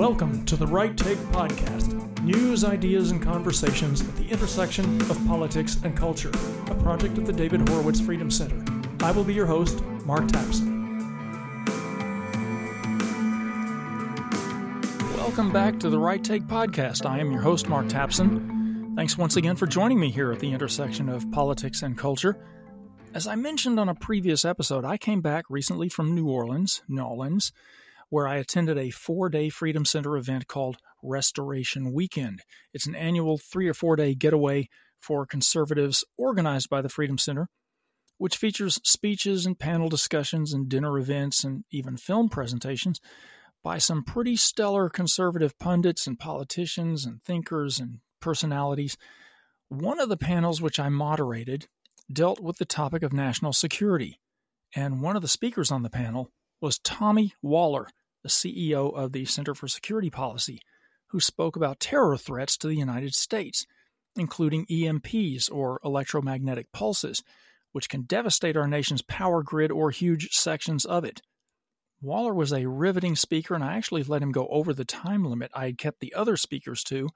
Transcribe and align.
Welcome 0.00 0.46
to 0.46 0.56
the 0.56 0.66
Right 0.66 0.96
Take 0.96 1.18
Podcast 1.28 2.22
news, 2.22 2.64
ideas, 2.64 3.10
and 3.10 3.22
conversations 3.22 4.00
at 4.00 4.16
the 4.16 4.26
intersection 4.30 4.98
of 5.02 5.26
politics 5.26 5.76
and 5.84 5.94
culture, 5.94 6.30
a 6.68 6.74
project 6.76 7.18
of 7.18 7.26
the 7.26 7.34
David 7.34 7.68
Horowitz 7.68 8.00
Freedom 8.00 8.30
Center. 8.30 8.64
I 9.04 9.10
will 9.10 9.24
be 9.24 9.34
your 9.34 9.44
host, 9.44 9.84
Mark 10.06 10.22
Tapson. 10.28 10.96
Welcome 15.18 15.52
back 15.52 15.78
to 15.80 15.90
the 15.90 15.98
Right 15.98 16.24
Take 16.24 16.44
Podcast. 16.44 17.04
I 17.04 17.18
am 17.18 17.30
your 17.30 17.42
host, 17.42 17.68
Mark 17.68 17.84
Tapson. 17.88 18.96
Thanks 18.96 19.18
once 19.18 19.36
again 19.36 19.56
for 19.56 19.66
joining 19.66 20.00
me 20.00 20.10
here 20.10 20.32
at 20.32 20.38
the 20.38 20.50
intersection 20.50 21.10
of 21.10 21.30
politics 21.30 21.82
and 21.82 21.98
culture. 21.98 22.42
As 23.12 23.26
I 23.26 23.34
mentioned 23.34 23.78
on 23.78 23.90
a 23.90 23.94
previous 23.94 24.46
episode, 24.46 24.86
I 24.86 24.96
came 24.96 25.20
back 25.20 25.44
recently 25.50 25.90
from 25.90 26.14
New 26.14 26.26
Orleans, 26.26 26.80
Nolans, 26.88 27.52
where 28.10 28.28
I 28.28 28.36
attended 28.36 28.76
a 28.76 28.90
four 28.90 29.28
day 29.28 29.48
Freedom 29.48 29.84
Center 29.84 30.16
event 30.16 30.46
called 30.46 30.76
Restoration 31.02 31.92
Weekend. 31.92 32.42
It's 32.74 32.86
an 32.86 32.94
annual 32.94 33.38
three 33.38 33.68
or 33.68 33.74
four 33.74 33.96
day 33.96 34.14
getaway 34.14 34.68
for 35.00 35.24
conservatives 35.24 36.04
organized 36.18 36.68
by 36.68 36.82
the 36.82 36.88
Freedom 36.88 37.16
Center, 37.16 37.48
which 38.18 38.36
features 38.36 38.80
speeches 38.84 39.46
and 39.46 39.58
panel 39.58 39.88
discussions 39.88 40.52
and 40.52 40.68
dinner 40.68 40.98
events 40.98 41.42
and 41.42 41.64
even 41.70 41.96
film 41.96 42.28
presentations 42.28 43.00
by 43.62 43.78
some 43.78 44.02
pretty 44.02 44.36
stellar 44.36 44.88
conservative 44.88 45.58
pundits 45.58 46.06
and 46.06 46.18
politicians 46.18 47.04
and 47.04 47.22
thinkers 47.22 47.78
and 47.78 48.00
personalities. 48.20 48.96
One 49.68 50.00
of 50.00 50.08
the 50.08 50.16
panels 50.16 50.60
which 50.60 50.80
I 50.80 50.88
moderated 50.88 51.68
dealt 52.12 52.40
with 52.40 52.58
the 52.58 52.64
topic 52.64 53.02
of 53.02 53.12
national 53.12 53.52
security, 53.52 54.18
and 54.74 55.00
one 55.00 55.14
of 55.14 55.22
the 55.22 55.28
speakers 55.28 55.70
on 55.70 55.82
the 55.82 55.90
panel 55.90 56.30
was 56.60 56.78
Tommy 56.78 57.34
Waller, 57.40 57.88
the 58.22 58.28
CEO 58.28 58.94
of 58.94 59.12
the 59.12 59.24
Center 59.24 59.54
for 59.54 59.68
Security 59.68 60.10
Policy, 60.10 60.60
who 61.08 61.20
spoke 61.20 61.56
about 61.56 61.80
terror 61.80 62.16
threats 62.16 62.56
to 62.58 62.68
the 62.68 62.76
United 62.76 63.14
States, 63.14 63.66
including 64.16 64.66
EMPs 64.66 65.50
or 65.50 65.80
electromagnetic 65.84 66.72
pulses, 66.72 67.22
which 67.72 67.88
can 67.88 68.02
devastate 68.02 68.56
our 68.56 68.66
nation's 68.66 69.02
power 69.02 69.42
grid 69.42 69.70
or 69.70 69.90
huge 69.90 70.32
sections 70.32 70.84
of 70.84 71.04
it. 71.04 71.22
Waller 72.02 72.34
was 72.34 72.52
a 72.52 72.66
riveting 72.66 73.14
speaker, 73.14 73.54
and 73.54 73.62
I 73.62 73.76
actually 73.76 74.02
let 74.02 74.22
him 74.22 74.32
go 74.32 74.48
over 74.48 74.72
the 74.72 74.84
time 74.84 75.24
limit 75.24 75.50
I 75.54 75.66
had 75.66 75.78
kept 75.78 76.00
the 76.00 76.14
other 76.14 76.36
speakers 76.36 76.82
to 76.84 77.08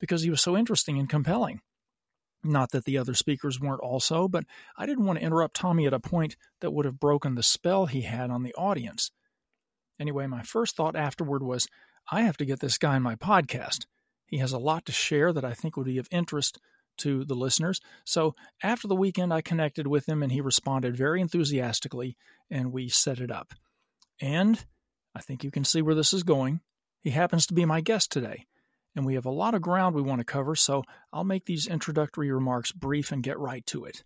because 0.00 0.22
he 0.22 0.30
was 0.30 0.40
so 0.40 0.56
interesting 0.56 0.98
and 0.98 1.08
compelling. 1.08 1.60
Not 2.42 2.72
that 2.72 2.84
the 2.84 2.98
other 2.98 3.14
speakers 3.14 3.60
weren't 3.60 3.80
also, 3.80 4.28
but 4.28 4.44
I 4.76 4.86
didn't 4.86 5.06
want 5.06 5.18
to 5.18 5.24
interrupt 5.24 5.56
Tommy 5.56 5.86
at 5.86 5.94
a 5.94 6.00
point 6.00 6.36
that 6.60 6.72
would 6.72 6.84
have 6.84 7.00
broken 7.00 7.34
the 7.34 7.42
spell 7.42 7.86
he 7.86 8.02
had 8.02 8.30
on 8.30 8.42
the 8.42 8.54
audience. 8.54 9.10
Anyway, 9.98 10.26
my 10.26 10.42
first 10.42 10.76
thought 10.76 10.96
afterward 10.96 11.42
was 11.42 11.68
I 12.10 12.22
have 12.22 12.36
to 12.38 12.44
get 12.44 12.60
this 12.60 12.78
guy 12.78 12.96
on 12.96 13.02
my 13.02 13.16
podcast. 13.16 13.86
He 14.26 14.38
has 14.38 14.52
a 14.52 14.58
lot 14.58 14.86
to 14.86 14.92
share 14.92 15.32
that 15.32 15.44
I 15.44 15.54
think 15.54 15.76
would 15.76 15.86
be 15.86 15.98
of 15.98 16.08
interest 16.10 16.58
to 16.98 17.24
the 17.24 17.34
listeners. 17.34 17.80
So 18.04 18.34
after 18.62 18.88
the 18.88 18.94
weekend, 18.94 19.32
I 19.32 19.40
connected 19.40 19.86
with 19.86 20.08
him 20.08 20.22
and 20.22 20.30
he 20.30 20.40
responded 20.40 20.96
very 20.96 21.20
enthusiastically, 21.20 22.16
and 22.50 22.72
we 22.72 22.88
set 22.88 23.20
it 23.20 23.30
up. 23.30 23.52
And 24.20 24.64
I 25.14 25.20
think 25.20 25.44
you 25.44 25.50
can 25.50 25.64
see 25.64 25.82
where 25.82 25.94
this 25.94 26.12
is 26.12 26.22
going. 26.22 26.60
He 27.00 27.10
happens 27.10 27.46
to 27.46 27.54
be 27.54 27.64
my 27.64 27.80
guest 27.80 28.10
today, 28.10 28.46
and 28.96 29.04
we 29.04 29.14
have 29.14 29.26
a 29.26 29.30
lot 29.30 29.54
of 29.54 29.62
ground 29.62 29.94
we 29.94 30.02
want 30.02 30.20
to 30.20 30.24
cover, 30.24 30.54
so 30.54 30.84
I'll 31.12 31.24
make 31.24 31.44
these 31.44 31.66
introductory 31.66 32.30
remarks 32.30 32.72
brief 32.72 33.12
and 33.12 33.22
get 33.22 33.38
right 33.38 33.64
to 33.66 33.84
it. 33.84 34.04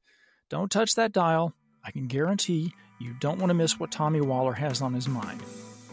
Don't 0.50 0.70
touch 0.70 0.94
that 0.94 1.12
dial. 1.12 1.54
I 1.84 1.90
can 1.90 2.06
guarantee 2.06 2.72
you 2.98 3.14
don't 3.20 3.38
want 3.38 3.50
to 3.50 3.54
miss 3.54 3.78
what 3.78 3.92
Tommy 3.92 4.20
Waller 4.20 4.54
has 4.54 4.82
on 4.82 4.94
his 4.94 5.08
mind. 5.08 5.42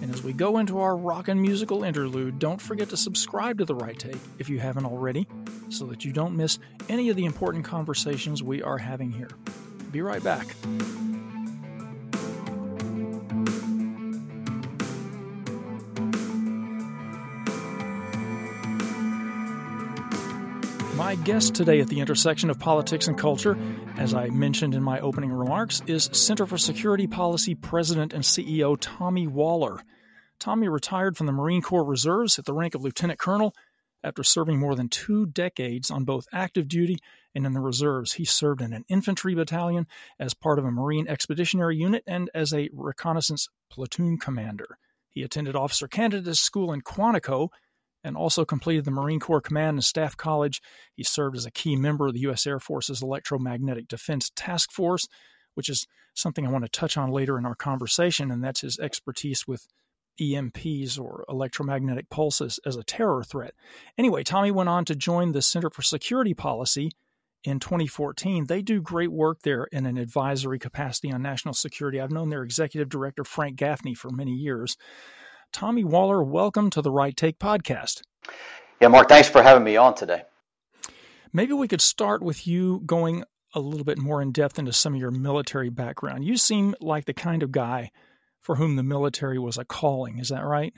And 0.02 0.14
as 0.14 0.24
we 0.24 0.34
go 0.34 0.58
into 0.58 0.80
our 0.80 0.98
rockin' 0.98 1.42
musical 1.42 1.84
interlude, 1.84 2.38
don't 2.38 2.62
forget 2.62 2.90
to 2.90 2.98
subscribe 2.98 3.58
to 3.60 3.66
The 3.66 3.76
Right 3.76 3.98
Take 3.98 4.20
if 4.40 4.50
you 4.50 4.60
haven't 4.60 4.86
already, 4.86 5.28
so 5.70 5.86
that 5.88 6.04
you 6.04 6.12
don't 6.12 6.36
miss 6.36 6.60
any 6.90 7.10
of 7.10 7.16
the 7.16 7.26
important 7.26 7.64
conversations 7.64 8.44
we 8.44 8.62
are 8.62 8.78
having 8.78 9.12
here. 9.12 9.30
Be 9.92 10.02
right 10.02 10.24
back. 10.24 10.48
My 21.06 21.14
guest 21.14 21.54
today 21.54 21.82
at 21.82 21.88
the 21.88 22.00
intersection 22.00 22.50
of 22.50 22.58
politics 22.58 23.08
and 23.08 23.16
culture, 23.16 23.56
as 23.96 24.16
I 24.16 24.30
mentioned 24.30 24.74
in 24.74 24.82
my 24.82 25.00
opening 25.02 25.32
remarks, 25.32 25.84
is 25.86 26.10
Center 26.12 26.48
for 26.48 26.58
Security 26.58 27.06
Policy 27.06 27.54
President 27.54 28.12
and 28.12 28.24
CEO 28.24 28.76
Tommy 28.82 29.28
Waller. 29.28 29.84
Tommy 30.40 30.68
retired 30.68 31.16
from 31.16 31.28
the 31.28 31.32
Marine 31.32 31.62
Corps 31.62 31.84
Reserves 31.84 32.40
at 32.40 32.46
the 32.46 32.56
rank 32.56 32.74
of 32.74 32.82
Lieutenant 32.82 33.20
Colonel 33.20 33.54
after 34.04 34.24
serving 34.24 34.58
more 34.58 34.74
than 34.74 34.90
two 34.90 35.28
decades 35.28 35.92
on 35.92 36.06
both 36.06 36.26
active 36.34 36.68
duty 36.68 36.98
and 37.36 37.46
in 37.46 37.54
the 37.54 37.62
reserves. 37.62 38.14
He 38.14 38.26
served 38.26 38.62
in 38.62 38.74
an 38.74 38.84
infantry 38.90 39.36
battalion 39.36 39.86
as 40.20 40.34
part 40.34 40.58
of 40.58 40.66
a 40.66 40.72
Marine 40.72 41.08
Expeditionary 41.08 41.78
Unit 41.78 42.02
and 42.08 42.32
as 42.34 42.52
a 42.52 42.68
reconnaissance 42.74 43.48
platoon 43.70 44.18
commander. 44.18 44.80
He 45.12 45.22
attended 45.22 45.56
Officer 45.56 45.88
Candidate 45.88 46.36
School 46.36 46.74
in 46.74 46.82
Quantico 46.82 47.50
and 48.06 48.16
also 48.16 48.46
completed 48.46 48.86
the 48.86 48.92
Marine 48.92 49.20
Corps 49.20 49.42
Command 49.42 49.78
and 49.78 49.84
Staff 49.84 50.16
College. 50.16 50.62
He 50.96 51.04
served 51.04 51.36
as 51.36 51.46
a 51.46 51.52
key 51.52 51.76
member 51.76 52.08
of 52.08 52.14
the 52.14 52.22
U.S. 52.22 52.46
Air 52.46 52.60
Force's 52.60 53.02
Electromagnetic 53.02 53.88
Defense 53.88 54.32
Task 54.36 54.72
Force, 54.72 55.08
which 55.56 55.68
is 55.68 55.88
something 56.14 56.46
I 56.46 56.52
want 56.52 56.64
to 56.64 56.70
touch 56.70 56.98
on 56.98 57.10
later 57.10 57.38
in 57.38 57.46
our 57.46 57.56
conversation, 57.56 58.32
and 58.32 58.44
that's 58.44 58.62
his 58.62 58.80
expertise 58.80 59.46
with 59.48 59.68
EMPs 60.22 60.98
or 61.00 61.26
electromagnetic 61.28 62.10
pulses 62.10 62.60
as 62.66 62.78
a 62.78 62.84
terror 62.84 63.24
threat. 63.24 63.54
Anyway, 63.98 64.24
Tommy 64.24 64.52
went 64.52 64.70
on 64.70 64.86
to 64.86 64.96
join 64.96 65.32
the 65.32 65.42
Center 65.42 65.70
for 65.70 65.82
Security 65.82 66.34
Policy 66.34 66.92
in 67.44 67.60
2014. 67.60 68.46
They 68.48 68.62
do 68.62 68.82
great 68.82 69.12
work 69.12 69.42
there 69.42 69.66
in 69.72 69.86
an 69.86 69.98
advisory 69.98 70.60
capacity 70.60 71.12
on 71.12 71.22
national 71.22 71.54
security. 71.56 72.00
I've 72.00 72.12
known 72.12 72.30
their 72.30 72.44
executive 72.44 72.88
director, 72.88 73.24
Frank 73.24 73.58
Gaffney, 73.58 73.94
for 73.94 74.10
many 74.10 74.32
years. 74.32 74.78
Tommy 75.56 75.86
Waller, 75.86 76.22
welcome 76.22 76.70
to 76.72 76.82
the 76.82 76.92
Right 76.92 77.16
Take 77.16 77.40
podcast. 77.40 78.02
Yeah, 78.82 78.90
Mark, 78.90 79.08
thanks 79.08 79.30
for 79.30 79.42
having 79.42 79.64
me 79.64 79.78
on 79.78 79.96
today. 79.96 80.24
Maybe 81.32 81.54
we 81.54 81.70
could 81.70 81.80
start 81.80 82.22
with 82.22 82.46
you 82.46 82.82
going 82.86 83.24
a 83.54 83.62
little 83.62 83.86
bit 83.86 83.98
more 83.98 84.22
in 84.22 84.34
depth 84.34 84.60
into 84.60 84.74
some 84.74 84.96
of 84.96 85.00
your 85.00 85.12
military 85.12 85.70
background. 85.70 86.26
You 86.26 86.36
seem 86.36 86.76
like 86.82 87.06
the 87.06 87.14
kind 87.14 87.42
of 87.42 87.54
guy 87.54 87.92
for 88.42 88.58
whom 88.58 88.76
the 88.76 88.84
military 88.84 89.40
was 89.40 89.58
a 89.58 89.64
calling. 89.64 90.20
Is 90.20 90.28
that 90.28 90.44
right? 90.44 90.74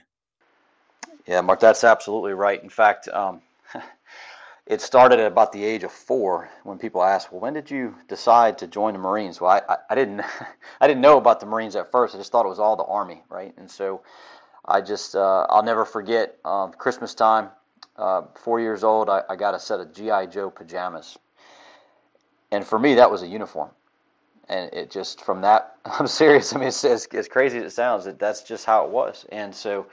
Yeah, 1.26 1.42
Mark, 1.42 1.60
that's 1.60 1.84
absolutely 1.84 2.34
right. 2.34 2.62
In 2.62 2.70
fact, 2.70 3.08
um, 3.08 3.42
it 4.68 4.82
started 4.82 5.20
at 5.20 5.26
about 5.26 5.54
the 5.54 5.64
age 5.64 5.86
of 5.86 5.92
four 5.92 6.52
when 6.64 6.78
people 6.78 7.02
asked, 7.02 7.32
"Well, 7.32 7.42
when 7.42 7.54
did 7.54 7.72
you 7.72 7.96
decide 8.08 8.60
to 8.60 8.68
join 8.68 8.94
the 8.94 9.00
Marines?" 9.00 9.42
Well, 9.42 9.50
I, 9.50 9.74
I, 9.74 9.78
I 9.90 9.96
didn't, 9.96 10.22
I 10.80 10.86
didn't 10.88 11.02
know 11.02 11.18
about 11.18 11.40
the 11.40 11.48
Marines 11.48 11.76
at 11.76 11.92
first. 11.92 12.14
I 12.14 12.20
just 12.20 12.32
thought 12.32 12.46
it 12.46 12.50
was 12.50 12.60
all 12.60 12.76
the 12.76 12.84
Army, 12.84 13.24
right? 13.28 13.56
And 13.58 13.72
so 13.72 14.04
I 14.68 14.82
just 14.82 15.16
uh, 15.16 15.46
I'll 15.50 15.64
never 15.64 15.86
forget 15.86 16.38
um, 16.46 16.72
Christmas 16.74 17.14
time. 17.14 17.50
Uh, 17.96 18.24
four 18.36 18.60
years 18.60 18.84
old, 18.84 19.10
I, 19.10 19.24
I 19.30 19.36
got 19.36 19.56
a 19.56 19.60
set 19.60 19.80
of 19.80 19.94
GI 19.94 20.28
Joe 20.30 20.52
pajamas, 20.52 21.18
and 22.52 22.66
for 22.66 22.78
me 22.78 22.96
that 22.96 23.10
was 23.10 23.24
a 23.24 23.28
uniform. 23.28 23.70
And 24.50 24.74
it 24.74 24.92
just 24.92 25.22
from 25.22 25.42
that 25.42 25.78
I'm 25.86 26.08
serious. 26.08 26.54
I 26.54 26.60
mean, 26.60 26.68
it's 26.70 26.84
as, 26.86 27.08
as 27.08 27.28
crazy 27.28 27.58
as 27.58 27.64
it 27.66 27.72
sounds, 27.72 28.06
that 28.06 28.20
that's 28.20 28.44
just 28.44 28.66
how 28.66 28.86
it 28.86 28.92
was. 28.92 29.26
And 29.30 29.54
so 29.54 29.88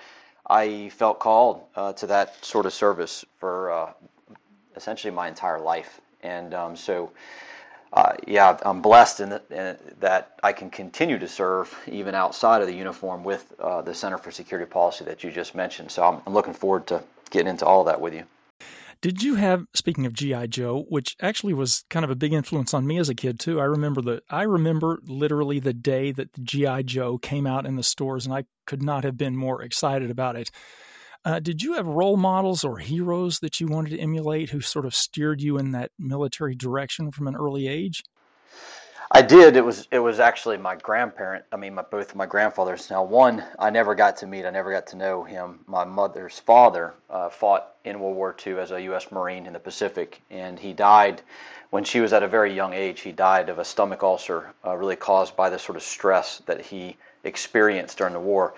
I 0.49 0.91
felt 0.91 1.19
called 1.19 1.63
uh, 1.75 1.93
to 1.95 2.07
that 2.09 2.45
sort 2.45 2.67
of 2.67 2.73
service 2.73 3.25
for 3.39 3.71
uh, 3.71 3.93
essentially 4.77 5.13
my 5.13 5.29
entire 5.29 5.61
life. 5.61 6.01
And 6.23 6.55
um, 6.55 6.77
so 6.77 7.11
uh, 7.95 8.15
yeah, 8.27 8.59
I'm 8.63 8.83
blessed 8.83 9.21
in, 9.21 9.41
in, 9.51 9.77
that 10.01 10.41
I 10.43 10.53
can 10.53 10.69
continue 10.69 11.17
to 11.21 11.29
serve 11.29 11.73
even 11.87 12.17
outside 12.17 12.61
of 12.61 12.67
the 12.67 12.75
uniform 12.75 13.23
with 13.23 13.53
uh, 13.61 13.83
the 13.83 13.95
Center 13.95 14.19
for 14.19 14.33
Security 14.33 14.69
Policy 14.69 15.05
that 15.05 15.23
you 15.23 15.31
just 15.31 15.55
mentioned. 15.55 15.93
So 15.93 16.03
I'm, 16.03 16.21
I'm, 16.27 16.35
looking 16.35 16.55
forward 16.55 16.89
to 16.89 17.05
getting 17.31 17.47
into 17.47 17.65
all 17.65 17.85
that 17.85 18.01
with 18.01 18.13
you. 18.13 18.25
Did 19.01 19.23
you 19.23 19.37
have, 19.37 19.67
speaking 19.75 20.07
of 20.07 20.13
GI 20.13 20.49
Joe, 20.49 20.85
which 20.89 21.15
actually 21.21 21.55
was 21.55 21.85
kind 21.89 22.05
of 22.05 22.11
a 22.11 22.17
big 22.17 22.33
influence 22.33 22.75
on 22.75 22.85
me 22.85 22.99
as 22.99 23.11
a 23.11 23.15
kid 23.15 23.39
too? 23.39 23.61
I 23.61 23.65
remember 23.65 24.03
the, 24.03 24.23
I 24.29 24.43
remember 24.43 24.99
literally 25.07 25.61
the 25.61 25.75
day 25.75 26.11
that 26.11 26.43
GI 26.43 26.83
Joe 26.85 27.19
came 27.19 27.47
out 27.47 27.65
in 27.65 27.77
the 27.77 27.83
stores, 27.85 28.27
and 28.27 28.35
I 28.35 28.45
could 28.67 28.83
not 28.83 29.05
have 29.05 29.17
been 29.17 29.37
more 29.37 29.63
excited 29.63 30.11
about 30.11 30.35
it. 30.35 30.51
Uh, 31.25 31.41
did 31.41 31.63
you 31.63 31.73
have 31.75 31.87
role 31.87 32.19
models 32.19 32.65
or 32.65 32.77
heroes 32.79 33.39
that 33.39 33.59
you 33.59 33.67
wanted 33.67 33.91
to 33.91 33.99
emulate 33.99 34.51
who 34.51 34.61
sort 34.61 34.85
of 34.85 34.95
steered 34.95 35.41
you 35.41 35.57
in 35.57 35.73
that 35.73 35.91
military 35.99 36.55
direction 36.55 37.11
from 37.11 37.27
an 37.27 37.35
early 37.35 37.67
age? 37.67 38.05
I 39.11 39.23
did. 39.23 39.57
It 39.57 39.65
was 39.65 39.87
it 39.91 40.01
was 40.01 40.19
actually 40.19 40.57
my 40.57 40.75
grandparent. 40.75 41.45
I 41.53 41.57
mean, 41.57 41.75
my, 41.75 41.83
both 41.83 42.15
my 42.15 42.27
grandfathers. 42.27 42.91
Now, 42.91 43.05
one 43.05 43.45
I 43.59 43.71
never 43.71 43.95
got 43.95 44.17
to 44.19 44.27
meet. 44.27 44.45
I 44.45 44.51
never 44.51 44.73
got 44.73 44.89
to 44.89 44.97
know 44.97 45.23
him. 45.23 45.61
My 45.67 45.85
mother's 45.85 46.39
father 46.39 46.95
uh, 47.09 47.29
fought 47.29 47.75
in 47.85 48.01
World 48.01 48.17
War 48.17 48.35
II 48.45 48.59
as 48.59 48.71
a 48.71 48.83
U.S. 48.83 49.13
Marine 49.13 49.47
in 49.47 49.53
the 49.53 49.61
Pacific, 49.61 50.21
and 50.31 50.59
he 50.59 50.73
died 50.73 51.23
when 51.71 51.85
she 51.85 52.01
was 52.01 52.13
at 52.13 52.23
a 52.23 52.29
very 52.29 52.53
young 52.53 52.73
age. 52.73 53.01
He 53.01 53.13
died 53.13 53.51
of 53.51 53.59
a 53.59 53.65
stomach 53.65 54.03
ulcer, 54.03 54.53
uh, 54.67 54.75
really 54.77 54.97
caused 54.97 55.37
by 55.37 55.49
the 55.49 55.59
sort 55.59 55.77
of 55.77 55.83
stress 55.83 56.43
that 56.47 56.61
he 56.61 56.97
experienced 57.23 57.99
during 57.99 58.15
the 58.15 58.21
war. 58.21 58.55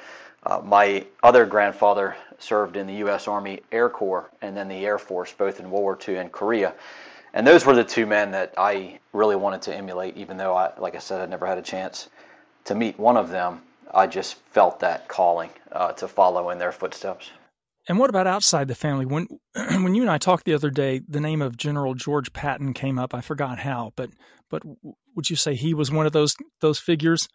Uh, 0.46 0.60
my 0.64 1.04
other 1.25 1.44
grandfather 1.44 2.16
served 2.38 2.76
in 2.76 2.87
the 2.87 2.94
U.S. 2.94 3.26
Army 3.26 3.60
Air 3.72 3.90
Corps 3.90 4.31
and 4.40 4.56
then 4.56 4.69
the 4.69 4.87
Air 4.87 4.98
Force, 4.98 5.32
both 5.32 5.58
in 5.58 5.70
World 5.70 5.82
War 5.82 5.98
II 6.08 6.16
and 6.16 6.31
Korea. 6.31 6.72
And 7.34 7.44
those 7.44 7.66
were 7.66 7.75
the 7.75 7.84
two 7.84 8.06
men 8.06 8.31
that 8.31 8.54
I 8.56 9.00
really 9.12 9.37
wanted 9.37 9.62
to 9.62 9.75
emulate, 9.75 10.16
even 10.16 10.37
though 10.37 10.54
I, 10.54 10.72
like 10.78 10.94
I 10.94 11.00
said, 11.00 11.20
I 11.20 11.26
never 11.26 11.46
had 11.46 11.58
a 11.58 11.62
chance 11.62 12.08
to 12.64 12.75
meet 12.76 12.98
one 12.98 13.16
of 13.16 13.28
them. 13.28 13.60
I 13.93 14.06
just 14.06 14.37
felt 14.52 14.81
that 14.81 15.08
calling 15.08 15.50
uh, 15.72 15.93
to 15.93 16.06
follow 16.06 16.50
in 16.50 16.58
their 16.58 16.72
footsteps. 16.72 17.31
And 17.88 17.99
what 17.99 18.10
about 18.10 18.26
outside 18.26 18.69
the 18.69 18.75
family? 18.75 19.04
When 19.04 19.26
when 19.54 19.94
you 19.94 20.02
and 20.02 20.10
I 20.10 20.19
talked 20.19 20.44
the 20.44 20.54
other 20.54 20.70
day, 20.70 21.00
the 21.08 21.20
name 21.20 21.42
of 21.42 21.56
General 21.56 21.94
George 21.94 22.32
Patton 22.32 22.72
came 22.72 22.99
up. 22.99 23.14
I 23.14 23.20
forgot 23.20 23.58
how, 23.58 23.92
but 23.96 24.10
but 24.49 24.62
would 25.14 25.28
you 25.28 25.37
say 25.37 25.54
he 25.54 25.75
was 25.75 25.90
one 25.90 26.06
of 26.06 26.12
those 26.12 26.37
those 26.60 26.78
figures? 26.78 27.28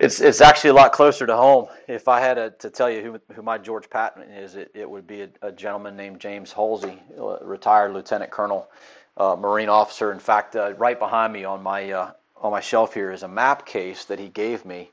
It's 0.00 0.18
it's 0.22 0.40
actually 0.40 0.70
a 0.70 0.74
lot 0.74 0.92
closer 0.92 1.26
to 1.26 1.36
home. 1.36 1.66
If 1.86 2.08
I 2.08 2.20
had 2.20 2.38
a, 2.38 2.50
to 2.52 2.70
tell 2.70 2.90
you 2.90 3.02
who 3.02 3.34
who 3.34 3.42
my 3.42 3.58
George 3.58 3.90
Patton 3.90 4.22
is, 4.22 4.56
it, 4.56 4.70
it 4.72 4.88
would 4.88 5.06
be 5.06 5.20
a, 5.20 5.28
a 5.42 5.52
gentleman 5.52 5.94
named 5.94 6.20
James 6.20 6.50
Halsey, 6.50 6.98
retired 7.42 7.92
lieutenant 7.92 8.30
colonel, 8.30 8.70
uh, 9.18 9.36
Marine 9.38 9.68
officer. 9.68 10.10
In 10.10 10.18
fact, 10.18 10.56
uh, 10.56 10.72
right 10.78 10.98
behind 10.98 11.34
me 11.34 11.44
on 11.44 11.62
my 11.62 11.92
uh, 11.92 12.12
on 12.38 12.50
my 12.50 12.60
shelf 12.60 12.94
here 12.94 13.12
is 13.12 13.24
a 13.24 13.28
map 13.28 13.66
case 13.66 14.06
that 14.06 14.18
he 14.18 14.28
gave 14.28 14.64
me 14.64 14.90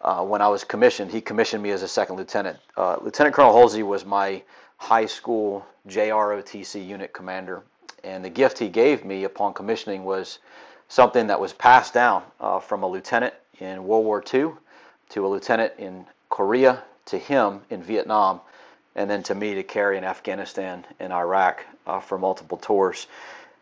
uh, 0.00 0.24
when 0.24 0.42
I 0.42 0.48
was 0.48 0.64
commissioned. 0.64 1.12
He 1.12 1.20
commissioned 1.20 1.62
me 1.62 1.70
as 1.70 1.84
a 1.84 1.88
second 1.88 2.16
lieutenant. 2.16 2.58
Uh, 2.76 2.96
lieutenant 3.00 3.36
Colonel 3.36 3.52
Halsey 3.52 3.84
was 3.84 4.04
my 4.04 4.42
high 4.78 5.06
school 5.06 5.64
JROTC 5.86 6.84
unit 6.84 7.12
commander, 7.12 7.62
and 8.02 8.24
the 8.24 8.30
gift 8.30 8.58
he 8.58 8.68
gave 8.68 9.04
me 9.04 9.22
upon 9.22 9.54
commissioning 9.54 10.02
was 10.02 10.40
something 10.88 11.28
that 11.28 11.38
was 11.38 11.52
passed 11.52 11.94
down 11.94 12.24
uh, 12.40 12.58
from 12.58 12.82
a 12.82 12.86
lieutenant 12.88 13.32
in 13.60 13.84
World 13.84 14.04
War 14.04 14.22
II 14.32 14.52
to 15.10 15.26
a 15.26 15.28
lieutenant 15.28 15.72
in 15.78 16.06
Korea 16.28 16.82
to 17.06 17.18
him 17.18 17.60
in 17.70 17.82
Vietnam, 17.82 18.40
and 18.94 19.10
then 19.10 19.22
to 19.24 19.34
me 19.34 19.54
to 19.54 19.62
carry 19.62 19.98
in 19.98 20.04
Afghanistan 20.04 20.84
and 21.00 21.12
Iraq 21.12 21.64
uh, 21.86 22.00
for 22.00 22.18
multiple 22.18 22.56
tours. 22.56 23.06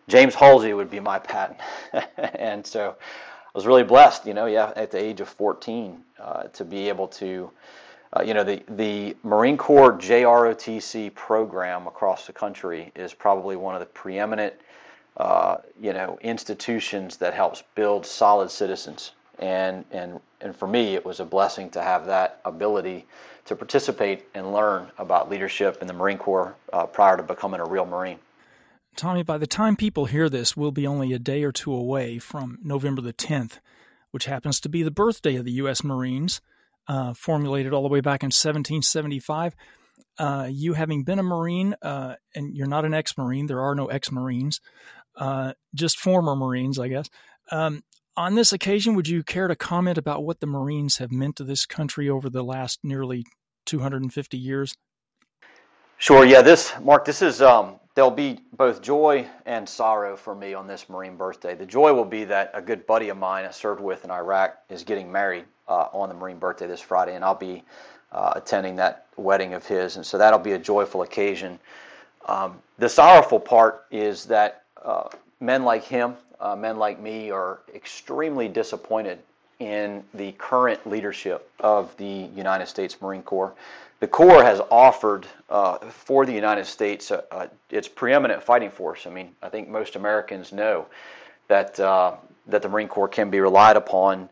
James 0.07 0.35
Halsey 0.35 0.73
would 0.73 0.91
be 0.91 1.01
my 1.01 1.19
Patton, 1.19 1.57
and 2.17 2.67
so 2.67 2.97
I 3.01 3.51
was 3.55 3.67
really 3.67 3.83
blessed, 3.83 4.27
you 4.27 4.35
know, 4.35 4.47
yeah, 4.47 4.73
at 4.77 4.91
the 4.91 4.99
age 4.99 5.21
of 5.21 5.29
14, 5.29 6.03
uh, 6.19 6.43
to 6.45 6.65
be 6.65 6.89
able 6.89 7.09
to, 7.09 7.51
uh, 8.15 8.23
you 8.23 8.35
know, 8.35 8.45
the 8.45 8.63
the 8.69 9.17
Marine 9.23 9.57
Corps 9.57 9.93
JROTC 9.93 11.15
program 11.15 11.87
across 11.87 12.27
the 12.27 12.33
country 12.33 12.93
is 12.95 13.13
probably 13.13 13.57
one 13.57 13.75
of 13.75 13.81
the 13.81 13.87
preeminent, 13.87 14.55
uh, 15.19 15.59
you 15.81 15.93
know, 15.93 16.19
institutions 16.23 17.17
that 17.19 17.35
helps 17.35 17.63
build 17.75 18.07
solid 18.07 18.51
citizens 18.51 19.13
and 19.39 19.85
and 19.91 20.21
and 20.41 20.55
for 20.55 20.67
me 20.67 20.95
it 20.95 21.05
was 21.05 21.21
a 21.21 21.25
blessing 21.25 21.71
to 21.71 21.83
have 21.83 22.07
that 22.07 22.41
ability 22.45 23.07
to 23.47 23.57
participate 23.57 24.27
and 24.35 24.53
learn 24.53 24.91
about 24.99 25.31
leadership 25.31 25.79
in 25.81 25.87
the 25.87 25.93
Marine 25.93 26.19
Corps 26.19 26.55
uh, 26.73 26.87
prior 26.87 27.17
to 27.17 27.23
becoming 27.23 27.61
a 27.61 27.65
real 27.65 27.87
Marine. 27.87 28.19
Tommy, 28.95 29.23
by 29.23 29.39
the 29.39 29.47
time 29.47 29.77
people 29.77 30.07
hear 30.07 30.29
this, 30.29 30.57
we'll 30.57 30.73
be 30.73 30.87
only 30.87 31.13
a 31.13 31.19
day 31.19 31.45
or 31.45 31.53
two 31.53 31.73
away 31.73 32.19
from 32.19 32.59
November 32.63 33.01
the 33.01 33.13
10th, 33.13 33.61
which 34.11 34.25
happens 34.25 34.61
to 34.61 34.69
be 34.69 34.83
the 34.83 34.91
birthday 34.91 35.37
of 35.37 35.45
the 35.45 35.53
U.S. 35.53 35.85
Marines, 35.85 36.41
uh, 36.89 37.15
formulated 37.15 37.73
all 37.73 37.83
the 37.83 37.89
way 37.89 38.01
back 38.01 38.23
in 38.23 38.27
1775. 38.27 39.55
Uh, 40.19 40.49
you 40.51 40.73
having 40.73 41.05
been 41.05 41.21
a 41.21 41.23
Marine, 41.23 41.77
uh, 41.81 42.17
and 42.35 42.57
you're 42.57 42.67
not 42.67 42.85
an 42.85 42.93
ex 42.93 43.17
Marine, 43.17 43.47
there 43.47 43.61
are 43.61 43.75
no 43.75 43.87
ex 43.87 44.11
Marines, 44.11 44.61
uh, 45.17 45.53
just 45.75 45.99
former 45.99 46.35
Marines, 46.35 46.79
I 46.79 46.89
guess. 46.89 47.09
Um, 47.53 47.83
on 48.19 48.35
this 48.35 48.53
occasion, 48.53 48.97
would 48.97 49.07
you 49.07 49.23
care 49.23 49.47
to 49.47 49.55
comment 49.55 49.97
about 49.97 50.25
what 50.25 50.41
the 50.41 50.47
Marines 50.47 50.99
have 50.99 51.13
meant 51.13 51.37
to 51.37 51.45
this 51.45 51.65
country 51.65 52.11
over 52.11 52.29
the 52.29 52.43
last 52.43 52.81
nearly 52.83 53.25
250 53.67 54.37
years? 54.37 54.75
Sure. 55.99 56.27
Yeah. 56.27 56.43
This 56.43 56.73
Mark. 56.83 57.05
This 57.05 57.23
is 57.23 57.41
um, 57.41 57.77
there'll 57.95 58.11
be 58.11 58.41
both 58.57 58.83
joy 58.83 59.25
and 59.47 59.69
sorrow 59.69 60.17
for 60.17 60.35
me 60.35 60.53
on 60.53 60.67
this 60.67 60.89
Marine 60.89 61.17
birthday. 61.17 61.55
The 61.55 61.65
joy 61.65 61.93
will 61.93 62.05
be 62.05 62.25
that 62.25 62.51
a 62.55 62.61
good 62.61 62.87
buddy 62.87 63.09
of 63.09 63.17
mine 63.17 63.45
I 63.45 63.53
served 63.53 63.81
with 63.81 64.05
in 64.05 64.11
Iraq 64.11 64.59
is 64.69 64.83
getting 64.83 65.11
married 65.11 65.45
uh, 65.69 65.87
on 65.93 66.09
the 66.09 66.15
Marine 66.15 66.39
birthday 66.39 66.67
this 66.67 66.81
Friday, 66.81 67.15
and 67.15 67.25
I'll 67.25 67.37
be 67.37 67.63
uh, 68.11 68.33
attending 68.35 68.75
that 68.77 69.07
wedding 69.17 69.55
of 69.55 69.65
his, 69.65 69.97
and 69.97 70.05
so 70.05 70.19
that'll 70.19 70.39
be 70.41 70.53
a 70.53 70.59
joyful 70.59 71.03
occasion. 71.03 71.59
Um, 72.27 72.59
the 72.79 72.89
sorrowful 72.89 73.39
part 73.39 73.85
is 73.93 74.25
that 74.25 74.65
uh, 74.85 75.09
men 75.41 75.65
like 75.65 75.85
him 75.85 76.17
uh, 76.41 76.57
men 76.57 76.79
like 76.79 77.01
me 77.01 77.31
are 77.31 77.61
extremely 77.75 78.49
disappointed 78.49 79.19
in 79.61 80.05
the 80.15 80.33
current 80.33 80.87
leadership 80.89 81.51
of 81.61 81.97
the 81.97 82.29
United 82.35 82.67
States 82.67 83.01
Marine 83.03 83.23
Corps. 83.23 83.55
The 84.01 84.07
Corps 84.07 84.45
has 84.45 84.61
offered 84.71 85.27
uh, 85.51 85.79
for 85.79 86.25
the 86.25 86.33
United 86.33 86.67
States 86.67 87.11
uh, 87.11 87.23
uh, 87.33 87.49
its 87.71 87.89
preeminent 87.89 88.43
fighting 88.43 88.71
force. 88.71 89.07
I 89.07 89.11
mean, 89.11 89.35
I 89.43 89.49
think 89.49 89.69
most 89.69 89.97
Americans 89.97 90.53
know 90.53 90.87
that 91.49 91.79
uh, 91.81 92.15
that 92.47 92.63
the 92.63 92.69
Marine 92.69 92.89
Corps 92.89 93.09
can 93.09 93.31
be 93.31 93.41
relied 93.41 93.77
upon, 93.77 94.29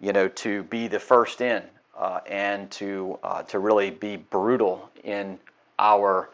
you 0.00 0.12
know, 0.12 0.28
to 0.28 0.62
be 0.64 0.86
the 0.86 1.00
first 1.00 1.40
in 1.40 1.62
uh, 1.96 2.20
and 2.28 2.70
to 2.72 3.18
to 3.48 3.58
really 3.58 3.90
be 3.90 4.16
brutal 4.16 4.88
in 5.02 5.38
our 5.80 6.30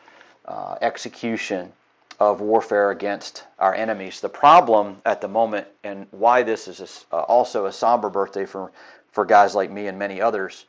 execution 0.83 1.73
of 2.21 2.41
warfare 2.41 2.91
against 2.91 3.45
our 3.59 3.75
enemies. 3.75 4.21
The 4.21 4.29
problem 4.29 5.01
at 5.05 5.21
the 5.21 5.29
moment, 5.29 5.67
and 5.83 6.07
why 6.11 6.43
this 6.43 6.69
is 6.69 7.07
a, 7.13 7.17
uh, 7.17 7.21
also 7.23 7.67
a 7.67 7.73
somber 7.73 8.09
birthday 8.09 8.47
for, 8.47 8.73
for 9.11 9.25
guys 9.25 9.55
like 9.55 9.71
me 9.71 9.87
and 9.87 9.99
many 9.99 10.21
others, 10.21 10.67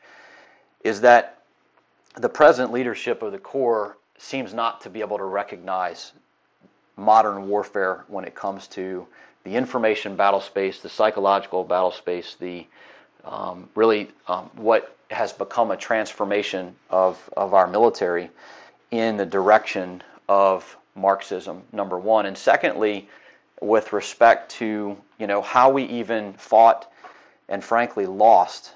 is 0.82 1.00
that 1.02 1.38
the 2.16 2.28
present 2.28 2.72
leadership 2.72 3.22
of 3.22 3.32
the 3.32 3.38
Corps 3.38 3.96
seems 4.18 4.54
not 4.54 4.80
to 4.80 4.90
be 4.90 5.00
able 5.00 5.18
to 5.18 5.24
recognize 5.24 6.12
modern 6.96 7.48
warfare 7.48 8.04
when 8.08 8.24
it 8.24 8.34
comes 8.34 8.66
to 8.68 9.06
the 9.44 9.54
information 9.54 10.16
battle 10.16 10.40
space, 10.40 10.80
the 10.80 10.88
psychological 10.88 11.62
battle 11.62 11.92
space, 11.92 12.36
the 12.40 12.66
um, 13.24 13.68
really 13.74 14.10
um, 14.28 14.50
what 14.54 14.96
has 15.10 15.32
become 15.32 15.70
a 15.70 15.76
transformation 15.76 16.74
of, 16.90 17.30
of 17.36 17.54
our 17.54 17.66
military 17.66 18.30
in 18.90 19.16
the 19.16 19.26
direction 19.26 20.02
of 20.28 20.76
Marxism, 20.96 21.62
number 21.72 21.98
one, 21.98 22.26
and 22.26 22.36
secondly, 22.36 23.08
with 23.60 23.92
respect 23.92 24.50
to 24.52 24.96
you 25.18 25.26
know 25.26 25.42
how 25.42 25.70
we 25.70 25.84
even 25.84 26.32
fought 26.34 26.90
and 27.48 27.62
frankly 27.62 28.06
lost 28.06 28.72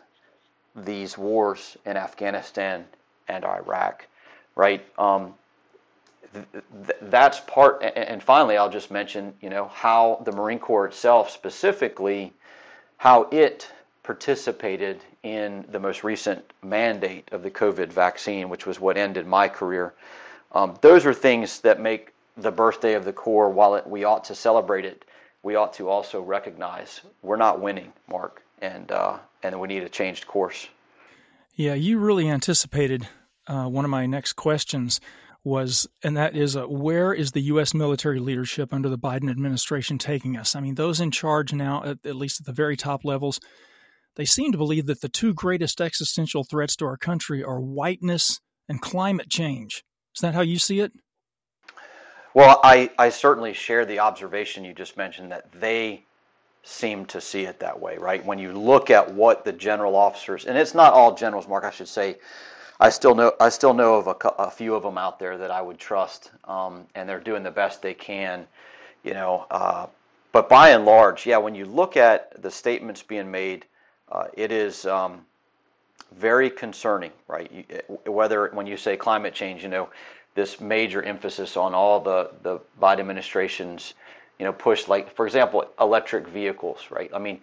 these 0.74 1.18
wars 1.18 1.76
in 1.84 1.96
Afghanistan 1.96 2.84
and 3.28 3.44
Iraq, 3.44 4.06
right? 4.54 4.84
Um, 4.98 5.34
th- 6.32 6.46
th- 6.86 6.98
that's 7.02 7.40
part. 7.40 7.82
And 7.82 8.22
finally, 8.22 8.56
I'll 8.56 8.70
just 8.70 8.90
mention 8.90 9.34
you 9.40 9.50
know 9.50 9.68
how 9.68 10.22
the 10.24 10.32
Marine 10.32 10.58
Corps 10.58 10.86
itself, 10.86 11.30
specifically, 11.30 12.32
how 12.96 13.22
it 13.30 13.70
participated 14.02 15.00
in 15.22 15.64
the 15.70 15.78
most 15.78 16.02
recent 16.02 16.52
mandate 16.62 17.28
of 17.32 17.42
the 17.42 17.50
COVID 17.50 17.88
vaccine, 17.88 18.48
which 18.48 18.66
was 18.66 18.80
what 18.80 18.96
ended 18.96 19.26
my 19.26 19.48
career 19.48 19.92
um, 20.52 20.76
those 20.80 21.06
are 21.06 21.14
things 21.14 21.60
that 21.60 21.80
make 21.80 22.12
the 22.36 22.50
birthday 22.50 22.94
of 22.94 23.04
the 23.04 23.12
Corps, 23.12 23.50
while 23.50 23.74
it, 23.74 23.86
we 23.86 24.04
ought 24.04 24.24
to 24.24 24.34
celebrate 24.34 24.84
it, 24.84 25.04
we 25.42 25.54
ought 25.54 25.72
to 25.74 25.88
also 25.88 26.20
recognize 26.20 27.00
we're 27.22 27.36
not 27.36 27.60
winning, 27.60 27.92
Mark, 28.08 28.42
and 28.60 28.90
uh, 28.92 29.18
and 29.42 29.58
we 29.58 29.68
need 29.68 29.82
a 29.82 29.88
changed 29.88 30.26
course. 30.26 30.68
Yeah, 31.54 31.74
you 31.74 31.98
really 31.98 32.28
anticipated 32.28 33.08
uh, 33.46 33.66
one 33.66 33.84
of 33.84 33.90
my 33.90 34.06
next 34.06 34.34
questions 34.34 35.00
was, 35.42 35.86
and 36.02 36.16
that 36.16 36.36
is, 36.36 36.56
uh, 36.56 36.64
where 36.64 37.12
is 37.12 37.32
the 37.32 37.40
U.S. 37.42 37.72
military 37.72 38.20
leadership 38.20 38.72
under 38.72 38.88
the 38.88 38.98
Biden 38.98 39.30
administration 39.30 39.98
taking 39.98 40.36
us? 40.36 40.54
I 40.54 40.60
mean, 40.60 40.74
those 40.74 41.00
in 41.00 41.10
charge 41.10 41.52
now, 41.52 41.82
at, 41.82 41.98
at 42.04 42.16
least 42.16 42.40
at 42.40 42.46
the 42.46 42.52
very 42.52 42.76
top 42.76 43.04
levels, 43.04 43.40
they 44.16 44.26
seem 44.26 44.52
to 44.52 44.58
believe 44.58 44.86
that 44.86 45.00
the 45.00 45.08
two 45.08 45.32
greatest 45.32 45.80
existential 45.80 46.44
threats 46.44 46.76
to 46.76 46.84
our 46.84 46.98
country 46.98 47.42
are 47.42 47.60
whiteness 47.60 48.40
and 48.68 48.80
climate 48.80 49.30
change. 49.30 49.82
Is 50.20 50.22
that 50.22 50.34
how 50.34 50.42
you 50.42 50.58
see 50.58 50.80
it? 50.80 50.92
Well, 52.34 52.60
I, 52.62 52.90
I 52.98 53.08
certainly 53.08 53.54
share 53.54 53.86
the 53.86 54.00
observation 54.00 54.66
you 54.66 54.74
just 54.74 54.98
mentioned 54.98 55.32
that 55.32 55.50
they 55.50 56.04
seem 56.62 57.06
to 57.06 57.22
see 57.22 57.46
it 57.46 57.58
that 57.60 57.80
way, 57.80 57.96
right? 57.96 58.22
When 58.26 58.38
you 58.38 58.52
look 58.52 58.90
at 58.90 59.14
what 59.14 59.46
the 59.46 59.52
general 59.54 59.96
officers, 59.96 60.44
and 60.44 60.58
it's 60.58 60.74
not 60.74 60.92
all 60.92 61.14
generals, 61.14 61.48
Mark, 61.48 61.64
I 61.64 61.70
should 61.70 61.88
say, 61.88 62.18
I 62.78 62.90
still 62.90 63.14
know 63.14 63.32
I 63.40 63.48
still 63.48 63.72
know 63.72 63.94
of 63.94 64.08
a, 64.08 64.28
a 64.38 64.50
few 64.50 64.74
of 64.74 64.82
them 64.82 64.98
out 64.98 65.18
there 65.18 65.38
that 65.38 65.50
I 65.50 65.62
would 65.62 65.78
trust, 65.78 66.32
um, 66.44 66.86
and 66.94 67.08
they're 67.08 67.18
doing 67.18 67.42
the 67.42 67.50
best 67.50 67.80
they 67.80 67.94
can, 67.94 68.46
you 69.02 69.14
know. 69.14 69.46
Uh, 69.50 69.86
but 70.32 70.50
by 70.50 70.68
and 70.68 70.84
large, 70.84 71.24
yeah, 71.24 71.38
when 71.38 71.54
you 71.54 71.64
look 71.64 71.96
at 71.96 72.42
the 72.42 72.50
statements 72.50 73.02
being 73.02 73.30
made, 73.30 73.64
uh, 74.12 74.26
it 74.34 74.52
is 74.52 74.84
um, 74.84 75.24
very 76.16 76.50
concerning, 76.50 77.12
right? 77.28 77.50
Eh, 77.70 77.80
whether 78.10 78.48
when 78.52 78.66
you 78.66 78.76
say 78.76 78.96
climate 78.96 79.34
change, 79.34 79.62
you 79.62 79.68
know, 79.68 79.88
this 80.34 80.60
major 80.60 81.02
emphasis 81.02 81.56
on 81.56 81.74
all 81.74 82.00
the 82.00 82.30
the 82.42 82.60
Biden 82.80 83.00
administration's, 83.00 83.94
you 84.38 84.44
know, 84.44 84.52
push, 84.52 84.88
like 84.88 85.14
for 85.14 85.26
example, 85.26 85.64
electric 85.80 86.26
vehicles, 86.28 86.86
right? 86.90 87.10
I 87.14 87.18
mean, 87.18 87.40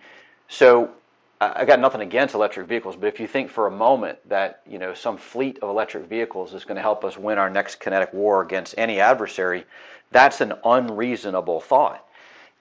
so 0.47 0.91
I 1.39 1.65
got 1.65 1.79
nothing 1.79 2.01
against 2.01 2.33
electric 2.33 2.67
vehicles, 2.67 2.95
but 2.95 3.07
if 3.07 3.19
you 3.19 3.27
think 3.27 3.51
for 3.51 3.67
a 3.67 3.71
moment 3.71 4.17
that 4.27 4.62
you 4.65 4.79
know 4.79 4.93
some 4.93 5.17
fleet 5.17 5.59
of 5.62 5.69
electric 5.69 6.05
vehicles 6.05 6.53
is 6.53 6.63
going 6.63 6.77
to 6.77 6.81
help 6.81 7.05
us 7.05 7.17
win 7.17 7.38
our 7.38 7.50
next 7.50 7.79
kinetic 7.79 8.12
war 8.12 8.41
against 8.41 8.74
any 8.77 9.00
adversary, 9.00 9.63
that's 10.12 10.41
an 10.41 10.53
unreasonable 10.65 11.59
thought. 11.59 12.05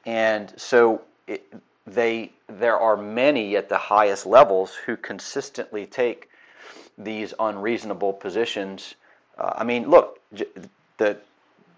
And 0.05 0.53
so 0.57 1.03
it, 1.27 1.51
they 1.87 2.33
there 2.49 2.79
are 2.79 2.97
many 2.97 3.57
at 3.57 3.69
the 3.69 3.79
highest 3.79 4.27
levels 4.27 4.75
who 4.75 4.97
consistently 4.97 5.87
take 5.87 6.31
these 6.99 7.35
unreasonable 7.39 8.13
positions. 8.13 8.95
Uh, 9.39 9.53
I 9.57 9.65
mean, 9.65 9.89
look, 9.89 10.21
the 10.99 11.19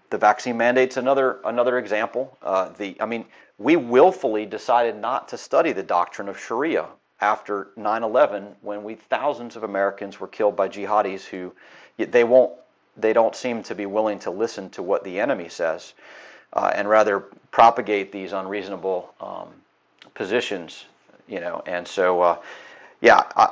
the 0.09 0.17
vaccine 0.17 0.57
mandate's 0.57 0.97
another 0.97 1.39
another 1.45 1.77
example. 1.77 2.37
Uh, 2.41 2.69
the 2.69 2.95
I 2.99 3.05
mean, 3.05 3.25
we 3.57 3.75
willfully 3.75 4.45
decided 4.45 4.95
not 4.95 5.27
to 5.29 5.37
study 5.37 5.71
the 5.71 5.83
doctrine 5.83 6.29
of 6.29 6.39
Sharia 6.39 6.87
after 7.21 7.67
9/11, 7.77 8.55
when 8.61 8.83
we 8.83 8.95
thousands 8.95 9.55
of 9.55 9.63
Americans 9.63 10.19
were 10.19 10.27
killed 10.27 10.55
by 10.55 10.69
jihadis 10.69 11.25
who 11.25 11.53
they 11.97 12.23
won't 12.23 12.53
they 12.97 13.13
don't 13.13 13.35
seem 13.35 13.63
to 13.63 13.75
be 13.75 13.85
willing 13.85 14.19
to 14.19 14.31
listen 14.31 14.69
to 14.71 14.83
what 14.83 15.03
the 15.03 15.19
enemy 15.19 15.47
says, 15.49 15.93
uh, 16.53 16.71
and 16.73 16.89
rather 16.89 17.19
propagate 17.51 18.11
these 18.11 18.33
unreasonable 18.33 19.13
um, 19.21 19.49
positions. 20.13 20.85
You 21.27 21.39
know, 21.39 21.61
and 21.67 21.87
so 21.87 22.21
uh, 22.21 22.37
yeah, 23.01 23.23
I, 23.35 23.51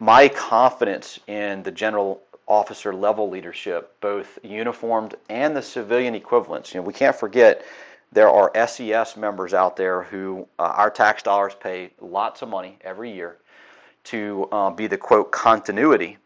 my 0.00 0.28
confidence 0.28 1.20
in 1.26 1.62
the 1.62 1.70
general 1.70 2.22
officer 2.46 2.94
level 2.94 3.28
leadership, 3.28 3.94
both 4.00 4.38
uniformed 4.42 5.14
and 5.28 5.54
the 5.54 5.62
civilian 5.62 6.14
equivalents. 6.14 6.72
You 6.72 6.80
know, 6.80 6.86
we 6.86 6.94
can't 6.94 7.14
forget 7.14 7.64
there 8.10 8.30
are 8.30 8.50
SES 8.66 9.16
members 9.16 9.52
out 9.52 9.76
there 9.76 10.02
who 10.02 10.48
uh, 10.58 10.72
our 10.76 10.90
tax 10.90 11.22
dollars 11.22 11.54
pay 11.54 11.90
lots 12.00 12.40
of 12.40 12.48
money 12.48 12.78
every 12.80 13.12
year 13.12 13.36
to 14.04 14.48
uh, 14.50 14.70
be 14.70 14.86
the 14.86 14.96
quote 14.96 15.30
continuity 15.30 16.16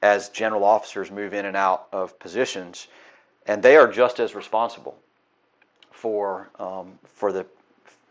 as 0.00 0.30
general 0.30 0.64
officers 0.64 1.10
move 1.10 1.34
in 1.34 1.44
and 1.44 1.56
out 1.56 1.88
of 1.92 2.18
positions, 2.18 2.88
and 3.46 3.62
they 3.62 3.76
are 3.76 3.90
just 3.90 4.20
as 4.20 4.34
responsible 4.34 4.96
for 5.90 6.48
um, 6.58 6.98
for 7.04 7.32
the 7.32 7.44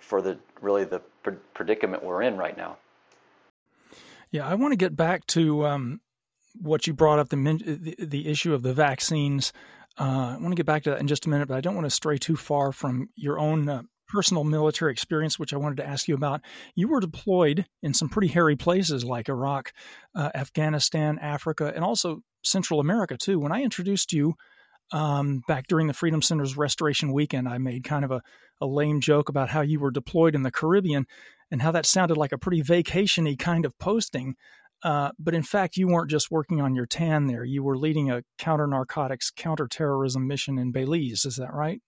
for 0.07 0.21
the 0.21 0.39
really 0.61 0.85
the 0.85 1.01
predicament 1.53 2.03
we're 2.03 2.21
in 2.21 2.37
right 2.37 2.55
now. 2.55 2.77
Yeah, 4.31 4.47
I 4.47 4.55
want 4.55 4.71
to 4.71 4.77
get 4.77 4.95
back 4.95 5.25
to 5.27 5.65
um, 5.65 6.01
what 6.59 6.87
you 6.87 6.93
brought 6.93 7.19
up 7.19 7.29
the, 7.29 7.35
the, 7.35 7.95
the 8.05 8.27
issue 8.27 8.53
of 8.53 8.63
the 8.63 8.73
vaccines. 8.73 9.51
Uh, 9.99 10.35
I 10.35 10.37
want 10.39 10.51
to 10.51 10.55
get 10.55 10.65
back 10.65 10.83
to 10.83 10.91
that 10.91 10.99
in 10.99 11.07
just 11.07 11.25
a 11.25 11.29
minute, 11.29 11.47
but 11.47 11.57
I 11.57 11.61
don't 11.61 11.75
want 11.75 11.85
to 11.85 11.91
stray 11.91 12.17
too 12.17 12.35
far 12.35 12.71
from 12.71 13.09
your 13.15 13.37
own 13.39 13.67
uh, 13.67 13.81
personal 14.07 14.43
military 14.43 14.91
experience, 14.91 15.37
which 15.37 15.53
I 15.53 15.57
wanted 15.57 15.77
to 15.77 15.87
ask 15.87 16.07
you 16.07 16.15
about. 16.15 16.41
You 16.75 16.87
were 16.87 16.99
deployed 16.99 17.65
in 17.83 17.93
some 17.93 18.07
pretty 18.07 18.29
hairy 18.29 18.55
places 18.55 19.03
like 19.03 19.27
Iraq, 19.27 19.73
uh, 20.15 20.29
Afghanistan, 20.33 21.19
Africa, 21.19 21.71
and 21.75 21.83
also 21.83 22.21
Central 22.43 22.79
America 22.79 23.17
too. 23.17 23.39
When 23.39 23.51
I 23.51 23.63
introduced 23.63 24.13
you 24.13 24.35
um, 24.91 25.41
back 25.47 25.67
during 25.67 25.87
the 25.87 25.93
Freedom 25.93 26.21
Center's 26.21 26.57
Restoration 26.57 27.11
Weekend, 27.11 27.47
I 27.47 27.57
made 27.57 27.83
kind 27.83 28.05
of 28.05 28.11
a, 28.11 28.21
a 28.61 28.65
lame 28.65 29.01
joke 29.01 29.29
about 29.29 29.49
how 29.49 29.61
you 29.61 29.79
were 29.79 29.91
deployed 29.91 30.35
in 30.35 30.43
the 30.43 30.51
Caribbean 30.51 31.05
and 31.51 31.61
how 31.61 31.71
that 31.71 31.85
sounded 31.85 32.17
like 32.17 32.31
a 32.31 32.37
pretty 32.37 32.61
vacationy 32.61 33.37
kind 33.37 33.65
of 33.65 33.77
posting. 33.79 34.35
Uh, 34.83 35.11
but 35.17 35.33
in 35.33 35.43
fact, 35.43 35.77
you 35.77 35.87
weren't 35.87 36.09
just 36.09 36.29
working 36.29 36.61
on 36.61 36.75
your 36.75 36.85
tan 36.85 37.25
there. 37.25 37.43
You 37.43 37.63
were 37.63 37.77
leading 37.77 38.11
a 38.11 38.23
counter 38.37 38.67
narcotics, 38.67 39.31
counter 39.31 39.67
terrorism 39.67 40.27
mission 40.27 40.59
in 40.59 40.71
Belize. 40.71 41.25
Is 41.25 41.37
that 41.37 41.53
right? 41.53 41.81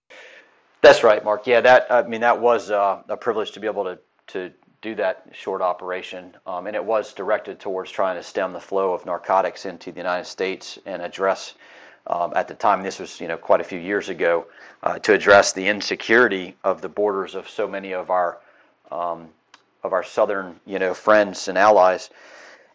That's 0.82 1.04
right, 1.04 1.22
Mark. 1.22 1.46
Yeah, 1.46 1.60
that 1.60 1.86
I 1.90 2.02
mean 2.02 2.22
that 2.22 2.40
was 2.40 2.70
uh, 2.70 3.02
a 3.08 3.16
privilege 3.16 3.52
to 3.52 3.60
be 3.60 3.66
able 3.66 3.84
to 3.84 3.98
to 4.28 4.50
do 4.82 4.94
that 4.94 5.26
short 5.32 5.60
operation, 5.60 6.34
um, 6.46 6.66
and 6.66 6.74
it 6.74 6.84
was 6.84 7.12
directed 7.12 7.60
towards 7.60 7.90
trying 7.90 8.16
to 8.16 8.22
stem 8.22 8.52
the 8.52 8.60
flow 8.60 8.94
of 8.94 9.04
narcotics 9.04 9.66
into 9.66 9.92
the 9.92 9.98
United 9.98 10.24
States 10.24 10.78
and 10.86 11.02
address. 11.02 11.54
Um, 12.06 12.32
at 12.34 12.48
the 12.48 12.54
time, 12.54 12.82
this 12.82 12.98
was 12.98 13.20
you 13.20 13.28
know 13.28 13.36
quite 13.36 13.60
a 13.60 13.64
few 13.64 13.78
years 13.78 14.08
ago, 14.08 14.46
uh, 14.82 14.98
to 15.00 15.12
address 15.12 15.52
the 15.52 15.66
insecurity 15.66 16.56
of 16.64 16.80
the 16.80 16.88
borders 16.88 17.34
of 17.34 17.48
so 17.48 17.68
many 17.68 17.92
of 17.92 18.10
our 18.10 18.38
um, 18.90 19.28
of 19.82 19.92
our 19.92 20.02
southern 20.02 20.58
you 20.66 20.78
know 20.78 20.94
friends 20.94 21.48
and 21.48 21.58
allies. 21.58 22.10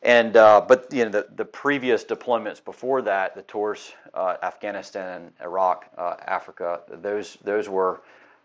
And 0.03 0.37
uh, 0.37 0.61
but 0.61 0.87
you 0.91 1.05
know 1.05 1.09
the, 1.09 1.27
the 1.35 1.45
previous 1.45 2.03
deployments 2.03 2.63
before 2.63 3.01
that, 3.01 3.35
the 3.35 3.41
tours, 3.43 3.93
uh, 4.13 4.37
Afghanistan, 4.43 5.31
Iraq, 5.41 5.85
uh, 5.97 6.15
Africa, 6.27 6.81
those 6.87 7.37
those 7.43 7.67
were 7.67 8.01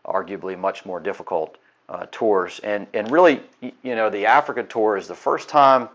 arguably 0.07 0.59
much 0.59 0.87
more 0.87 1.01
difficult 1.01 1.59
uh, 1.91 2.07
tours. 2.11 2.61
And 2.65 2.87
and 2.95 3.11
really, 3.11 3.43
you 3.61 3.95
know, 3.95 4.09
the 4.09 4.25
Africa 4.25 4.63
tour 4.63 4.97
is 4.97 5.07
the 5.07 5.15
first 5.15 5.49
time 5.49 5.89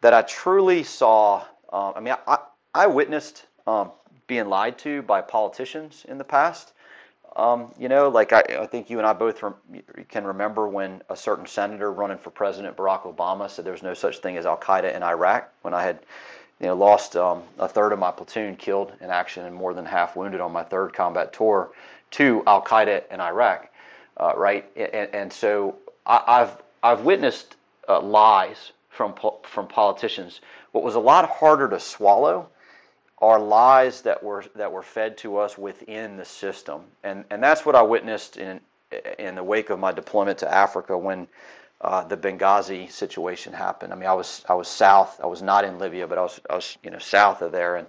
that 0.00 0.14
I 0.14 0.22
truly 0.22 0.84
saw. 0.84 1.44
Uh, 1.72 1.92
I 1.92 2.00
mean, 2.00 2.14
I 2.26 2.38
I 2.74 2.86
witnessed 2.86 3.46
um, 3.66 3.90
being 4.30 4.48
lied 4.48 4.78
to 4.78 5.02
by 5.02 5.20
politicians 5.20 6.06
in 6.08 6.16
the 6.16 6.22
past. 6.22 6.72
Um, 7.34 7.74
you 7.76 7.88
know, 7.88 8.08
like 8.08 8.32
I, 8.32 8.44
I 8.60 8.66
think 8.66 8.88
you 8.88 8.98
and 8.98 9.06
I 9.06 9.12
both 9.12 9.42
can 10.08 10.24
remember 10.24 10.68
when 10.68 11.02
a 11.10 11.16
certain 11.16 11.46
senator 11.46 11.90
running 11.90 12.16
for 12.16 12.30
president, 12.30 12.76
Barack 12.76 13.12
Obama, 13.12 13.50
said 13.50 13.64
there's 13.64 13.82
no 13.82 13.92
such 13.92 14.18
thing 14.18 14.36
as 14.36 14.46
Al 14.46 14.56
Qaeda 14.56 14.94
in 14.94 15.02
Iraq. 15.02 15.52
When 15.62 15.74
I 15.74 15.82
had, 15.82 15.98
you 16.60 16.68
know, 16.68 16.76
lost 16.76 17.16
um, 17.16 17.42
a 17.58 17.66
third 17.66 17.92
of 17.92 17.98
my 17.98 18.12
platoon 18.12 18.54
killed 18.54 18.92
in 19.00 19.10
action 19.10 19.44
and 19.46 19.54
more 19.54 19.74
than 19.74 19.84
half 19.84 20.14
wounded 20.14 20.40
on 20.40 20.52
my 20.52 20.62
third 20.62 20.92
combat 20.92 21.32
tour 21.32 21.70
to 22.12 22.44
Al 22.46 22.62
Qaeda 22.62 23.10
in 23.10 23.20
Iraq, 23.20 23.68
uh, 24.18 24.34
right? 24.36 24.64
And, 24.76 25.12
and 25.12 25.32
so 25.32 25.74
I, 26.06 26.38
have 26.38 26.62
I've 26.84 27.00
witnessed 27.00 27.56
uh, 27.88 28.00
lies 28.00 28.70
from 28.90 29.12
from 29.42 29.66
politicians. 29.66 30.40
What 30.70 30.84
was 30.84 30.94
a 30.94 31.00
lot 31.00 31.28
harder 31.28 31.68
to 31.68 31.80
swallow 31.80 32.48
are 33.20 33.38
lies 33.38 34.00
that 34.02 34.22
were 34.22 34.44
that 34.54 34.72
were 34.72 34.82
fed 34.82 35.16
to 35.18 35.36
us 35.36 35.58
within 35.58 36.16
the 36.16 36.24
system, 36.24 36.82
and 37.04 37.24
and 37.30 37.42
that's 37.42 37.66
what 37.66 37.74
I 37.74 37.82
witnessed 37.82 38.36
in 38.36 38.60
in 39.18 39.34
the 39.34 39.44
wake 39.44 39.70
of 39.70 39.78
my 39.78 39.92
deployment 39.92 40.38
to 40.38 40.52
Africa 40.52 40.96
when 40.96 41.28
uh, 41.80 42.04
the 42.04 42.16
Benghazi 42.16 42.90
situation 42.90 43.52
happened. 43.52 43.92
I 43.92 43.96
mean, 43.96 44.08
I 44.08 44.14
was 44.14 44.44
I 44.48 44.54
was 44.54 44.68
south. 44.68 45.20
I 45.22 45.26
was 45.26 45.42
not 45.42 45.64
in 45.64 45.78
Libya, 45.78 46.06
but 46.06 46.18
I 46.18 46.22
was 46.22 46.40
I 46.48 46.54
was 46.54 46.76
you 46.82 46.90
know 46.90 46.98
south 46.98 47.42
of 47.42 47.52
there, 47.52 47.76
and 47.76 47.86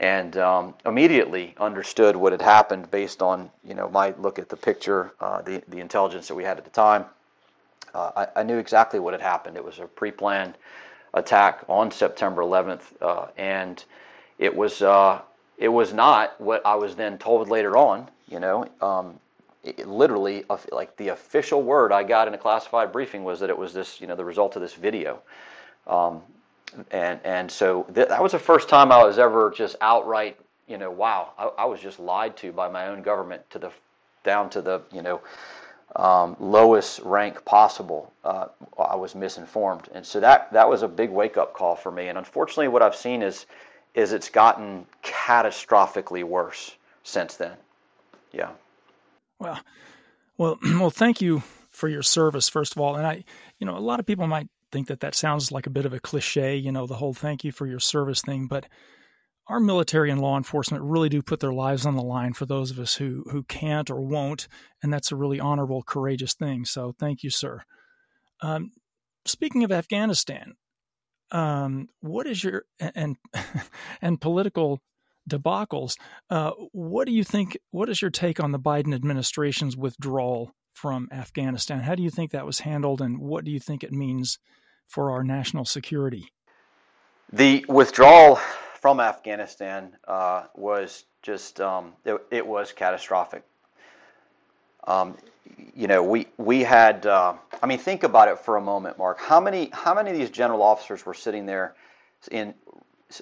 and 0.00 0.36
um, 0.36 0.74
immediately 0.86 1.54
understood 1.58 2.14
what 2.14 2.32
had 2.32 2.42
happened 2.42 2.90
based 2.90 3.22
on 3.22 3.50
you 3.64 3.74
know 3.74 3.88
my 3.88 4.14
look 4.18 4.38
at 4.38 4.48
the 4.48 4.56
picture, 4.56 5.12
uh, 5.20 5.42
the 5.42 5.62
the 5.68 5.80
intelligence 5.80 6.28
that 6.28 6.34
we 6.34 6.44
had 6.44 6.58
at 6.58 6.64
the 6.64 6.70
time. 6.70 7.04
Uh, 7.94 8.26
I, 8.36 8.40
I, 8.40 8.42
knew 8.42 8.58
exactly 8.58 9.00
what 9.00 9.14
had 9.14 9.22
happened. 9.22 9.56
It 9.56 9.64
was 9.64 9.78
a 9.78 9.86
pre-planned 9.86 10.58
attack 11.14 11.64
on 11.68 11.90
September 11.90 12.42
11th, 12.42 12.82
uh, 13.00 13.28
and 13.38 13.82
it 14.38 14.54
was 14.54 14.82
uh, 14.82 15.20
it 15.58 15.68
was 15.68 15.92
not 15.92 16.40
what 16.40 16.64
I 16.64 16.76
was 16.76 16.94
then 16.94 17.18
told 17.18 17.48
later 17.48 17.76
on. 17.76 18.08
You 18.28 18.40
know, 18.40 18.66
um, 18.80 19.18
it, 19.64 19.86
literally, 19.86 20.44
like 20.70 20.96
the 20.96 21.08
official 21.08 21.62
word 21.62 21.92
I 21.92 22.04
got 22.04 22.28
in 22.28 22.34
a 22.34 22.38
classified 22.38 22.92
briefing 22.92 23.24
was 23.24 23.40
that 23.40 23.50
it 23.50 23.58
was 23.58 23.72
this, 23.72 24.00
you 24.00 24.06
know, 24.06 24.16
the 24.16 24.24
result 24.24 24.56
of 24.56 24.62
this 24.62 24.74
video. 24.74 25.20
Um, 25.86 26.22
and 26.90 27.18
and 27.24 27.50
so 27.50 27.84
th- 27.94 28.08
that 28.08 28.22
was 28.22 28.32
the 28.32 28.38
first 28.38 28.68
time 28.68 28.92
I 28.92 29.02
was 29.02 29.18
ever 29.18 29.50
just 29.50 29.76
outright, 29.80 30.38
you 30.68 30.78
know, 30.78 30.90
wow, 30.90 31.32
I, 31.38 31.62
I, 31.62 31.64
was 31.64 31.80
just 31.80 31.98
lied 31.98 32.36
to 32.38 32.52
by 32.52 32.68
my 32.68 32.88
own 32.88 33.02
government 33.02 33.48
to 33.50 33.58
the 33.58 33.70
down 34.22 34.50
to 34.50 34.60
the, 34.60 34.82
you 34.92 35.00
know, 35.00 35.22
um, 35.96 36.36
lowest 36.38 37.00
rank 37.00 37.42
possible. 37.46 38.12
Uh, 38.22 38.48
I 38.78 38.94
was 38.96 39.14
misinformed, 39.14 39.88
and 39.94 40.04
so 40.04 40.20
that 40.20 40.52
that 40.52 40.68
was 40.68 40.82
a 40.82 40.88
big 40.88 41.10
wake 41.10 41.36
up 41.36 41.54
call 41.54 41.74
for 41.74 41.90
me. 41.90 42.08
And 42.08 42.18
unfortunately, 42.18 42.68
what 42.68 42.82
I've 42.82 42.96
seen 42.96 43.22
is 43.22 43.46
is 43.94 44.12
it's 44.12 44.30
gotten 44.30 44.86
catastrophically 45.02 46.24
worse 46.24 46.76
since 47.02 47.36
then. 47.36 47.56
Yeah. 48.32 48.50
Well, 49.40 49.60
well, 50.36 50.58
well. 50.78 50.90
Thank 50.90 51.20
you 51.20 51.42
for 51.70 51.88
your 51.88 52.02
service, 52.02 52.48
first 52.48 52.72
of 52.72 52.80
all. 52.80 52.96
And 52.96 53.06
I, 53.06 53.24
you 53.58 53.66
know, 53.66 53.76
a 53.76 53.80
lot 53.80 54.00
of 54.00 54.06
people 54.06 54.26
might 54.26 54.48
think 54.70 54.88
that 54.88 55.00
that 55.00 55.14
sounds 55.14 55.50
like 55.50 55.66
a 55.66 55.70
bit 55.70 55.86
of 55.86 55.94
a 55.94 56.00
cliche, 56.00 56.56
you 56.56 56.72
know, 56.72 56.86
the 56.86 56.94
whole 56.94 57.14
"thank 57.14 57.44
you 57.44 57.52
for 57.52 57.66
your 57.66 57.80
service" 57.80 58.20
thing. 58.20 58.46
But 58.46 58.66
our 59.48 59.60
military 59.60 60.10
and 60.10 60.20
law 60.20 60.36
enforcement 60.36 60.84
really 60.84 61.08
do 61.08 61.22
put 61.22 61.40
their 61.40 61.52
lives 61.52 61.86
on 61.86 61.96
the 61.96 62.02
line 62.02 62.34
for 62.34 62.46
those 62.46 62.70
of 62.70 62.78
us 62.78 62.94
who 62.94 63.24
who 63.30 63.42
can't 63.44 63.90
or 63.90 64.00
won't, 64.00 64.48
and 64.82 64.92
that's 64.92 65.12
a 65.12 65.16
really 65.16 65.40
honorable, 65.40 65.82
courageous 65.82 66.34
thing. 66.34 66.64
So, 66.64 66.94
thank 66.98 67.22
you, 67.22 67.30
sir. 67.30 67.62
Um, 68.42 68.70
speaking 69.24 69.64
of 69.64 69.72
Afghanistan, 69.72 70.54
um, 71.30 71.88
what 72.00 72.26
is 72.26 72.42
your 72.42 72.64
and 72.80 73.16
and 74.02 74.20
political 74.20 74.80
debacles? 75.28 75.96
Uh, 76.30 76.52
what 76.72 77.06
do 77.06 77.12
you 77.12 77.24
think? 77.24 77.56
What 77.70 77.88
is 77.88 78.00
your 78.00 78.10
take 78.10 78.40
on 78.40 78.52
the 78.52 78.58
Biden 78.58 78.94
administration's 78.94 79.76
withdrawal 79.76 80.52
from 80.72 81.08
Afghanistan? 81.12 81.80
How 81.80 81.94
do 81.94 82.02
you 82.02 82.10
think 82.10 82.30
that 82.32 82.46
was 82.46 82.60
handled, 82.60 83.00
and 83.00 83.18
what 83.18 83.44
do 83.44 83.50
you 83.50 83.60
think 83.60 83.84
it 83.84 83.92
means 83.92 84.38
for 84.86 85.10
our 85.10 85.22
national 85.22 85.64
security? 85.64 86.32
The 87.32 87.64
withdrawal 87.68 88.36
from 88.80 89.00
Afghanistan 89.00 89.96
uh, 90.06 90.44
was 90.54 91.04
just 91.22 91.60
um, 91.60 91.92
it, 92.04 92.18
it, 92.30 92.46
was 92.46 92.72
catastrophic. 92.72 93.42
Um, 94.86 95.16
you 95.74 95.86
know, 95.86 96.02
we 96.02 96.26
we 96.36 96.62
had 96.62 97.06
uh, 97.06 97.34
I 97.62 97.66
mean, 97.66 97.78
think 97.78 98.02
about 98.02 98.28
it 98.28 98.38
for 98.38 98.56
a 98.56 98.60
moment, 98.60 98.98
Mark. 98.98 99.20
How 99.20 99.40
many 99.40 99.70
how 99.72 99.94
many 99.94 100.10
of 100.10 100.16
these 100.16 100.30
general 100.30 100.62
officers 100.62 101.04
were 101.06 101.14
sitting 101.14 101.46
there 101.46 101.74
in 102.30 102.54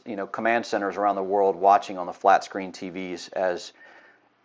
you 0.04 0.16
know 0.16 0.26
command 0.26 0.66
centers 0.66 0.96
around 0.96 1.16
the 1.16 1.22
world 1.22 1.56
watching 1.56 1.98
on 1.98 2.06
the 2.06 2.12
flat 2.12 2.44
screen 2.44 2.72
TVs 2.72 3.32
as 3.32 3.72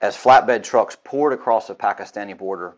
as 0.02 0.16
flatbed 0.16 0.64
trucks 0.64 0.98
poured 1.04 1.34
across 1.34 1.68
the 1.68 1.76
Pakistani 1.76 2.38
border 2.38 2.76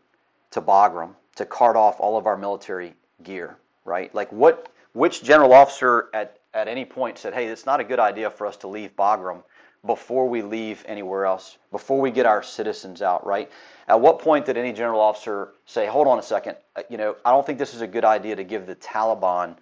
to 0.51 0.61
Bagram 0.61 1.15
to 1.35 1.45
cart 1.45 1.75
off 1.75 1.99
all 1.99 2.17
of 2.17 2.27
our 2.27 2.37
military 2.37 2.93
gear, 3.23 3.57
right? 3.85 4.13
Like 4.13 4.31
what 4.31 4.69
which 4.93 5.23
general 5.23 5.53
officer 5.53 6.09
at 6.13 6.39
at 6.53 6.67
any 6.67 6.85
point 6.85 7.17
said, 7.17 7.33
"Hey, 7.33 7.47
it's 7.47 7.65
not 7.65 7.79
a 7.79 7.83
good 7.83 7.99
idea 7.99 8.29
for 8.29 8.45
us 8.45 8.57
to 8.57 8.67
leave 8.67 8.95
Bagram 8.95 9.43
before 9.85 10.29
we 10.29 10.41
leave 10.41 10.83
anywhere 10.87 11.25
else, 11.25 11.57
before 11.71 11.99
we 11.99 12.09
get 12.09 12.25
our 12.25 12.41
citizens 12.41 13.01
out, 13.01 13.25
right? 13.25 13.51
At 13.87 13.99
what 13.99 14.19
point 14.19 14.45
did 14.45 14.55
any 14.55 14.71
general 14.71 15.01
officer 15.01 15.49
say, 15.65 15.87
hold 15.87 16.07
on 16.07 16.19
a 16.19 16.23
second, 16.23 16.55
uh, 16.75 16.83
you 16.89 16.97
know, 16.97 17.17
I 17.25 17.31
don't 17.31 17.45
think 17.45 17.59
this 17.59 17.73
is 17.73 17.81
a 17.81 17.87
good 17.87 18.05
idea 18.05 18.35
to 18.37 18.43
give 18.43 18.65
the 18.65 18.75
Taliban 18.75 19.57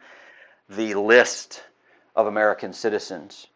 the 0.69 0.93
list 0.93 1.63
of 2.15 2.27
American 2.27 2.71
citizens? 2.71 3.47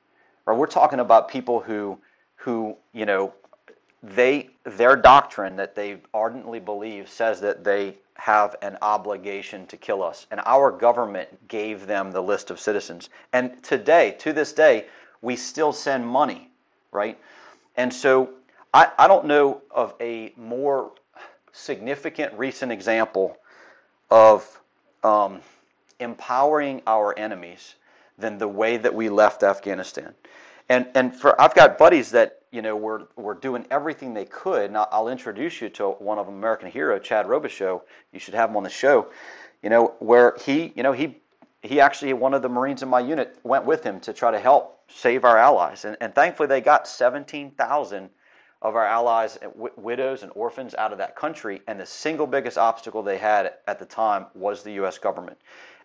Or 0.47 0.55
we're 0.55 0.65
talking 0.65 0.99
about 0.99 1.29
people 1.29 1.59
who, 1.59 1.99
who, 2.37 2.77
you 2.93 3.05
know, 3.05 3.33
they, 4.01 4.49
their 4.63 4.95
doctrine 4.95 5.57
that 5.57 5.75
they 5.75 6.01
ardently 6.13 6.59
believe 6.59 7.09
says 7.09 7.41
that 7.41 7.63
they 7.63 7.97
have 8.15 8.55
an 8.61 8.77
obligation 8.81 9.67
to 9.67 9.77
kill 9.77 10.01
us. 10.01 10.25
And 10.31 10.41
our 10.45 10.71
government 10.71 11.47
gave 11.47 11.85
them 11.85 12.11
the 12.11 12.21
list 12.21 12.49
of 12.49 12.59
citizens. 12.59 13.09
And 13.33 13.61
today, 13.63 14.15
to 14.19 14.33
this 14.33 14.53
day, 14.53 14.85
we 15.21 15.35
still 15.35 15.73
send 15.73 16.07
money 16.07 16.49
right? 16.95 17.19
And 17.77 17.93
so 17.93 18.31
I, 18.73 18.89
I 18.97 19.07
don't 19.07 19.25
know 19.25 19.61
of 19.69 19.93
a 20.01 20.33
more 20.35 20.93
significant 21.51 22.33
recent 22.33 22.71
example 22.71 23.37
of 24.09 24.61
um, 25.03 25.41
empowering 25.99 26.81
our 26.87 27.17
enemies 27.17 27.75
than 28.17 28.37
the 28.37 28.47
way 28.47 28.77
that 28.77 28.93
we 28.93 29.09
left 29.09 29.43
Afghanistan. 29.43 30.13
And 30.69 30.87
and 30.95 31.15
for 31.15 31.39
I've 31.39 31.53
got 31.53 31.77
buddies 31.77 32.09
that 32.11 32.41
you 32.51 32.61
know 32.61 32.75
were 32.75 33.07
were 33.15 33.35
doing 33.35 33.65
everything 33.69 34.13
they 34.13 34.25
could. 34.25 34.65
And 34.65 34.77
I'll 34.77 35.09
introduce 35.09 35.61
you 35.61 35.69
to 35.69 35.89
one 35.89 36.17
of 36.17 36.25
them, 36.25 36.35
American 36.35 36.71
hero, 36.71 36.97
Chad 36.97 37.27
Robichaux. 37.27 37.81
You 38.11 38.19
should 38.19 38.33
have 38.33 38.49
him 38.49 38.57
on 38.57 38.63
the 38.63 38.69
show. 38.69 39.07
You 39.61 39.69
know 39.69 39.93
where 39.99 40.35
he 40.43 40.73
you 40.75 40.81
know 40.81 40.91
he 40.91 41.17
he 41.61 41.79
actually 41.79 42.13
one 42.13 42.33
of 42.33 42.41
the 42.41 42.49
Marines 42.49 42.81
in 42.81 42.89
my 42.89 42.99
unit 42.99 43.37
went 43.43 43.65
with 43.65 43.83
him 43.83 43.99
to 44.01 44.13
try 44.13 44.31
to 44.31 44.39
help 44.39 44.74
save 44.87 45.23
our 45.23 45.37
allies. 45.37 45.85
And, 45.85 45.97
and 46.01 46.13
thankfully, 46.13 46.47
they 46.47 46.61
got 46.61 46.87
17,000 46.87 48.09
of 48.61 48.75
our 48.75 48.85
allies, 48.85 49.37
w- 49.41 49.73
widows 49.75 50.23
and 50.23 50.31
orphans, 50.35 50.73
out 50.75 50.91
of 50.91 50.97
that 50.97 51.15
country. 51.15 51.61
And 51.67 51.79
the 51.79 51.85
single 51.85 52.27
biggest 52.27 52.57
obstacle 52.57 53.03
they 53.03 53.17
had 53.17 53.53
at 53.67 53.79
the 53.79 53.85
time 53.85 54.25
was 54.33 54.63
the 54.63 54.71
U.S. 54.73 54.97
government. 54.97 55.37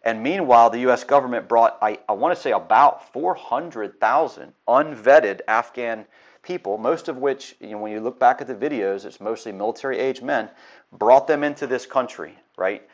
And 0.03 0.23
meanwhile, 0.23 0.71
the 0.71 0.81
U.S. 0.81 1.05
government 1.05 1.49
brought, 1.49 1.77
I, 1.83 1.99
I 2.09 2.13
want 2.13 2.35
to 2.35 2.41
say, 2.41 2.53
about 2.53 3.13
400,000 3.13 4.53
unvetted 4.67 5.41
Afghan 5.47 6.07
people, 6.43 6.79
most 6.79 7.09
of 7.09 7.19
which, 7.19 7.55
you 7.61 7.71
know, 7.71 7.79
when 7.79 7.93
you 7.93 8.01
look 8.01 8.19
back 8.19 8.41
at 8.41 8.47
the 8.47 8.55
videos, 8.55 9.05
it's 9.05 9.21
mostly 9.21 9.53
military 9.53 9.99
age 9.99 10.23
men, 10.23 10.49
brought 10.93 11.27
them 11.27 11.45
into 11.45 11.67
this 11.67 11.85
country, 11.85 12.35
right? 12.57 12.89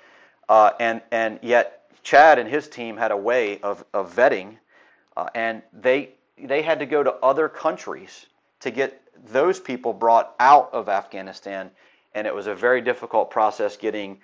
Uh, 0.49 0.73
and, 0.81 1.01
and 1.13 1.39
yet, 1.43 1.85
Chad 2.03 2.39
and 2.39 2.49
his 2.49 2.69
team 2.69 2.97
had 2.97 3.11
a 3.11 3.17
way 3.17 3.61
of, 3.61 3.85
of 3.93 4.15
vetting 4.15 4.57
uh, 5.17 5.29
and 5.35 5.63
they 5.73 6.11
they 6.43 6.63
had 6.63 6.79
to 6.79 6.87
go 6.87 7.03
to 7.03 7.15
other 7.15 7.49
countries 7.49 8.27
to 8.61 8.71
get 8.71 9.03
those 9.29 9.59
people 9.59 9.93
brought 9.93 10.35
out 10.39 10.69
of 10.73 10.89
Afghanistan, 10.89 11.71
and 12.15 12.27
it 12.27 12.35
was 12.35 12.47
a 12.47 12.55
very 12.55 12.81
difficult 12.81 13.31
process 13.31 13.77
getting 13.77 14.19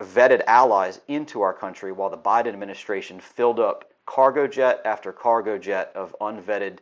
vetted 0.00 0.42
allies 0.46 1.00
into 1.08 1.40
our 1.40 1.52
country 1.52 1.92
while 1.92 2.10
the 2.10 2.18
Biden 2.18 2.48
administration 2.48 3.20
filled 3.20 3.60
up 3.60 3.90
cargo 4.04 4.46
jet 4.46 4.80
after 4.84 5.12
cargo 5.12 5.58
jet 5.58 5.92
of 5.94 6.14
unvetted, 6.20 6.78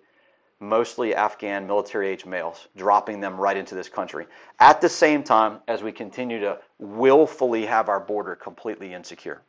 mostly 0.61 1.14
Afghan 1.14 1.66
military 1.66 2.09
age 2.09 2.27
males, 2.27 2.68
dropping 2.77 3.20
them 3.20 3.38
right 3.38 3.57
into 3.57 3.74
this 3.74 3.88
country. 3.88 4.27
At 4.61 4.81
the 4.81 4.88
same 4.88 5.22
time 5.22 5.61
as 5.68 5.83
we 5.83 5.92
continue 5.92 6.40
to 6.40 6.59
willfully 6.79 7.66
have 7.66 7.88
our 7.88 8.00
border 8.00 8.35
completely 8.35 8.92
insecure. 8.92 9.42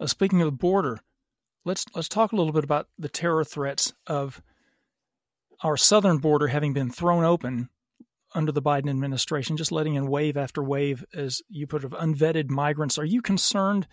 Uh, 0.00 0.06
speaking 0.06 0.40
of 0.40 0.46
the 0.46 0.52
border, 0.52 1.00
let's 1.68 1.84
let's 1.94 2.08
talk 2.08 2.32
a 2.32 2.36
little 2.36 2.52
bit 2.52 2.64
about 2.64 2.88
the 2.98 3.08
terror 3.08 3.44
threats 3.44 3.92
of 4.06 4.42
our 5.62 5.76
southern 5.76 6.18
border 6.18 6.48
having 6.48 6.72
been 6.72 6.90
thrown 6.90 7.24
open 7.24 7.68
under 8.34 8.52
the 8.52 8.62
Biden 8.62 8.90
administration, 8.90 9.56
just 9.56 9.72
letting 9.72 9.94
in 9.94 10.06
wave 10.06 10.36
after 10.36 10.62
wave, 10.62 11.04
as 11.14 11.40
you 11.48 11.66
put 11.66 11.82
it, 11.82 11.86
of 11.86 11.92
unvetted 11.92 12.48
migrants. 12.48 12.98
Are 12.98 13.04
you 13.04 13.22
concerned 13.22 13.86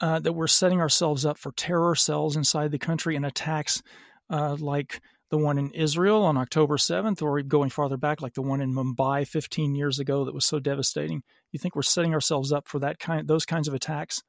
uh, 0.00 0.18
that 0.20 0.32
we're 0.32 0.46
setting 0.46 0.80
ourselves 0.80 1.24
up 1.24 1.38
for 1.38 1.52
terror 1.52 1.94
cells 1.94 2.36
inside 2.36 2.70
the 2.70 2.78
country 2.78 3.16
and 3.16 3.24
attacks 3.24 3.82
uh, 4.30 4.56
like 4.58 5.00
the 5.30 5.38
one 5.38 5.58
in 5.58 5.70
Israel 5.72 6.22
on 6.22 6.36
October 6.36 6.76
7th, 6.76 7.22
or 7.22 7.40
going 7.42 7.70
farther 7.70 7.96
back, 7.96 8.20
like 8.22 8.34
the 8.34 8.42
one 8.42 8.60
in 8.60 8.72
Mumbai 8.72 9.26
15 9.26 9.74
years 9.74 9.98
ago 9.98 10.24
that 10.24 10.34
was 10.34 10.46
so 10.46 10.58
devastating? 10.58 11.22
You 11.52 11.58
think 11.58 11.74
we're 11.76 11.82
setting 11.82 12.14
ourselves 12.14 12.52
up 12.52 12.68
for 12.68 12.78
that 12.80 12.98
kind, 12.98 13.26
those 13.26 13.44
kinds 13.44 13.68
of 13.68 13.74
attacks? 13.74 14.22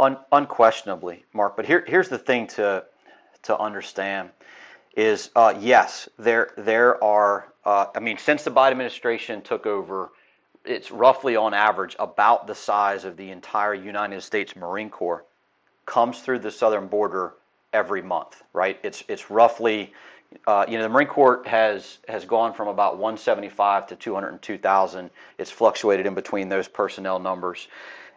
Un, 0.00 0.16
unquestionably, 0.32 1.24
Mark. 1.34 1.56
But 1.56 1.66
here, 1.66 1.84
here's 1.86 2.08
the 2.08 2.18
thing 2.18 2.46
to 2.48 2.84
to 3.42 3.58
understand 3.58 4.30
is 4.96 5.30
uh, 5.36 5.54
yes, 5.60 6.08
there 6.18 6.52
there 6.56 7.02
are. 7.04 7.52
Uh, 7.66 7.86
I 7.94 8.00
mean, 8.00 8.16
since 8.16 8.42
the 8.42 8.50
Biden 8.50 8.70
administration 8.72 9.42
took 9.42 9.66
over, 9.66 10.10
it's 10.64 10.90
roughly 10.90 11.36
on 11.36 11.52
average 11.52 11.96
about 11.98 12.46
the 12.46 12.54
size 12.54 13.04
of 13.04 13.18
the 13.18 13.30
entire 13.30 13.74
United 13.74 14.22
States 14.22 14.56
Marine 14.56 14.88
Corps 14.88 15.24
comes 15.84 16.20
through 16.20 16.38
the 16.38 16.50
southern 16.50 16.86
border 16.86 17.34
every 17.74 18.00
month. 18.00 18.42
Right? 18.54 18.78
It's 18.82 19.04
it's 19.06 19.30
roughly. 19.30 19.92
Uh, 20.46 20.64
you 20.68 20.78
know, 20.78 20.84
the 20.84 20.88
Marine 20.88 21.08
Corps 21.08 21.42
has 21.44 21.98
has 22.08 22.24
gone 22.24 22.54
from 22.54 22.68
about 22.68 22.94
175 22.98 23.88
to 23.88 23.96
202,000. 23.96 25.10
It's 25.38 25.50
fluctuated 25.50 26.06
in 26.06 26.14
between 26.14 26.48
those 26.48 26.68
personnel 26.68 27.18
numbers. 27.18 27.68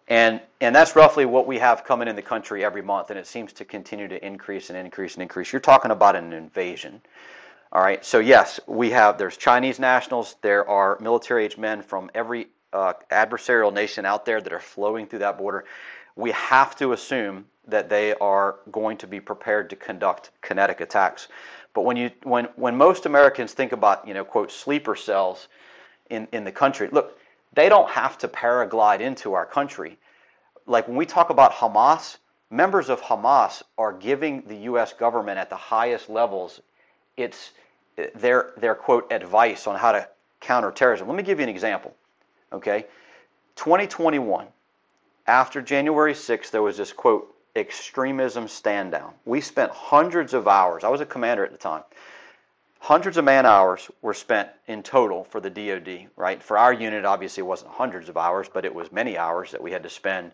And, 0.07 0.41
and 0.59 0.75
that's 0.75 0.95
roughly 0.95 1.25
what 1.25 1.47
we 1.47 1.57
have 1.59 1.85
coming 1.85 2.07
in 2.07 2.15
the 2.15 2.21
country 2.21 2.63
every 2.63 2.81
month, 2.81 3.09
and 3.09 3.17
it 3.17 3.25
seems 3.25 3.53
to 3.53 3.65
continue 3.65 4.07
to 4.07 4.25
increase 4.25 4.69
and 4.69 4.77
increase 4.77 5.13
and 5.13 5.21
increase. 5.21 5.53
You're 5.53 5.61
talking 5.61 5.91
about 5.91 6.15
an 6.15 6.33
invasion. 6.33 7.01
All 7.71 7.81
right, 7.81 8.03
so 8.05 8.19
yes, 8.19 8.59
we 8.67 8.91
have, 8.91 9.17
there's 9.17 9.37
Chinese 9.37 9.79
nationals, 9.79 10.35
there 10.41 10.67
are 10.69 10.97
military 10.99 11.45
age 11.45 11.57
men 11.57 11.81
from 11.81 12.11
every 12.13 12.49
uh, 12.73 12.93
adversarial 13.11 13.73
nation 13.73 14.05
out 14.05 14.25
there 14.25 14.41
that 14.41 14.51
are 14.51 14.59
flowing 14.59 15.07
through 15.07 15.19
that 15.19 15.37
border. 15.37 15.65
We 16.15 16.31
have 16.31 16.75
to 16.77 16.91
assume 16.93 17.45
that 17.67 17.89
they 17.89 18.13
are 18.15 18.57
going 18.71 18.97
to 18.97 19.07
be 19.07 19.19
prepared 19.19 19.69
to 19.69 19.75
conduct 19.75 20.31
kinetic 20.41 20.81
attacks. 20.81 21.29
But 21.73 21.85
when 21.85 21.97
you 21.97 22.11
when 22.23 22.45
when 22.55 22.75
most 22.75 23.05
Americans 23.05 23.53
think 23.53 23.71
about 23.71 24.07
you 24.07 24.13
know 24.13 24.23
quote 24.23 24.51
sleeper 24.51 24.95
cells 24.95 25.47
in 26.09 26.27
in 26.31 26.43
the 26.43 26.51
country, 26.51 26.89
look, 26.91 27.17
they 27.55 27.69
don't 27.69 27.89
have 27.89 28.17
to 28.19 28.27
paraglide 28.27 28.99
into 28.99 29.33
our 29.33 29.45
country. 29.45 29.97
Like 30.65 30.87
when 30.87 30.97
we 30.97 31.05
talk 31.05 31.29
about 31.29 31.51
Hamas, 31.51 32.17
members 32.49 32.89
of 32.89 33.01
Hamas 33.01 33.63
are 33.77 33.93
giving 33.93 34.43
the 34.47 34.55
U.S. 34.71 34.93
government 34.93 35.37
at 35.37 35.49
the 35.49 35.55
highest 35.55 36.09
levels 36.09 36.61
its 37.17 37.51
their 38.15 38.53
their 38.57 38.75
quote 38.75 39.11
advice 39.11 39.67
on 39.67 39.77
how 39.77 39.91
to 39.91 40.07
counter 40.39 40.71
terrorism. 40.71 41.07
Let 41.07 41.17
me 41.17 41.23
give 41.23 41.39
you 41.39 41.43
an 41.43 41.49
example. 41.49 41.95
Okay, 42.51 42.85
2021, 43.55 44.47
after 45.27 45.61
January 45.61 46.13
6th, 46.13 46.51
there 46.51 46.61
was 46.61 46.77
this 46.77 46.93
quote 46.93 47.33
extremism 47.55 48.47
stand 48.47 48.91
down. 48.91 49.13
We 49.25 49.41
spent 49.41 49.71
hundreds 49.71 50.33
of 50.33 50.47
hours. 50.47 50.83
I 50.83 50.89
was 50.89 51.01
a 51.01 51.05
commander 51.05 51.45
at 51.45 51.51
the 51.51 51.57
time 51.57 51.83
hundreds 52.83 53.15
of 53.15 53.23
man 53.23 53.45
hours 53.45 53.89
were 54.01 54.13
spent 54.13 54.49
in 54.67 54.83
total 54.83 55.23
for 55.23 55.39
the 55.39 55.49
DoD, 55.49 56.09
right? 56.17 56.43
For 56.43 56.57
our 56.57 56.73
unit, 56.73 57.05
obviously, 57.05 57.39
it 57.39 57.45
wasn't 57.45 57.71
hundreds 57.71 58.09
of 58.09 58.17
hours, 58.17 58.49
but 58.53 58.65
it 58.65 58.75
was 58.75 58.91
many 58.91 59.17
hours 59.17 59.51
that 59.51 59.63
we 59.63 59.71
had 59.71 59.83
to 59.83 59.89
spend 59.89 60.33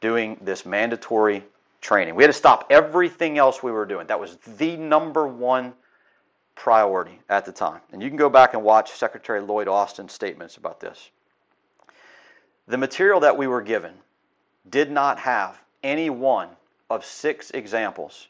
doing 0.00 0.38
this 0.40 0.64
mandatory 0.64 1.42
training. 1.80 2.14
We 2.14 2.22
had 2.22 2.28
to 2.28 2.38
stop 2.38 2.68
everything 2.70 3.36
else 3.36 3.64
we 3.64 3.72
were 3.72 3.84
doing. 3.84 4.06
That 4.06 4.20
was 4.20 4.36
the 4.58 4.76
number 4.76 5.26
one 5.26 5.72
priority 6.54 7.18
at 7.28 7.44
the 7.44 7.50
time. 7.50 7.80
And 7.90 8.00
you 8.00 8.08
can 8.08 8.16
go 8.16 8.30
back 8.30 8.54
and 8.54 8.62
watch 8.62 8.92
Secretary 8.92 9.40
Lloyd 9.40 9.66
Austin's 9.66 10.12
statements 10.12 10.56
about 10.56 10.78
this. 10.78 11.10
The 12.68 12.78
material 12.78 13.18
that 13.20 13.36
we 13.36 13.48
were 13.48 13.62
given 13.62 13.94
did 14.70 14.92
not 14.92 15.18
have 15.18 15.60
any 15.82 16.10
one 16.10 16.50
of 16.90 17.04
six 17.04 17.50
examples 17.50 18.28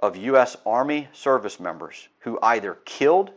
of 0.00 0.16
U.S. 0.16 0.56
Army 0.66 1.08
service 1.12 1.58
members 1.58 2.08
who 2.20 2.38
either 2.42 2.78
killed 2.84 3.30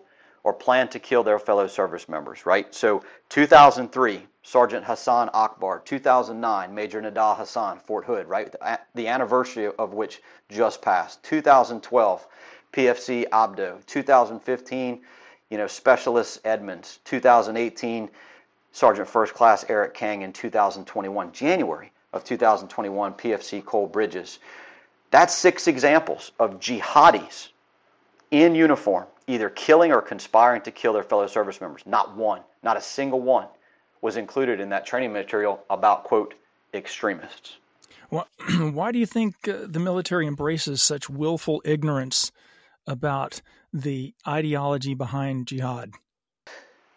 or 0.44 0.54
planned 0.54 0.92
to 0.92 1.00
kill 1.00 1.24
their 1.24 1.40
fellow 1.40 1.68
service 1.68 2.08
members, 2.08 2.46
right? 2.46 2.74
So 2.74 3.04
2003, 3.30 4.26
Sergeant 4.42 4.86
Hasan 4.86 5.30
Akbar. 5.34 5.80
2009, 5.86 6.74
Major 6.74 7.02
Nidal 7.02 7.38
Hasan, 7.38 7.78
Fort 7.80 8.06
Hood, 8.06 8.28
right? 8.28 8.54
The 8.96 9.08
anniversary 9.08 9.70
of 9.78 9.94
which 9.94 10.22
just 10.50 10.82
passed. 10.82 11.22
2012, 11.24 12.28
PFC 12.74 13.28
Abdo. 13.30 13.86
2015, 13.86 15.02
you 15.50 15.58
know, 15.58 15.68
Specialist 15.68 16.40
Edmonds. 16.46 17.00
2018, 17.04 18.10
Sergeant 18.72 19.10
First 19.10 19.34
Class 19.34 19.66
Eric 19.68 19.94
Kang 19.94 20.22
in 20.22 20.32
2021, 20.32 21.32
January. 21.32 21.92
of 22.14 22.24
2021 22.24 23.14
PFC 23.14 23.64
Cole 23.64 23.88
Bridges. 23.88 24.40
That's 25.12 25.36
six 25.36 25.68
examples 25.68 26.32
of 26.40 26.60
jihadis 26.60 27.50
in 28.32 28.54
uniform, 28.56 29.08
either 29.28 29.50
killing 29.50 29.92
or 29.92 30.02
conspiring 30.02 30.62
to 30.64 30.72
kill 30.72 30.94
their 30.94 31.04
fellow 31.04 31.28
service 31.28 31.62
members. 31.62 31.84
Not 31.86 32.16
one, 32.16 32.42
not 32.64 32.78
a 32.78 32.82
single 32.82 33.22
one 33.22 33.48
was 34.02 34.18
included 34.18 34.60
in 34.60 34.70
that 34.70 34.86
training 34.86 35.12
material 35.12 35.64
about, 35.70 36.04
quote, 36.04 36.36
extremists. 36.74 37.58
Well, 38.12 38.28
why 38.72 38.92
do 38.92 39.00
you 39.00 39.06
think 39.06 39.48
uh, 39.48 39.66
the 39.68 39.80
military 39.80 40.26
embraces 40.28 40.82
such 40.82 41.10
willful 41.10 41.62
ignorance 41.66 42.32
about 42.88 43.42
the 43.74 44.14
ideology 44.28 44.94
behind 44.94 45.48
jihad? 45.48 45.92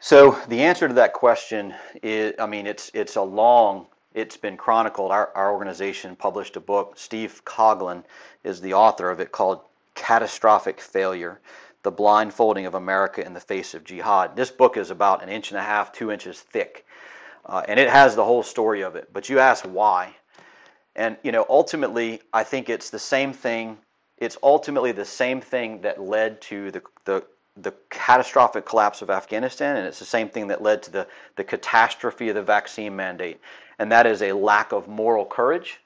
So 0.01 0.38
the 0.48 0.62
answer 0.62 0.88
to 0.88 0.94
that 0.94 1.12
question 1.12 1.75
is, 2.03 2.35
I 2.38 2.46
mean, 2.46 2.66
it's 2.66 2.90
it's 2.92 3.16
a 3.16 3.22
long, 3.22 3.87
it's 4.14 4.37
been 4.37 4.57
chronicled. 4.57 5.11
Our, 5.11 5.31
our 5.35 5.53
organization 5.53 6.16
published 6.16 6.57
a 6.57 6.61
book. 6.61 6.94
Steve 6.96 7.42
Coughlin 7.44 8.05
is 8.44 8.61
the 8.61 8.75
author 8.75 9.11
of 9.11 9.20
it 9.20 9.33
called 9.33 9.61
Catastrophic 9.94 10.81
Failure: 10.81 11.40
The 11.83 11.90
Blindfolding 11.90 12.66
of 12.66 12.75
America 12.75 13.25
in 13.25 13.35
the 13.35 13.40
Face 13.40 13.75
of 13.75 13.85
Jihad. 13.85 14.37
This 14.37 14.51
book 14.51 14.77
is 14.77 14.90
about 14.90 15.22
an 15.22 15.29
inch 15.29 15.51
and 15.51 15.59
a 15.59 15.62
half, 15.62 15.92
two 15.92 16.11
inches 16.11 16.40
thick, 16.40 16.87
uh, 17.46 17.62
and 17.68 17.79
it 17.79 17.88
has 17.88 18.14
the 18.14 18.25
whole 18.25 18.42
story 18.42 18.83
of 18.83 18.96
it. 18.96 19.12
But 19.12 19.29
you 19.29 19.38
ask 19.38 19.64
why, 19.64 20.14
and 20.96 21.16
you 21.22 21.33
know, 21.33 21.46
ultimately, 21.48 22.20
I 22.33 22.44
think 22.44 22.68
it's 22.68 22.90
the 22.90 22.98
same 22.98 23.33
thing. 23.33 23.79
It's 24.18 24.37
ultimately 24.42 24.92
the 24.92 25.05
same 25.05 25.40
thing 25.40 25.81
that 25.83 26.01
led 26.01 26.40
to 26.42 26.70
the 26.70 26.83
the 27.05 27.25
the 27.57 27.75
catastrophic 27.90 28.64
collapse 28.64 29.03
of 29.03 29.11
Afghanistan, 29.11 29.77
and 29.77 29.87
it's 29.87 29.98
the 29.98 30.05
same 30.05 30.29
thing 30.29 30.46
that 30.46 30.62
led 30.62 30.83
to 30.85 30.90
the, 30.90 31.07
the 31.37 31.44
catastrophe 31.44 32.31
of 32.31 32.35
the 32.35 32.42
vaccine 32.42 32.96
mandate, 32.96 33.40
and 33.83 33.90
that 33.90 34.07
is 34.07 34.23
a 34.23 34.33
lack 34.33 34.71
of 34.71 34.87
moral 34.87 35.27
courage. 35.27 35.81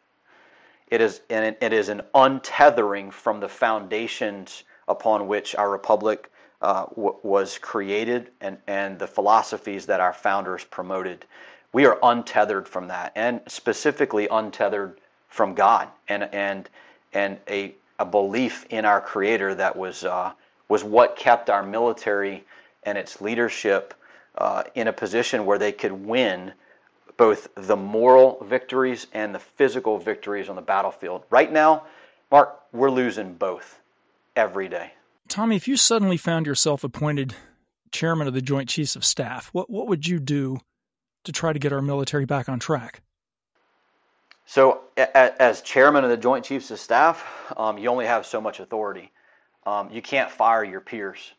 It 0.89 1.01
is, 1.01 1.23
and 1.31 1.57
it 1.63 1.73
is 1.73 1.89
an 1.89 2.03
untethering 2.15 3.11
from 3.11 3.41
the 3.41 3.49
foundations 3.49 4.65
upon 4.87 5.27
which 5.29 5.55
our 5.55 5.71
republic 5.71 6.31
uh, 6.61 6.85
w- 6.91 7.17
was 7.23 7.57
created 7.57 8.31
and, 8.43 8.59
and 8.67 8.99
the 8.99 9.07
philosophies 9.07 9.87
that 9.87 10.01
our 10.01 10.13
founders 10.13 10.63
promoted. 10.65 11.25
We 11.73 11.87
are 11.87 11.99
untethered 12.03 12.69
from 12.69 12.87
that, 12.89 13.13
and 13.17 13.41
specifically 13.49 14.29
untethered 14.31 15.01
from 15.31 15.55
God 15.55 15.89
and 16.09 16.25
and 16.35 16.69
and 17.15 17.39
a 17.49 17.75
a 17.99 18.05
belief 18.05 18.67
in 18.69 18.85
our 18.85 19.01
Creator 19.01 19.55
that 19.55 19.75
was 19.75 20.05
uh, 20.05 20.33
was 20.69 20.85
what 20.85 21.17
kept 21.17 21.49
our 21.49 21.63
military 21.63 22.45
and 22.83 22.99
its 22.99 23.23
leadership 23.23 23.95
uh, 24.37 24.65
in 24.75 24.89
a 24.89 24.93
position 24.93 25.47
where 25.47 25.59
they 25.59 25.73
could 25.73 25.93
win 25.93 26.53
both 27.17 27.49
the 27.55 27.77
moral 27.77 28.39
victories 28.45 29.07
and 29.13 29.35
the 29.35 29.39
physical 29.39 29.99
victories 29.99 30.49
on 30.49 30.57
the 30.57 30.63
battlefield. 30.63 31.25
Right 31.31 31.51
now, 31.51 31.85
Mark, 32.31 32.61
we're 32.73 32.91
losing 32.91 33.35
both 33.35 33.81
every 34.35 34.69
day. 34.69 34.93
Tommy, 35.29 35.57
if 35.57 35.67
you 35.67 35.77
suddenly 35.77 36.17
found 36.17 36.47
yourself 36.47 36.85
appointed 36.85 37.35
chairman 37.93 38.29
of 38.29 38.35
the 38.35 38.43
Joint 38.43 38.69
Chiefs 38.69 38.97
of 38.97 39.05
Staff, 39.05 39.49
what, 39.53 39.71
what 39.71 39.89
would 39.89 40.07
you 40.07 40.19
do 40.19 40.59
to 41.25 41.33
try 41.33 41.53
to 41.53 41.59
get 41.59 41.73
our 41.73 41.83
military 41.83 42.25
back 42.25 42.49
on 42.49 42.59
track? 42.59 43.03
So, 44.45 44.83
as 44.97 45.61
chairman 45.63 46.05
of 46.05 46.11
the 46.11 46.17
Joint 46.17 46.45
Chiefs 46.45 46.71
of 46.71 46.79
Staff, 46.79 47.53
um, 47.57 47.79
you 47.79 47.89
only 47.89 48.07
have 48.07 48.25
so 48.25 48.41
much 48.41 48.61
authority. 48.61 49.11
Um, 49.65 49.91
you 49.91 50.01
can't 50.01 50.31
fire 50.31 50.63
your 50.63 50.81
peers, 50.81 51.33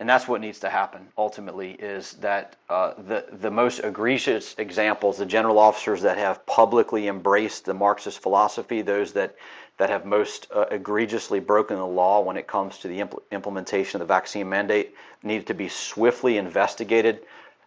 and 0.00 0.08
that's 0.08 0.28
what 0.28 0.40
needs 0.40 0.60
to 0.60 0.68
happen. 0.68 1.08
Ultimately, 1.18 1.72
is 1.72 2.12
that 2.14 2.56
uh, 2.68 2.94
the 2.96 3.24
the 3.40 3.50
most 3.50 3.80
egregious 3.80 4.54
examples, 4.58 5.18
the 5.18 5.26
general 5.26 5.58
officers 5.58 6.02
that 6.02 6.18
have 6.18 6.44
publicly 6.46 7.08
embraced 7.08 7.64
the 7.64 7.74
Marxist 7.74 8.20
philosophy, 8.20 8.82
those 8.82 9.12
that 9.12 9.34
that 9.78 9.90
have 9.90 10.04
most 10.04 10.48
uh, 10.54 10.66
egregiously 10.70 11.40
broken 11.40 11.76
the 11.76 11.86
law 11.86 12.20
when 12.20 12.36
it 12.36 12.46
comes 12.46 12.78
to 12.78 12.88
the 12.88 12.98
impl- 13.00 13.22
implementation 13.30 14.00
of 14.00 14.06
the 14.08 14.12
vaccine 14.12 14.48
mandate, 14.48 14.94
need 15.22 15.46
to 15.46 15.54
be 15.54 15.68
swiftly 15.68 16.38
investigated. 16.38 17.20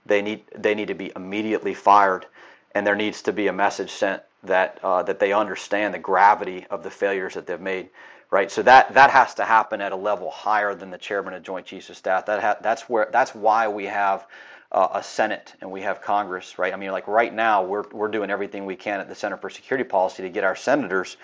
They 0.05 0.21
need 0.21 0.43
they 0.55 0.75
need 0.75 0.87
to 0.87 0.93
be 0.95 1.11
immediately 1.15 1.73
fired 1.73 2.25
and 2.73 2.85
there 2.87 2.95
needs 2.95 3.21
to 3.23 3.33
be 3.33 3.47
a 3.47 3.53
message 3.53 3.91
sent 3.91 4.21
that 4.43 4.79
uh, 4.83 5.03
that 5.03 5.19
they 5.19 5.33
understand 5.33 5.93
the 5.93 5.99
gravity 5.99 6.65
of 6.69 6.83
the 6.83 6.89
failures 6.89 7.33
that 7.33 7.45
they've 7.45 7.59
made. 7.59 7.89
Right, 8.31 8.49
so 8.49 8.63
that 8.63 8.93
that 8.93 9.11
has 9.11 9.33
to 9.35 9.43
happen 9.43 9.81
at 9.81 9.91
a 9.91 9.95
level 9.97 10.31
higher 10.31 10.73
than 10.73 10.89
the 10.89 10.97
chairman 10.97 11.33
of 11.33 11.43
Joint 11.43 11.65
Chiefs 11.65 11.89
of 11.89 11.97
Staff. 11.97 12.27
That 12.27 12.41
ha- 12.41 12.57
that's 12.61 12.83
where 12.83 13.09
that's 13.11 13.35
why 13.35 13.67
we 13.67 13.85
have 13.87 14.25
uh, 14.71 14.87
a 14.93 15.03
Senate 15.03 15.53
and 15.59 15.69
we 15.69 15.81
have 15.81 16.01
Congress. 16.01 16.57
Right, 16.57 16.73
I 16.73 16.77
mean, 16.77 16.91
like 16.91 17.09
right 17.09 17.33
now 17.33 17.61
we're 17.61 17.83
we're 17.91 18.07
doing 18.07 18.29
everything 18.29 18.65
we 18.65 18.77
can 18.77 19.01
at 19.01 19.09
the 19.09 19.15
Center 19.15 19.35
for 19.35 19.49
Security 19.49 19.83
Policy 19.83 20.23
to 20.23 20.29
get 20.29 20.45
our 20.45 20.55
senators 20.55 21.17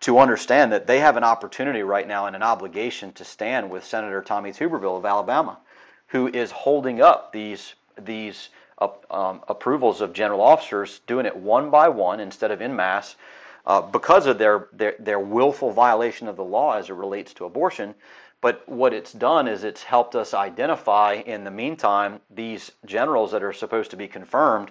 to 0.00 0.18
understand 0.18 0.72
that 0.72 0.88
they 0.88 0.98
have 0.98 1.16
an 1.16 1.22
opportunity 1.22 1.82
right 1.84 2.08
now 2.08 2.26
and 2.26 2.34
an 2.34 2.42
obligation 2.42 3.12
to 3.12 3.24
stand 3.24 3.70
with 3.70 3.84
Senator 3.84 4.20
Tommy 4.20 4.50
Tuberville 4.50 4.98
of 4.98 5.06
Alabama, 5.06 5.58
who 6.08 6.26
is 6.26 6.50
holding 6.50 7.00
up 7.00 7.32
these 7.32 7.76
these 8.02 8.48
um, 9.10 9.42
approvals 9.46 10.00
of 10.00 10.12
general 10.12 10.40
officers, 10.40 11.02
doing 11.06 11.24
it 11.24 11.36
one 11.36 11.70
by 11.70 11.88
one 11.88 12.18
instead 12.18 12.50
of 12.50 12.60
in 12.60 12.74
mass, 12.74 13.14
uh, 13.68 13.82
because 13.82 14.26
of 14.26 14.38
their, 14.38 14.68
their 14.72 14.94
their 14.98 15.20
willful 15.20 15.70
violation 15.70 16.26
of 16.26 16.36
the 16.36 16.44
law 16.44 16.72
as 16.72 16.88
it 16.88 16.94
relates 16.94 17.34
to 17.34 17.44
abortion. 17.44 17.94
But 18.40 18.66
what 18.68 18.94
it's 18.94 19.12
done 19.12 19.46
is 19.46 19.62
it's 19.62 19.82
helped 19.82 20.14
us 20.14 20.32
identify 20.32 21.14
in 21.14 21.44
the 21.44 21.50
meantime 21.50 22.20
these 22.30 22.72
generals 22.86 23.32
that 23.32 23.42
are 23.42 23.52
supposed 23.52 23.90
to 23.90 23.96
be 23.96 24.08
confirmed, 24.08 24.70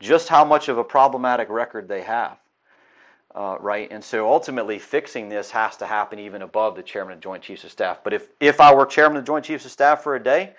just 0.00 0.28
how 0.28 0.44
much 0.44 0.68
of 0.68 0.78
a 0.78 0.84
problematic 0.84 1.48
record 1.50 1.88
they 1.88 2.02
have. 2.02 2.38
Uh, 3.34 3.56
right? 3.60 3.88
And 3.90 4.02
so 4.02 4.32
ultimately, 4.32 4.78
fixing 4.78 5.28
this 5.28 5.50
has 5.50 5.76
to 5.76 5.86
happen 5.86 6.18
even 6.18 6.42
above 6.42 6.74
the 6.76 6.82
chairman 6.82 7.14
of 7.14 7.18
the 7.18 7.24
Joint 7.24 7.42
Chiefs 7.42 7.64
of 7.64 7.70
Staff. 7.70 8.02
But 8.02 8.14
if, 8.14 8.28
if 8.40 8.60
I 8.60 8.72
were 8.72 8.86
chairman 8.86 9.18
of 9.18 9.24
the 9.24 9.26
Joint 9.26 9.44
Chiefs 9.44 9.66
of 9.66 9.72
Staff 9.72 10.02
for 10.02 10.14
a 10.14 10.22
day, 10.22 10.54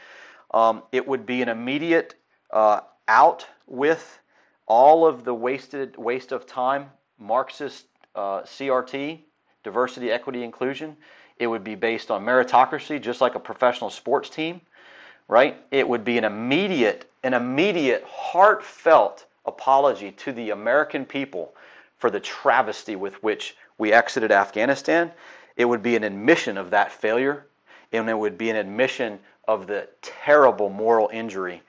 um, 0.53 0.83
it 0.91 1.07
would 1.07 1.25
be 1.25 1.41
an 1.41 1.49
immediate 1.49 2.15
uh, 2.51 2.81
out 3.07 3.47
with 3.67 4.19
all 4.67 5.07
of 5.07 5.23
the 5.23 5.33
wasted 5.33 5.97
waste 5.97 6.31
of 6.31 6.45
time 6.45 6.91
Marxist 7.19 7.85
uh, 8.15 8.41
CRT, 8.41 9.19
diversity, 9.63 10.11
equity, 10.11 10.43
inclusion. 10.43 10.95
It 11.37 11.47
would 11.47 11.63
be 11.63 11.75
based 11.75 12.11
on 12.11 12.25
meritocracy, 12.25 13.01
just 13.01 13.21
like 13.21 13.35
a 13.35 13.39
professional 13.39 13.89
sports 13.89 14.29
team, 14.29 14.61
right? 15.27 15.57
It 15.71 15.87
would 15.87 16.03
be 16.03 16.17
an 16.17 16.23
immediate, 16.23 17.09
an 17.23 17.33
immediate, 17.33 18.03
heartfelt 18.07 19.25
apology 19.45 20.11
to 20.11 20.31
the 20.33 20.51
American 20.51 21.05
people 21.05 21.53
for 21.97 22.09
the 22.09 22.19
travesty 22.19 22.95
with 22.95 23.21
which 23.23 23.55
we 23.77 23.93
exited 23.93 24.31
Afghanistan. 24.31 25.11
It 25.55 25.65
would 25.65 25.83
be 25.83 25.95
an 25.95 26.03
admission 26.03 26.57
of 26.57 26.69
that 26.71 26.91
failure, 26.91 27.45
and 27.91 28.09
it 28.09 28.17
would 28.17 28.37
be 28.37 28.49
an 28.49 28.55
admission 28.55 29.19
of 29.47 29.67
the 29.67 29.87
terrible 30.01 30.69
moral 30.69 31.09
injury 31.11 31.61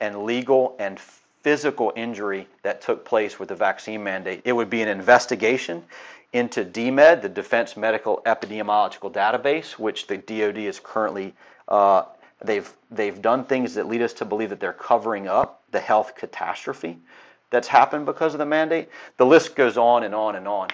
and 0.00 0.24
legal 0.24 0.76
and 0.78 0.98
physical 1.42 1.92
injury 1.96 2.48
that 2.62 2.80
took 2.80 3.04
place 3.04 3.38
with 3.38 3.48
the 3.48 3.54
vaccine 3.54 4.02
mandate. 4.02 4.42
It 4.44 4.52
would 4.52 4.70
be 4.70 4.82
an 4.82 4.88
investigation 4.88 5.84
into 6.32 6.64
DMED, 6.64 7.22
the 7.22 7.28
Defense 7.28 7.76
Medical 7.76 8.22
Epidemiological 8.26 9.12
Database, 9.12 9.72
which 9.72 10.06
the 10.06 10.18
DoD 10.18 10.58
is 10.58 10.80
currently 10.82 11.34
uh, 11.68 12.04
they've 12.42 12.72
they've 12.90 13.20
done 13.20 13.44
things 13.44 13.74
that 13.74 13.88
lead 13.88 14.02
us 14.02 14.12
to 14.14 14.24
believe 14.24 14.50
that 14.50 14.60
they're 14.60 14.72
covering 14.72 15.28
up 15.28 15.62
the 15.70 15.80
health 15.80 16.14
catastrophe 16.14 16.98
that's 17.50 17.68
happened 17.68 18.06
because 18.06 18.34
of 18.34 18.38
the 18.38 18.46
mandate. 18.46 18.88
The 19.16 19.26
list 19.26 19.56
goes 19.56 19.76
on 19.76 20.04
and 20.04 20.14
on 20.14 20.36
and 20.36 20.46
on. 20.46 20.68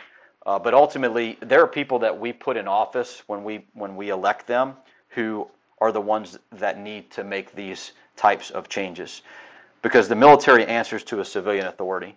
Uh, 0.47 0.59
but 0.59 0.75
ultimately, 0.75 1.39
there 1.41 1.63
are 1.63 1.67
people 1.67 1.99
that 2.01 2.19
we 2.19 2.33
put 2.33 2.57
in 2.57 2.69
office 2.69 3.23
when 3.27 3.45
we 3.45 3.67
when 3.75 3.97
we 3.97 4.11
elect 4.11 4.47
them 4.47 4.75
who 5.09 5.49
are 5.81 5.93
the 5.93 6.01
ones 6.01 6.39
that 6.53 6.79
need 6.79 7.11
to 7.13 7.25
make 7.25 7.55
these 7.55 7.93
types 8.17 8.51
of 8.51 8.69
changes 8.69 9.23
because 9.85 10.09
the 10.09 10.17
military 10.17 10.67
answers 10.67 11.05
to 11.05 11.21
a 11.21 11.25
civilian 11.25 11.67
authority 11.67 12.17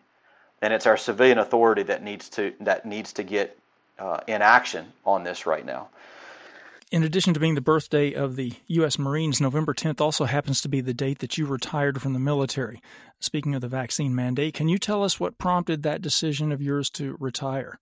and 0.64 0.74
it's 0.74 0.88
our 0.88 0.98
civilian 0.98 1.38
authority 1.38 1.84
that 1.84 2.02
needs 2.02 2.30
to 2.30 2.54
that 2.62 2.86
needs 2.86 3.14
to 3.14 3.22
get 3.22 3.60
uh, 4.00 4.20
in 4.26 4.42
action 4.42 4.92
on 5.06 5.24
this 5.24 5.46
right 5.46 5.66
now 5.66 5.88
in 6.90 7.04
addition 7.04 7.34
to 7.34 7.40
being 7.40 7.56
the 7.56 7.62
birthday 7.62 8.14
of 8.14 8.38
the 8.38 8.54
U.S. 8.68 8.98
Marines, 8.98 9.42
November 9.42 9.74
10th 9.74 10.00
also 10.00 10.24
happens 10.24 10.62
to 10.62 10.70
be 10.70 10.80
the 10.80 10.94
date 10.94 11.20
that 11.20 11.38
you 11.38 11.46
retired 11.46 12.02
from 12.02 12.14
the 12.14 12.20
military. 12.20 12.82
Speaking 13.20 13.54
of 13.56 13.60
the 13.60 13.68
vaccine 13.68 14.16
mandate, 14.16 14.54
can 14.54 14.70
you 14.70 14.78
tell 14.78 15.04
us 15.04 15.20
what 15.20 15.38
prompted 15.38 15.84
that 15.84 16.02
decision 16.02 16.50
of 16.54 16.62
yours 16.62 16.90
to 16.92 17.18
retire? 17.20 17.78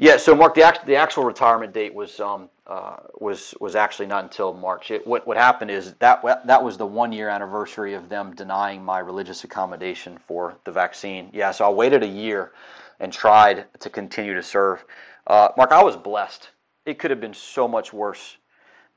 Yeah, 0.00 0.16
so 0.16 0.34
Mark, 0.34 0.54
the, 0.54 0.62
act, 0.62 0.86
the 0.86 0.96
actual 0.96 1.24
retirement 1.24 1.74
date 1.74 1.92
was 1.92 2.20
um, 2.20 2.48
uh, 2.66 2.96
was 3.18 3.54
was 3.60 3.76
actually 3.76 4.06
not 4.06 4.24
until 4.24 4.54
March. 4.54 4.90
It, 4.90 5.06
what 5.06 5.26
what 5.26 5.36
happened 5.36 5.70
is 5.70 5.92
that 5.98 6.22
that 6.46 6.64
was 6.64 6.78
the 6.78 6.86
one 6.86 7.12
year 7.12 7.28
anniversary 7.28 7.92
of 7.92 8.08
them 8.08 8.34
denying 8.34 8.82
my 8.82 9.00
religious 9.00 9.44
accommodation 9.44 10.16
for 10.16 10.56
the 10.64 10.72
vaccine. 10.72 11.28
Yeah, 11.34 11.50
so 11.50 11.66
I 11.66 11.68
waited 11.68 12.02
a 12.02 12.06
year 12.06 12.52
and 12.98 13.12
tried 13.12 13.66
to 13.80 13.90
continue 13.90 14.32
to 14.32 14.42
serve. 14.42 14.82
Uh, 15.26 15.48
Mark, 15.58 15.70
I 15.70 15.84
was 15.84 15.98
blessed. 15.98 16.48
It 16.86 16.98
could 16.98 17.10
have 17.10 17.20
been 17.20 17.34
so 17.34 17.68
much 17.68 17.92
worse. 17.92 18.38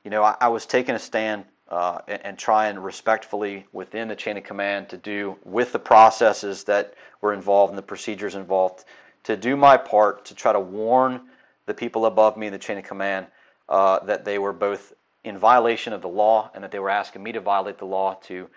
You 0.04 0.10
know, 0.10 0.22
I, 0.24 0.36
I 0.40 0.48
was 0.48 0.64
taking 0.64 0.94
a 0.94 0.98
stand 0.98 1.44
uh, 1.68 1.98
and, 2.08 2.24
and, 2.24 2.38
try 2.38 2.68
and 2.68 2.82
respectfully 2.82 3.66
within 3.72 4.08
the 4.08 4.16
chain 4.16 4.38
of 4.38 4.44
command 4.44 4.88
to 4.90 4.96
do 4.96 5.36
with 5.44 5.72
the 5.72 5.78
processes 5.78 6.64
that 6.64 6.94
were 7.20 7.34
involved 7.34 7.70
and 7.70 7.78
the 7.78 7.82
procedures 7.82 8.34
involved 8.34 8.84
to 9.24 9.36
do 9.36 9.56
my 9.56 9.76
part 9.76 10.24
to 10.26 10.34
try 10.34 10.52
to 10.52 10.60
warn 10.60 11.20
the 11.66 11.74
people 11.74 12.06
above 12.06 12.36
me 12.36 12.46
in 12.46 12.52
the 12.52 12.58
chain 12.58 12.78
of 12.78 12.84
command 12.84 13.26
uh, 13.68 13.98
that 14.04 14.24
they 14.24 14.38
were 14.38 14.52
both 14.52 14.92
in 15.24 15.38
violation 15.38 15.92
of 15.92 16.02
the 16.02 16.08
law 16.08 16.50
and 16.54 16.62
that 16.62 16.70
they 16.70 16.78
were 16.78 16.90
asking 16.90 17.22
me 17.22 17.32
to 17.32 17.40
violate 17.40 17.78
the 17.78 17.86
law 17.86 18.14
to 18.22 18.48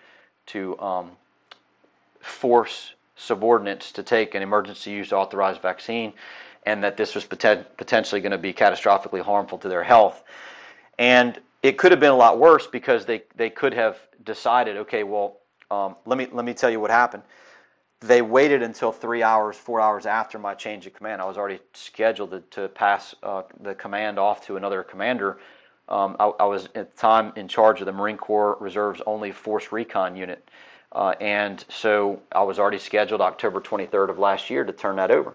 to 0.46 0.78
um, 0.80 1.10
force 2.20 2.94
subordinates 3.16 3.92
to 3.92 4.02
take 4.02 4.34
an 4.34 4.42
emergency 4.42 4.90
use 4.90 5.12
authorized 5.12 5.60
vaccine 5.60 6.12
and 6.66 6.84
that 6.84 6.96
this 6.96 7.14
was 7.14 7.24
poten- 7.24 7.64
potentially 7.76 8.20
going 8.20 8.32
to 8.32 8.38
be 8.38 8.52
catastrophically 8.52 9.22
harmful 9.22 9.58
to 9.58 9.68
their 9.68 9.82
health. 9.82 10.22
And 10.98 11.38
it 11.62 11.78
could 11.78 11.90
have 11.92 12.00
been 12.00 12.10
a 12.10 12.16
lot 12.16 12.38
worse 12.38 12.66
because 12.66 13.06
they, 13.06 13.22
they 13.36 13.50
could 13.50 13.72
have 13.74 13.98
decided, 14.24 14.76
okay, 14.76 15.02
well, 15.02 15.38
um, 15.70 15.96
let 16.06 16.16
me 16.18 16.26
let 16.32 16.44
me 16.44 16.54
tell 16.54 16.70
you 16.70 16.80
what 16.80 16.90
happened. 16.90 17.22
They 18.00 18.22
waited 18.22 18.62
until 18.62 18.92
three 18.92 19.24
hours, 19.24 19.56
four 19.56 19.80
hours 19.80 20.06
after 20.06 20.38
my 20.38 20.54
change 20.54 20.86
of 20.86 20.94
command. 20.94 21.20
I 21.20 21.24
was 21.24 21.36
already 21.36 21.58
scheduled 21.72 22.30
to, 22.30 22.40
to 22.50 22.68
pass 22.68 23.14
uh, 23.22 23.42
the 23.60 23.74
command 23.74 24.18
off 24.18 24.46
to 24.46 24.56
another 24.56 24.84
commander. 24.84 25.38
Um, 25.88 26.16
I, 26.20 26.26
I, 26.26 26.44
was 26.44 26.66
at 26.74 26.94
the 26.94 27.00
time 27.00 27.32
in 27.34 27.48
charge 27.48 27.80
of 27.80 27.86
the 27.86 27.92
Marine 27.92 28.18
Corps 28.18 28.56
Reserve's 28.60 29.00
only 29.06 29.32
Force 29.32 29.72
Recon 29.72 30.14
unit, 30.14 30.48
uh, 30.92 31.14
and 31.20 31.64
so 31.70 32.20
I 32.30 32.42
was 32.42 32.58
already 32.58 32.78
scheduled 32.78 33.20
October 33.20 33.60
23rd 33.60 34.10
of 34.10 34.18
last 34.18 34.50
year 34.50 34.64
to 34.64 34.72
turn 34.72 34.96
that 34.96 35.10
over. 35.10 35.34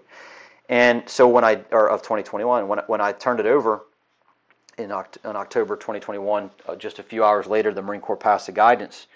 And 0.70 1.10
so 1.10 1.28
when 1.28 1.44
I 1.44 1.64
or 1.72 1.90
of 1.90 2.02
2021, 2.02 2.68
when 2.68 2.80
when 2.88 3.02
I 3.02 3.12
turned 3.12 3.40
it 3.40 3.46
over, 3.48 3.82
in, 4.78 4.86
in 4.86 4.92
October 5.36 5.76
2021, 5.76 6.50
uh, 6.68 6.76
just 6.76 7.00
a 7.00 7.04
few 7.04 7.24
hours 7.24 7.48
later, 7.48 7.74
the 7.74 7.82
Marine 7.82 8.02
Corps 8.02 8.16
passed 8.16 8.46
the 8.46 8.52
guidance 8.52 9.08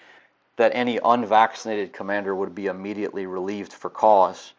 that 0.58 0.72
any 0.74 0.98
unvaccinated 1.04 1.92
commander 1.92 2.34
would 2.34 2.54
be 2.54 2.66
immediately 2.66 3.26
relieved 3.26 3.72
for 3.72 3.88
cause. 3.88 4.52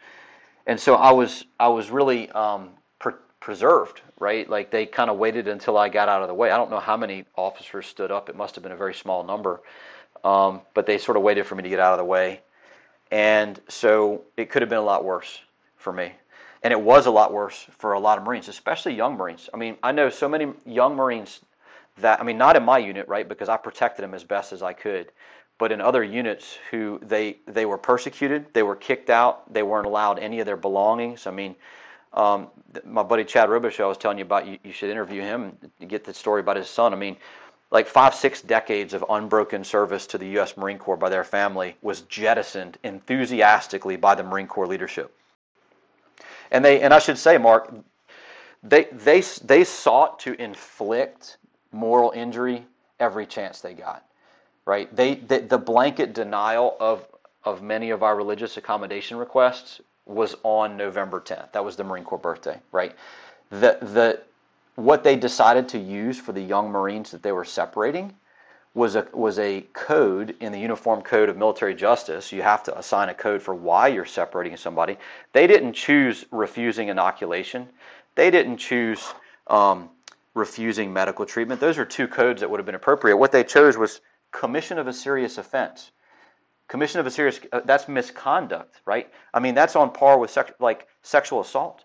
And 0.66 0.80
so 0.80 0.96
I 0.96 1.12
was 1.12 1.46
I 1.60 1.68
was 1.68 1.92
really 1.92 2.30
um, 2.32 2.70
pre- 3.00 3.14
preserved, 3.42 4.02
right? 4.18 4.50
Like 4.50 4.72
they 4.72 4.86
kind 4.86 5.10
of 5.10 5.18
waited 5.18 5.50
until 5.50 5.78
I 5.78 5.90
got 5.90 6.08
out 6.08 6.22
of 6.22 6.30
the 6.30 6.34
way. 6.34 6.52
I 6.52 6.58
don't 6.58 6.72
know 6.72 6.80
how 6.80 6.96
many 6.96 7.26
officers 7.36 7.86
stood 7.86 8.12
up. 8.12 8.30
It 8.30 8.36
must 8.36 8.56
have 8.56 8.64
been 8.64 8.72
a 8.72 8.78
very 8.78 8.94
small 8.94 9.26
number, 9.26 9.62
um, 10.24 10.62
but 10.74 10.86
they 10.86 10.98
sort 10.98 11.18
of 11.18 11.24
waited 11.24 11.46
for 11.46 11.56
me 11.56 11.64
to 11.64 11.70
get 11.70 11.82
out 11.82 11.94
of 11.94 12.00
the 12.00 12.06
way. 12.06 12.42
And 13.12 13.60
so 13.68 14.24
it 14.38 14.50
could 14.50 14.62
have 14.62 14.70
been 14.70 14.80
a 14.80 14.84
lot 14.84 15.04
worse 15.04 15.42
for 15.76 15.92
me. 15.92 16.14
And 16.64 16.72
it 16.72 16.80
was 16.80 17.08
a 17.08 17.12
lot 17.12 17.34
worse 17.34 17.66
for 17.78 17.94
a 17.94 18.00
lot 18.00 18.18
of 18.18 18.24
Marines, 18.24 18.48
especially 18.48 18.94
young 18.94 19.16
Marines. 19.16 19.50
I 19.54 19.58
mean, 19.58 19.76
I 19.84 19.92
know 19.92 20.10
so 20.10 20.30
many 20.30 20.54
young 20.66 20.96
Marines 20.96 21.42
that, 21.98 22.20
I 22.20 22.24
mean, 22.24 22.38
not 22.38 22.56
in 22.56 22.64
my 22.64 22.78
unit, 22.78 23.08
right, 23.08 23.28
because 23.28 23.50
I 23.50 23.58
protected 23.58 24.04
them 24.04 24.14
as 24.14 24.24
best 24.24 24.54
as 24.54 24.62
I 24.62 24.74
could, 24.74 25.12
but 25.60 25.74
in 25.74 25.82
other 25.82 26.04
units 26.04 26.58
who 26.72 27.00
they, 27.04 27.38
they 27.45 27.67
were 27.67 27.78
persecuted, 27.78 28.48
they 28.54 28.63
were 28.63 28.78
kicked 28.78 29.10
out, 29.10 29.54
they 29.54 29.62
weren't 29.62 29.86
allowed 29.86 30.17
any 30.17 30.39
of 30.39 30.45
their 30.45 30.58
belongings. 30.58 31.28
I 31.28 31.32
mean, 31.32 31.54
um, 32.13 32.48
my 32.86 33.04
buddy 33.04 33.26
Chad 33.26 33.50
Robichaux, 33.50 33.84
I 33.84 33.88
was 33.88 33.98
telling 33.98 34.17
you 34.17 34.24
about, 34.24 34.48
you, 34.48 34.58
you 34.63 34.72
should 34.72 34.89
interview 34.89 35.22
him 35.22 35.56
and 35.80 35.89
get 35.89 36.06
the 36.06 36.13
story 36.13 36.39
about 36.39 36.56
his 36.56 36.69
son. 36.69 36.93
I 36.93 36.95
mean, 36.95 37.17
like 37.72 37.88
five, 37.88 38.15
six 38.15 38.41
decades 38.41 38.93
of 38.93 39.04
unbroken 39.10 39.63
service 39.63 40.08
to 40.08 40.17
the 40.17 40.28
U.S. 40.30 40.56
Marine 40.56 40.80
Corps 40.80 40.98
by 40.98 41.10
their 41.10 41.26
family 41.26 41.76
was 41.82 42.02
jettisoned 42.02 42.78
enthusiastically 42.84 43.98
by 43.98 44.15
the 44.15 44.24
Marine 44.24 44.48
Corps 44.48 44.65
leadership. 44.65 45.13
And 46.52 46.65
they 46.65 46.82
and 46.82 46.93
I 46.93 47.00
should 47.00 47.17
say, 47.17 47.38
Mark, 47.38 47.72
they 48.63 48.86
they 48.86 49.22
they 49.43 49.63
sought 49.63 50.17
to 50.22 50.41
inflict 50.41 51.38
moral 51.72 52.12
injury 52.15 52.65
every 53.00 53.28
chance 53.28 53.62
they 53.62 53.76
got. 53.76 54.04
Right? 54.70 54.96
They 54.96 55.16
the, 55.16 55.40
the 55.40 55.58
blanket 55.58 56.14
denial 56.14 56.78
of 56.80 57.08
of 57.44 57.64
many 57.64 57.90
of 57.90 58.04
our 58.04 58.16
religious 58.16 58.56
accommodation 58.56 59.18
requests 59.18 59.82
was 60.06 60.36
on 60.44 60.78
November 60.78 61.20
10th. 61.20 61.54
That 61.54 61.66
was 61.66 61.76
the 61.76 61.84
Marine 61.84 62.04
Corps 62.04 62.20
birthday, 62.20 62.60
right? 62.72 62.96
The 63.50 63.80
the 63.82 64.22
what 64.76 65.04
they 65.04 65.16
decided 65.16 65.70
to 65.70 65.80
use 65.80 66.20
for 66.20 66.34
the 66.34 66.42
young 66.42 66.70
Marines 66.70 67.10
that 67.10 67.24
they 67.24 67.32
were 67.32 67.46
separating 67.46 68.14
was 68.76 68.96
a 68.96 69.08
was 69.12 69.40
a 69.40 69.62
code 69.74 70.36
in 70.40 70.52
the 70.52 70.60
Uniform 70.60 71.02
Code 71.02 71.30
of 71.30 71.36
Military 71.36 71.74
Justice. 71.74 72.32
You 72.32 72.44
have 72.44 72.62
to 72.66 72.78
assign 72.78 73.10
a 73.10 73.16
code 73.16 73.42
for 73.42 73.56
why 73.56 73.88
you're 73.88 74.06
separating 74.06 74.56
somebody. 74.56 75.00
They 75.34 75.48
didn't 75.48 75.74
choose 75.74 76.26
refusing 76.30 76.90
inoculation. 76.90 77.68
They 78.14 78.30
didn't 78.30 78.58
choose 78.58 79.16
um, 79.48 79.90
refusing 80.36 80.94
medical 80.94 81.26
treatment. 81.26 81.60
Those 81.60 81.80
are 81.80 81.86
two 81.86 82.08
codes 82.08 82.42
that 82.42 82.52
would 82.52 82.60
have 82.60 82.68
been 82.68 82.76
appropriate. 82.76 83.18
What 83.18 83.32
they 83.32 83.44
chose 83.44 83.76
was 83.76 84.02
commission 84.32 84.78
of 84.78 84.88
a 84.88 84.94
serious 84.94 85.38
offense. 85.38 85.92
Commission 86.68 87.00
of 87.00 87.08
a 87.08 87.12
serious 87.12 87.39
uh, 87.52 87.62
that's 87.65 87.88
misconduct, 87.88 88.82
right? 88.86 89.12
I 89.34 89.39
mean 89.39 89.56
that's 89.56 89.76
on 89.76 89.92
par 89.92 90.20
with 90.20 90.30
sex, 90.30 90.52
like 90.60 90.88
sexual 91.02 91.42
assault. 91.42 91.84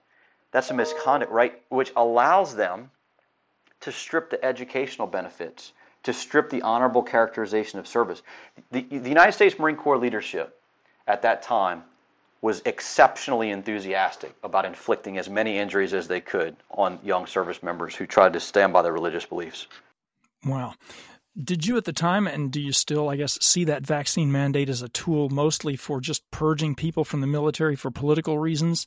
That's 0.51 0.71
a 0.71 0.75
misconduct, 0.75 1.33
right? 1.33 1.61
Which 1.71 1.93
allows 1.97 2.55
them 2.55 2.91
to 3.81 3.91
strip 3.91 4.31
the 4.31 4.45
educational 4.45 5.07
benefits 5.07 5.73
to 6.05 6.13
strip 6.13 6.51
the 6.51 6.63
honorable 6.63 7.03
characterization 7.03 7.79
of 7.79 7.89
service. 7.89 8.23
The, 8.71 8.83
the 8.83 9.09
United 9.09 9.33
States 9.33 9.59
Marine 9.59 9.77
Corps 9.77 9.99
leadership 9.99 10.61
at 11.09 11.23
that 11.23 11.43
time 11.43 11.83
was 12.43 12.61
exceptionally 12.67 13.51
enthusiastic 13.51 14.35
about 14.43 14.67
inflicting 14.67 15.17
as 15.17 15.31
many 15.31 15.59
injuries 15.59 15.95
as 15.95 16.07
they 16.07 16.21
could 16.21 16.55
on 16.71 16.99
young 17.03 17.27
service 17.27 17.63
members 17.63 17.95
who 17.95 18.07
tried 18.07 18.35
to 18.35 18.41
stand 18.41 18.73
by 18.73 18.83
their 18.83 18.93
religious 18.93 19.25
beliefs. 19.25 19.67
Wow. 20.45 20.75
Did 21.43 21.67
you 21.67 21.77
at 21.77 21.85
the 21.85 21.93
time, 21.93 22.29
and 22.29 22.53
do 22.53 22.61
you 22.61 22.73
still, 22.73 23.09
I 23.09 23.17
guess, 23.17 23.39
see 23.45 23.65
that 23.65 23.85
vaccine 23.85 24.31
mandate 24.31 24.69
as 24.69 24.83
a 24.83 24.89
tool 24.89 25.29
mostly 25.31 25.75
for 25.75 26.01
just 26.01 26.31
purging 26.31 26.77
people 26.77 27.05
from 27.05 27.21
the 27.21 27.27
military 27.27 27.75
for 27.75 27.91
political 27.91 28.39
reasons? 28.39 28.87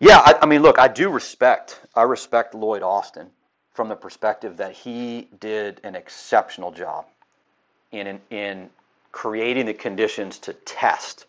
Yeah, 0.00 0.18
I, 0.18 0.34
I 0.42 0.46
mean, 0.46 0.62
look, 0.62 0.80
I 0.80 0.88
do 0.88 1.10
respect, 1.10 1.80
I 1.94 2.02
respect 2.02 2.54
Lloyd 2.54 2.82
Austin 2.82 3.28
from 3.72 3.88
the 3.88 3.94
perspective 3.94 4.56
that 4.56 4.72
he 4.72 5.28
did 5.38 5.80
an 5.84 5.94
exceptional 5.94 6.72
job 6.72 7.06
in, 7.92 8.20
in 8.30 8.68
creating 9.12 9.66
the 9.66 9.74
conditions 9.74 10.38
to 10.38 10.54
test 10.54 11.26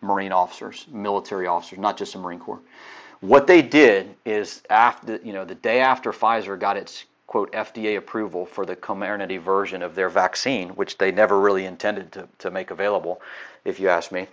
Marine 0.00 0.32
officers, 0.32 0.86
military 0.90 1.46
officers, 1.46 1.78
not 1.78 1.96
just 1.96 2.12
the 2.12 2.18
Marine 2.18 2.40
Corps. 2.40 2.60
What 3.20 3.46
they 3.46 3.62
did 3.62 4.14
is 4.24 4.62
after 4.68 5.18
you 5.24 5.32
know 5.32 5.44
the 5.44 5.54
day 5.54 5.80
after 5.80 6.12
Pfizer 6.12 6.58
got 6.58 6.76
its 6.76 7.04
quote 7.34 7.50
FDA 7.50 7.96
approval 7.96 8.46
for 8.46 8.64
the 8.64 8.76
Comirnaty 8.76 9.40
version 9.40 9.82
of 9.82 9.96
their 9.96 10.08
vaccine, 10.08 10.68
which 10.76 10.98
they 10.98 11.10
never 11.10 11.40
really 11.40 11.64
intended 11.64 12.12
to, 12.12 12.28
to 12.38 12.48
make 12.48 12.70
available, 12.70 13.20
if 13.64 13.80
you 13.80 13.88
ask 13.88 14.12
me. 14.12 14.28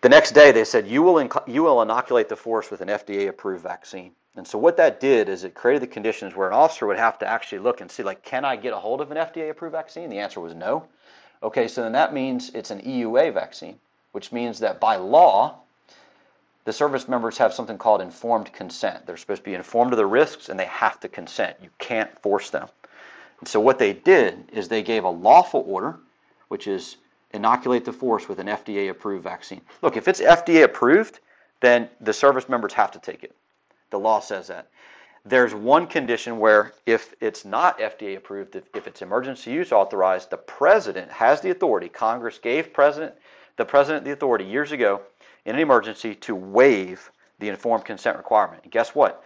The 0.00 0.08
next 0.08 0.32
day 0.32 0.50
they 0.50 0.64
said 0.64 0.88
you 0.88 1.00
will 1.00 1.24
inc- 1.24 1.46
you 1.46 1.62
will 1.62 1.80
inoculate 1.80 2.28
the 2.28 2.34
force 2.34 2.72
with 2.72 2.80
an 2.80 2.88
FDA 2.88 3.28
approved 3.28 3.62
vaccine. 3.62 4.10
And 4.34 4.44
so 4.44 4.58
what 4.58 4.76
that 4.78 4.98
did 4.98 5.28
is 5.28 5.44
it 5.44 5.54
created 5.54 5.80
the 5.80 5.94
conditions 5.94 6.34
where 6.34 6.48
an 6.48 6.54
officer 6.54 6.88
would 6.88 6.98
have 6.98 7.20
to 7.20 7.28
actually 7.28 7.60
look 7.60 7.80
and 7.80 7.88
see, 7.88 8.02
like, 8.02 8.24
can 8.24 8.44
I 8.44 8.56
get 8.56 8.72
a 8.72 8.80
hold 8.80 9.00
of 9.00 9.12
an 9.12 9.16
FDA 9.16 9.50
approved 9.50 9.76
vaccine? 9.76 10.10
The 10.10 10.18
answer 10.18 10.40
was 10.40 10.56
no. 10.56 10.84
Okay, 11.40 11.68
so 11.68 11.84
then 11.84 11.92
that 11.92 12.12
means 12.12 12.50
it's 12.52 12.72
an 12.72 12.80
EUA 12.80 13.32
vaccine, 13.32 13.78
which 14.10 14.32
means 14.32 14.58
that 14.58 14.80
by 14.80 14.96
law, 14.96 15.60
the 16.64 16.72
service 16.72 17.08
members 17.08 17.36
have 17.38 17.52
something 17.52 17.78
called 17.78 18.00
informed 18.00 18.52
consent. 18.52 19.06
They're 19.06 19.16
supposed 19.16 19.42
to 19.42 19.50
be 19.50 19.54
informed 19.54 19.92
of 19.92 19.96
the 19.96 20.06
risks 20.06 20.48
and 20.48 20.58
they 20.58 20.66
have 20.66 21.00
to 21.00 21.08
consent. 21.08 21.56
You 21.62 21.70
can't 21.78 22.16
force 22.20 22.50
them. 22.50 22.68
And 23.40 23.48
so 23.48 23.58
what 23.58 23.78
they 23.78 23.92
did 23.92 24.48
is 24.52 24.68
they 24.68 24.82
gave 24.82 25.04
a 25.04 25.10
lawful 25.10 25.64
order, 25.66 25.98
which 26.48 26.68
is 26.68 26.96
inoculate 27.32 27.84
the 27.84 27.92
force 27.92 28.28
with 28.28 28.38
an 28.38 28.46
FDA 28.46 28.90
approved 28.90 29.24
vaccine. 29.24 29.62
Look, 29.80 29.96
if 29.96 30.06
it's 30.06 30.20
FDA 30.20 30.62
approved, 30.62 31.18
then 31.60 31.88
the 32.00 32.12
service 32.12 32.48
members 32.48 32.72
have 32.74 32.92
to 32.92 33.00
take 33.00 33.24
it. 33.24 33.34
The 33.90 33.98
law 33.98 34.20
says 34.20 34.46
that. 34.48 34.68
There's 35.24 35.54
one 35.54 35.86
condition 35.86 36.38
where 36.38 36.72
if 36.86 37.14
it's 37.20 37.44
not 37.44 37.78
FDA 37.78 38.16
approved, 38.16 38.56
if, 38.56 38.64
if 38.74 38.86
it's 38.86 39.02
emergency 39.02 39.52
use 39.52 39.72
authorized, 39.72 40.30
the 40.30 40.36
president 40.36 41.10
has 41.10 41.40
the 41.40 41.50
authority. 41.50 41.88
Congress 41.88 42.38
gave 42.38 42.72
president 42.72 43.14
the 43.56 43.64
president 43.64 44.04
the 44.04 44.12
authority 44.12 44.44
years 44.44 44.72
ago 44.72 45.02
in 45.44 45.54
an 45.54 45.60
emergency 45.60 46.14
to 46.16 46.34
waive 46.34 47.10
the 47.38 47.48
informed 47.48 47.84
consent 47.84 48.16
requirement. 48.16 48.62
And 48.62 48.72
guess 48.72 48.94
what? 48.94 49.24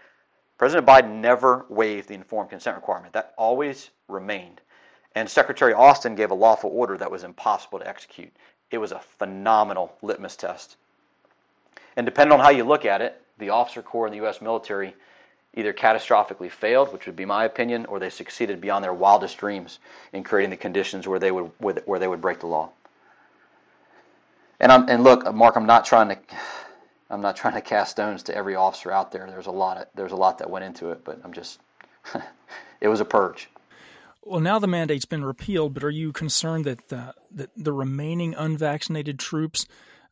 President 0.59 0.87
Biden 0.87 1.21
never 1.21 1.67
waived 1.69 2.09
the 2.09 2.15
informed 2.15 2.51
consent 2.51 2.77
requirement. 2.77 3.13
That 3.13 3.35
always 3.37 3.91
remained. 4.09 4.61
And 5.15 5.29
Secretary 5.29 5.73
Austin 5.73 6.15
gave 6.15 6.31
a 6.31 6.35
lawful 6.35 6.71
order 6.73 6.97
that 6.99 7.11
was 7.11 7.25
impossible 7.25 7.79
to 7.79 7.89
execute. 7.89 8.33
It 8.71 8.79
was 8.79 8.93
a 8.93 9.01
phenomenal 9.01 9.95
litmus 10.03 10.37
test. 10.37 10.77
And 11.97 12.05
depending 12.05 12.39
on 12.39 12.45
how 12.45 12.51
you 12.51 12.65
look 12.65 12.85
at 12.85 13.03
it, 13.03 13.21
the 13.39 13.51
officer 13.51 13.83
corps 13.83 14.07
in 14.07 14.13
the 14.13 14.19
U.S. 14.19 14.41
military 14.41 14.95
either 15.55 15.73
catastrophically 15.73 16.51
failed, 16.51 16.93
which 16.93 17.07
would 17.07 17.17
be 17.17 17.25
my 17.25 17.45
opinion, 17.45 17.87
or 17.87 17.99
they 17.99 18.11
succeeded 18.11 18.61
beyond 18.61 18.85
their 18.85 18.93
wildest 18.93 19.39
dreams 19.39 19.79
in 20.13 20.23
creating 20.23 20.51
the 20.51 20.57
conditions 20.57 21.09
where 21.09 21.19
they 21.19 21.33
would 21.33 21.51
where 21.59 21.99
they 21.99 22.09
would 22.09 22.21
break 22.21 22.41
the 22.41 22.47
law. 22.47 22.71
And 24.61 24.73
I'm 24.73 24.89
and 24.89 25.05
look, 25.05 25.33
Mark, 25.35 25.57
I'm 25.57 25.67
not 25.67 25.85
trying 25.85 26.09
to 26.09 26.19
I'm 27.11 27.21
not 27.21 27.37
trying 27.37 27.55
to 27.55 27.61
cast 27.61 27.93
stones 27.93 28.23
to 28.25 28.35
every 28.35 28.55
officer 28.55 28.91
out 28.91 29.13
there. 29.13 29.27
There's 29.29 29.47
a 29.47 29.53
lot 29.53 29.79
of, 29.79 29.87
there's 29.95 30.13
a 30.13 30.17
lot 30.17 30.39
that 30.39 30.51
went 30.51 30.65
into 30.65 30.91
it, 30.91 31.05
but 31.05 31.21
I'm 31.25 31.33
just 31.33 31.61
it 32.81 32.89
was 32.89 33.01
a 33.01 33.05
purge. 33.05 33.49
Well, 34.23 34.41
now 34.41 34.59
the 34.59 34.67
mandate's 34.67 35.05
been 35.05 35.25
repealed, 35.25 35.73
but 35.73 35.85
are 35.85 35.91
you 35.91 36.13
concerned 36.13 36.65
that 36.65 36.93
uh, 36.93 37.13
that 37.33 37.51
the 37.57 37.73
remaining 37.73 38.35
unvaccinated 38.35 39.19
troops 39.19 39.67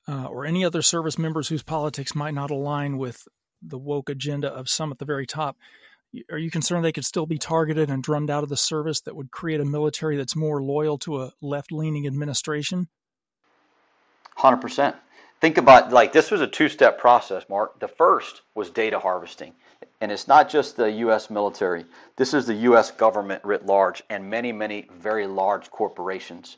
uh, 0.06 0.26
or 0.26 0.44
any 0.44 0.64
other 0.64 0.82
service 0.82 1.18
members 1.18 1.48
whose 1.48 1.62
politics 1.62 2.14
might 2.14 2.34
not 2.34 2.50
align 2.50 2.98
with 2.98 3.26
the 3.60 3.78
woke 3.78 4.10
agenda 4.10 4.52
of 4.52 4.68
some 4.68 4.92
at 4.92 4.98
the 4.98 5.04
very 5.04 5.26
top, 5.26 5.56
are 6.30 6.38
you 6.38 6.50
concerned 6.50 6.84
they 6.84 6.92
could 6.92 7.04
still 7.04 7.26
be 7.26 7.38
targeted 7.38 7.90
and 7.90 8.02
drummed 8.02 8.30
out 8.30 8.42
of 8.42 8.50
the 8.50 8.56
service 8.56 9.00
that 9.00 9.16
would 9.16 9.30
create 9.30 9.60
a 9.60 9.64
military 9.64 10.16
that's 10.16 10.36
more 10.36 10.62
loyal 10.62 10.98
to 10.98 11.22
a 11.22 11.32
left-leaning 11.40 12.06
administration? 12.06 12.88
Hundred 14.34 14.58
percent. 14.58 14.96
Think 15.40 15.58
about 15.58 15.92
like 15.92 16.12
this 16.12 16.30
was 16.30 16.40
a 16.40 16.46
two-step 16.46 16.98
process, 16.98 17.44
Mark. 17.48 17.78
The 17.78 17.88
first 17.88 18.42
was 18.54 18.70
data 18.70 18.98
harvesting. 18.98 19.52
And 20.00 20.10
it's 20.10 20.28
not 20.28 20.48
just 20.48 20.76
the 20.76 20.90
U.S. 20.90 21.30
military. 21.30 21.84
This 22.16 22.34
is 22.34 22.46
the 22.46 22.54
U.S. 22.54 22.90
government 22.90 23.44
writ 23.44 23.64
large 23.66 24.02
and 24.10 24.28
many, 24.28 24.52
many 24.52 24.88
very 24.98 25.26
large 25.26 25.70
corporations. 25.70 26.56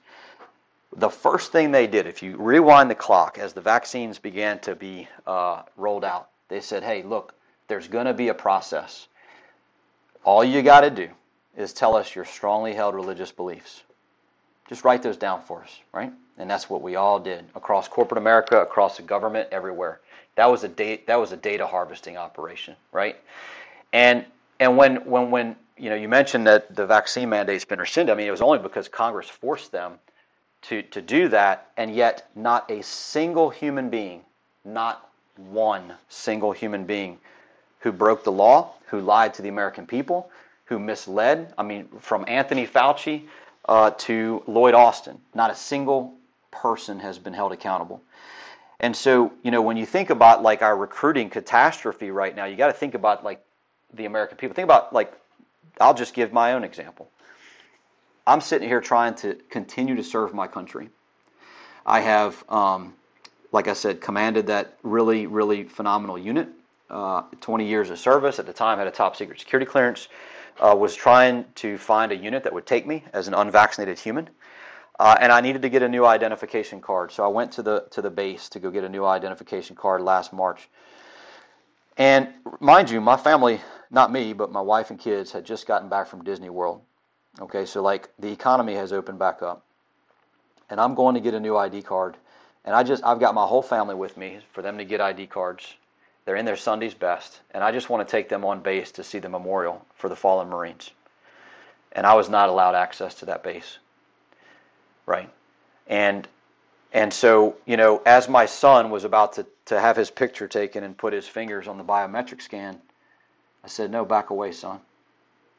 The 0.97 1.11
first 1.11 1.53
thing 1.53 1.71
they 1.71 1.87
did, 1.87 2.07
if 2.07 2.23
you 2.23 2.37
rewind 2.37 2.91
the 2.91 2.95
clock 2.95 3.39
as 3.39 3.53
the 3.53 3.61
vaccines 3.61 4.19
began 4.19 4.59
to 4.61 4.75
be 4.75 5.09
uh, 5.27 5.62
rolled 5.77 6.05
out, 6.05 6.31
they 6.49 6.61
said, 6.61 6.83
hey, 6.83 7.03
look, 7.03 7.35
there's 7.69 7.89
going 7.89 8.07
to 8.07 8.15
be 8.15 8.29
a 8.29 8.35
process. 8.35 9.09
All 10.25 10.45
you 10.45 10.62
got 10.62 10.81
to 10.81 10.91
do 10.91 11.09
is 11.57 11.73
tell 11.73 11.97
us 11.97 12.15
your 12.15 12.25
strongly 12.25 12.75
held 12.75 12.95
religious 12.95 13.33
beliefs. 13.33 13.83
Just 14.69 14.85
write 14.85 15.03
those 15.03 15.17
down 15.17 15.43
for 15.43 15.62
us, 15.62 15.81
right? 15.93 16.12
And 16.38 16.51
that's 16.51 16.68
what 16.68 16.83
we 16.83 16.96
all 16.96 17.18
did 17.18 17.44
across 17.55 17.88
corporate 17.88 18.18
America, 18.18 18.61
across 18.61 18.96
the 18.96 19.03
government, 19.03 19.49
everywhere. 19.51 20.01
That 20.35 20.46
was 20.46 20.64
a 20.64 20.68
data, 20.68 21.03
that 21.07 21.16
was 21.16 21.33
a 21.33 21.37
data 21.37 21.66
harvesting 21.66 22.16
operation, 22.16 22.77
right? 22.92 23.16
And 23.92 24.25
and 24.61 24.77
when 24.77 24.96
when 25.07 25.31
when 25.31 25.57
you 25.79 25.88
know 25.88 25.96
you 25.96 26.09
mentioned 26.09 26.46
that 26.46 26.75
the 26.75 26.87
vaccine 26.87 27.29
mandate's 27.31 27.64
been 27.64 27.79
rescinded, 27.79 28.12
I 28.12 28.16
mean 28.16 28.27
it 28.27 28.31
was 28.31 28.42
only 28.42 28.59
because 28.59 28.88
Congress 28.88 29.29
forced 29.29 29.72
them 29.72 29.99
to 30.62 30.83
to 30.83 31.01
do 31.01 31.29
that, 31.29 31.70
and 31.77 31.94
yet 31.94 32.29
not 32.35 32.70
a 32.70 32.83
single 32.83 33.49
human 33.49 33.88
being, 33.88 34.20
not 34.64 35.09
one 35.37 35.94
single 36.09 36.53
human 36.53 36.85
being 36.85 37.18
who 37.81 37.92
broke 37.92 38.25
the 38.25 38.33
law, 38.33 38.75
who 38.87 39.01
lied 39.01 39.33
to 39.35 39.42
the 39.42 39.49
American 39.49 39.87
people, 39.87 40.31
who 40.64 40.79
misled. 40.79 41.55
I 41.57 41.62
mean, 41.62 41.88
from 42.01 42.25
Anthony 42.29 42.66
Fauci 42.66 43.22
uh, 43.66 43.90
to 43.99 44.42
Lloyd 44.46 44.75
Austin, 44.75 45.18
not 45.35 45.51
a 45.51 45.55
single 45.55 46.14
person 46.51 47.01
has 47.01 47.19
been 47.19 47.33
held 47.33 47.53
accountable. 47.53 48.03
And 48.81 48.95
so, 48.95 49.33
you 49.43 49.51
know, 49.51 49.63
when 49.63 49.77
you 49.77 49.87
think 49.87 50.11
about 50.11 50.43
like 50.43 50.63
our 50.63 50.77
recruiting 50.77 51.31
catastrophe 51.31 52.11
right 52.11 52.35
now, 52.35 52.45
you 52.45 52.57
got 52.57 52.67
to 52.67 52.73
think 52.73 52.95
about 52.95 53.25
like 53.25 53.43
the 53.95 54.05
American 54.05 54.37
people. 54.37 54.55
Think 54.55 54.67
about 54.67 54.93
like, 54.93 55.13
I'll 55.81 55.95
just 55.95 56.15
give 56.15 56.33
my 56.33 56.53
own 56.53 56.65
example. 56.65 57.11
I'm 58.27 58.41
sitting 58.41 58.69
here 58.69 58.81
trying 58.81 59.15
to 59.17 59.35
continue 59.51 59.95
to 59.95 60.03
serve 60.03 60.35
my 60.35 60.47
country. 60.47 60.89
I 61.87 62.01
have, 62.01 62.45
um, 62.49 62.95
like 63.53 63.69
I 63.69 63.73
said, 63.73 64.01
commanded 64.01 64.49
that 64.49 64.77
really, 64.83 65.27
really 65.27 65.63
phenomenal 65.65 66.19
unit. 66.19 66.49
Uh, 66.91 67.23
20 67.41 67.67
years 67.67 67.91
of 67.91 67.99
service 67.99 68.39
at 68.39 68.47
the 68.47 68.53
time, 68.53 68.79
had 68.79 68.87
a 68.87 68.93
top 68.93 69.17
secret 69.17 69.39
security 69.39 69.67
clearance. 69.67 70.09
Uh, 70.59 70.75
was 70.75 70.95
trying 70.95 71.45
to 71.55 71.77
find 71.77 72.13
a 72.13 72.17
unit 72.17 72.43
that 72.43 72.53
would 72.53 72.67
take 72.67 72.87
me 72.87 73.05
as 73.13 73.29
an 73.29 73.35
unvaccinated 73.35 73.99
human. 73.99 74.29
Uh, 74.99 75.15
and 75.21 75.31
I 75.31 75.43
needed 75.43 75.63
to 75.63 75.69
get 75.69 75.83
a 75.83 75.89
new 75.89 76.07
identification 76.07 76.81
card, 76.81 77.13
so 77.13 77.23
I 77.23 77.29
went 77.29 77.53
to 77.53 77.63
the 77.63 77.87
to 77.91 78.01
the 78.01 78.11
base 78.11 78.49
to 78.51 78.59
go 78.59 78.71
get 78.71 78.83
a 78.83 78.89
new 78.89 79.05
identification 79.05 79.77
card 79.77 80.01
last 80.01 80.33
March. 80.33 80.69
And 81.99 82.29
mind 82.61 82.91
you, 82.91 83.01
my 83.01 83.17
family, 83.17 83.61
not 83.91 84.11
me, 84.11 84.33
but 84.33 84.51
my 84.51 84.61
wife 84.61 84.91
and 84.91 84.99
kids 84.99 85.33
had 85.33 85.45
just 85.45 85.67
gotten 85.67 85.89
back 85.89 86.07
from 86.07 86.25
Disney 86.25 86.49
World. 86.49 86.81
Okay, 87.41 87.67
so 87.67 87.83
like 87.83 88.09
the 88.19 88.33
economy 88.33 88.75
has 88.75 88.93
opened 88.93 89.19
back 89.19 89.43
up, 89.43 89.63
and 90.71 90.81
I'm 90.81 90.95
going 90.95 91.15
to 91.15 91.21
get 91.21 91.35
a 91.35 91.41
new 91.41 91.57
ID 91.59 91.83
card, 91.83 92.17
and 92.65 92.75
I 92.75 92.83
just 92.83 93.05
I've 93.05 93.21
got 93.21 93.35
my 93.35 93.47
whole 93.47 93.63
family 93.63 93.95
with 93.95 94.17
me 94.17 94.39
for 94.53 94.63
them 94.63 94.79
to 94.79 94.85
get 94.85 95.03
ID 95.03 95.27
cards. 95.27 95.75
They're 96.25 96.37
in 96.37 96.47
their 96.47 96.57
Sunday's 96.57 96.95
best, 96.95 97.41
and 97.51 97.63
I 97.63 97.71
just 97.71 97.91
want 97.91 98.07
to 98.07 98.11
take 98.11 98.31
them 98.31 98.47
on 98.47 98.61
base 98.61 98.91
to 98.93 99.05
see 99.05 99.19
the 99.19 99.29
memorial 99.29 99.85
for 99.95 100.09
the 100.09 100.17
fallen 100.17 100.49
Marines. 100.49 100.91
And 101.93 102.07
I 102.07 102.15
was 102.15 102.31
not 102.31 102.49
allowed 102.49 102.75
access 102.75 103.15
to 103.17 103.27
that 103.27 103.43
base 103.43 103.79
right? 105.07 105.31
And 105.87 106.29
and 106.92 107.12
so, 107.12 107.57
you 107.66 107.77
know, 107.77 108.01
as 108.07 108.29
my 108.29 108.47
son 108.47 108.90
was 108.90 109.05
about 109.05 109.35
to, 109.35 109.47
to 109.66 109.79
have 109.79 109.97
his 109.97 110.11
picture 110.11 110.49
taken 110.49 110.83
and 110.83 110.97
put 110.97 111.12
his 111.12 111.29
fingers 111.29 111.69
on 111.69 111.77
the 111.77 111.85
biometric 111.85 112.40
scan, 112.40 112.81
I 113.62 113.69
said, 113.69 113.90
No, 113.90 114.05
back 114.05 114.31
away, 114.31 114.53
son. 114.53 114.81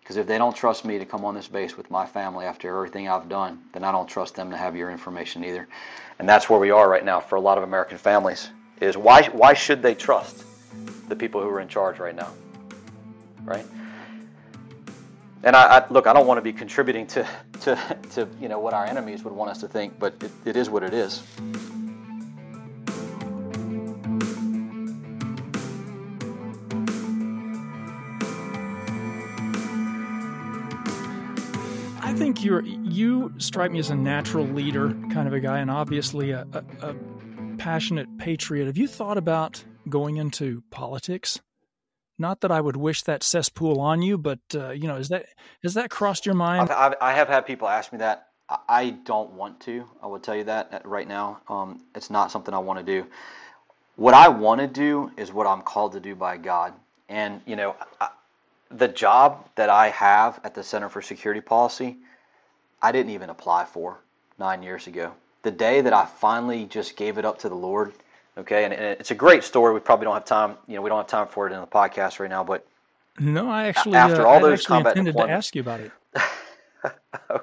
Because 0.02 0.18
if 0.18 0.26
they 0.26 0.38
don't 0.38 0.56
trust 0.56 0.86
me 0.86 0.98
to 0.98 1.06
come 1.06 1.26
on 1.26 1.36
this 1.36 1.50
base 1.50 1.76
with 1.76 1.92
my 1.92 2.06
family 2.06 2.46
after 2.46 2.74
everything 2.74 3.10
I've 3.10 3.28
done, 3.28 3.62
then 3.74 3.84
I 3.84 3.92
don't 3.92 4.08
trust 4.08 4.36
them 4.36 4.50
to 4.52 4.58
have 4.58 4.76
your 4.76 4.90
information 4.90 5.44
either. 5.44 5.68
And 6.18 6.28
that's 6.28 6.50
where 6.50 6.60
we 6.60 6.72
are 6.72 6.90
right 6.90 7.04
now 7.04 7.20
for 7.20 7.36
a 7.36 7.42
lot 7.42 7.58
of 7.58 7.66
American 7.66 7.98
families. 7.98 8.50
Is 8.80 8.96
why 8.96 9.24
why 9.28 9.54
should 9.54 9.82
they 9.82 9.96
trust 9.96 10.44
the 11.10 11.16
people 11.16 11.42
who 11.42 11.50
are 11.50 11.60
in 11.60 11.68
charge 11.68 12.00
right 12.00 12.16
now? 12.16 12.32
Right? 13.44 13.66
And 15.48 15.56
I, 15.56 15.78
I, 15.78 15.88
look, 15.90 16.08
I 16.08 16.14
don't 16.14 16.28
want 16.28 16.40
to 16.40 16.42
be 16.42 16.52
contributing 16.52 17.08
to, 17.08 17.26
to, 17.62 17.98
to 18.12 18.28
you 18.42 18.50
know 18.50 18.60
what 18.60 18.74
our 18.74 18.86
enemies 18.86 19.24
would 19.24 19.32
want 19.32 19.50
us 19.50 19.62
to 19.62 19.68
think, 19.70 19.98
but 19.98 20.22
it, 20.22 20.32
it 20.44 20.58
is 20.58 20.70
what 20.70 20.84
it 20.84 20.94
is. 20.94 21.24
I 32.02 32.14
think 32.14 32.44
you're 32.44 32.64
you 32.64 33.34
strike 33.38 33.72
me 33.72 33.80
as 33.80 33.90
a 33.90 33.96
natural 33.96 34.46
leader 34.46 34.90
kind 35.14 35.30
of 35.30 35.34
a 35.34 35.40
guy, 35.40 35.60
and 35.60 35.72
obviously 35.72 36.32
a, 36.32 36.46
a, 36.52 36.90
a 36.90 36.96
passionate 37.58 38.18
patriot. 38.18 38.66
Have 38.66 38.78
you 38.78 38.88
thought 38.88 39.18
about 39.18 39.64
going 39.88 40.18
into 40.18 40.62
politics? 40.72 41.40
Not 42.20 42.42
that 42.42 42.52
I 42.52 42.62
would 42.62 42.78
wish 42.78 43.04
that 43.04 43.24
cesspool 43.24 43.80
on 43.80 44.02
you, 44.02 44.18
but 44.18 44.40
uh, 44.56 44.72
you 44.72 44.88
know, 44.88 44.96
is 44.96 45.10
that 45.10 45.28
has 45.64 45.76
that 45.76 45.90
crossed 45.90 46.26
your 46.26 46.36
mind? 46.36 46.70
I've, 46.72 46.96
I 47.00 47.14
have 47.14 47.28
had 47.28 47.46
people 47.46 47.68
ask 47.68 47.92
me 47.92 48.00
that. 48.00 48.28
I 48.70 48.92
don't 49.04 49.34
want 49.34 49.60
to. 49.62 49.84
I 50.02 50.08
will 50.08 50.20
tell 50.20 50.36
you 50.36 50.46
that 50.46 50.74
uh, 50.74 50.80
right 50.86 51.08
now. 51.08 51.42
Um, 51.50 51.82
it's 51.94 52.10
not 52.10 52.32
something 52.32 52.54
I 52.54 52.60
want 52.60 52.80
to 52.80 52.86
do. 52.86 53.06
What 53.98 54.14
I 54.14 54.30
want 54.30 54.62
to 54.62 54.68
do 54.68 55.12
is 55.18 55.34
what 55.34 55.48
I'm 55.48 55.62
called 55.62 55.92
to 55.94 56.00
do 56.00 56.16
by 56.16 56.38
God. 56.38 56.74
And 57.10 57.42
you 57.46 57.56
know, 57.56 57.76
I, 58.00 58.10
the 58.70 58.88
job 58.88 59.48
that 59.56 59.70
I 59.70 59.90
have 59.90 60.40
at 60.44 60.56
the 60.56 60.64
Center 60.64 60.90
for 60.90 61.02
Security 61.02 61.42
Policy, 61.42 61.98
I 62.82 62.92
didn't 62.92 63.12
even 63.12 63.30
apply 63.30 63.66
for 63.66 64.00
nine 64.40 64.64
years 64.64 64.88
ago. 64.88 65.14
The 65.44 65.52
day 65.52 65.82
that 65.82 65.94
I 65.94 66.06
finally 66.06 66.66
just 66.66 66.96
gave 66.96 67.18
it 67.18 67.26
up 67.26 67.40
to 67.40 67.50
the 67.50 67.56
Lord 67.56 67.94
Okay, 68.38 68.66
and, 68.66 68.74
and, 68.74 69.00
it's 69.00 69.12
a 69.12 69.16
great 69.16 69.44
story. 69.44 69.74
We 69.74 69.80
probably 69.80 70.06
don't 70.06 70.14
have 70.14 70.26
time. 70.26 70.58
You 70.68 70.76
know, 70.76 70.82
we 70.82 70.90
don't 70.90 71.00
have 71.00 71.08
time 71.08 71.28
for 71.28 71.48
it 71.48 71.54
in 71.54 71.60
the 71.60 71.68
podcast 71.68 72.20
right 72.20 72.30
now. 72.30 72.44
But 72.44 72.66
no, 73.20 73.50
I 73.50 73.68
actually 73.68 73.96
after 73.96 74.26
uh, 74.26 74.30
all 74.30 74.40
those 74.40 74.66
combat 74.66 74.96
intended 74.96 75.18
to 75.18 75.30
ask 75.30 75.56
you 75.56 75.62
about 75.62 75.80
it. 75.80 75.92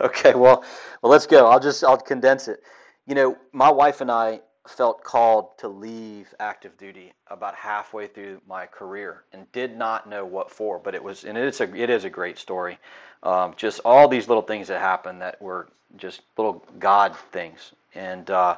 okay, 0.00 0.34
well, 0.34 0.64
well, 1.02 1.12
let's 1.12 1.26
go. 1.26 1.46
I'll 1.46 1.60
just 1.60 1.84
I'll 1.84 1.98
condense 1.98 2.48
it. 2.48 2.62
You 3.06 3.14
know, 3.14 3.36
my 3.52 3.70
wife 3.70 4.00
and 4.00 4.10
I 4.10 4.40
felt 4.66 5.02
called 5.04 5.58
to 5.58 5.68
leave 5.68 6.32
active 6.38 6.76
duty 6.78 7.12
about 7.26 7.54
halfway 7.54 8.06
through 8.06 8.40
my 8.48 8.66
career 8.66 9.24
and 9.32 9.50
did 9.52 9.76
not 9.76 10.08
know 10.08 10.24
what 10.24 10.50
for. 10.50 10.78
But 10.78 10.94
it 10.94 11.02
was, 11.02 11.24
and 11.24 11.36
it's 11.36 11.60
a 11.60 11.74
it 11.74 11.90
is 11.90 12.04
a 12.04 12.10
great 12.10 12.38
story. 12.38 12.78
Um, 13.22 13.52
just 13.58 13.80
all 13.84 14.08
these 14.08 14.26
little 14.26 14.42
things 14.42 14.68
that 14.68 14.80
happened 14.80 15.20
that 15.20 15.40
were 15.42 15.68
just 15.98 16.22
little 16.38 16.64
God 16.78 17.14
things, 17.30 17.72
and. 17.94 18.30
Uh, 18.30 18.56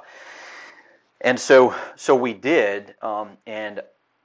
and 1.22 1.38
so, 1.38 1.74
so 1.96 2.14
we 2.14 2.32
did. 2.32 2.94
Um, 3.02 3.36
and 3.46 3.80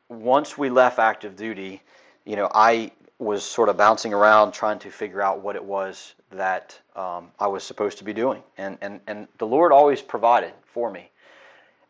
once 0.09 0.57
we 0.57 0.69
left 0.69 0.99
active 0.99 1.35
duty, 1.35 1.81
you 2.25 2.35
know, 2.35 2.49
I 2.53 2.91
was 3.19 3.43
sort 3.43 3.69
of 3.69 3.77
bouncing 3.77 4.13
around 4.13 4.51
trying 4.51 4.79
to 4.79 4.91
figure 4.91 5.21
out 5.21 5.41
what 5.41 5.55
it 5.55 5.63
was 5.63 6.13
that 6.31 6.79
um, 6.95 7.31
I 7.39 7.47
was 7.47 7.63
supposed 7.63 7.97
to 7.99 8.03
be 8.03 8.13
doing. 8.13 8.43
And, 8.57 8.77
and, 8.81 8.99
and 9.07 9.27
the 9.37 9.47
Lord 9.47 9.71
always 9.71 10.01
provided 10.01 10.53
for 10.65 10.91
me. 10.91 11.09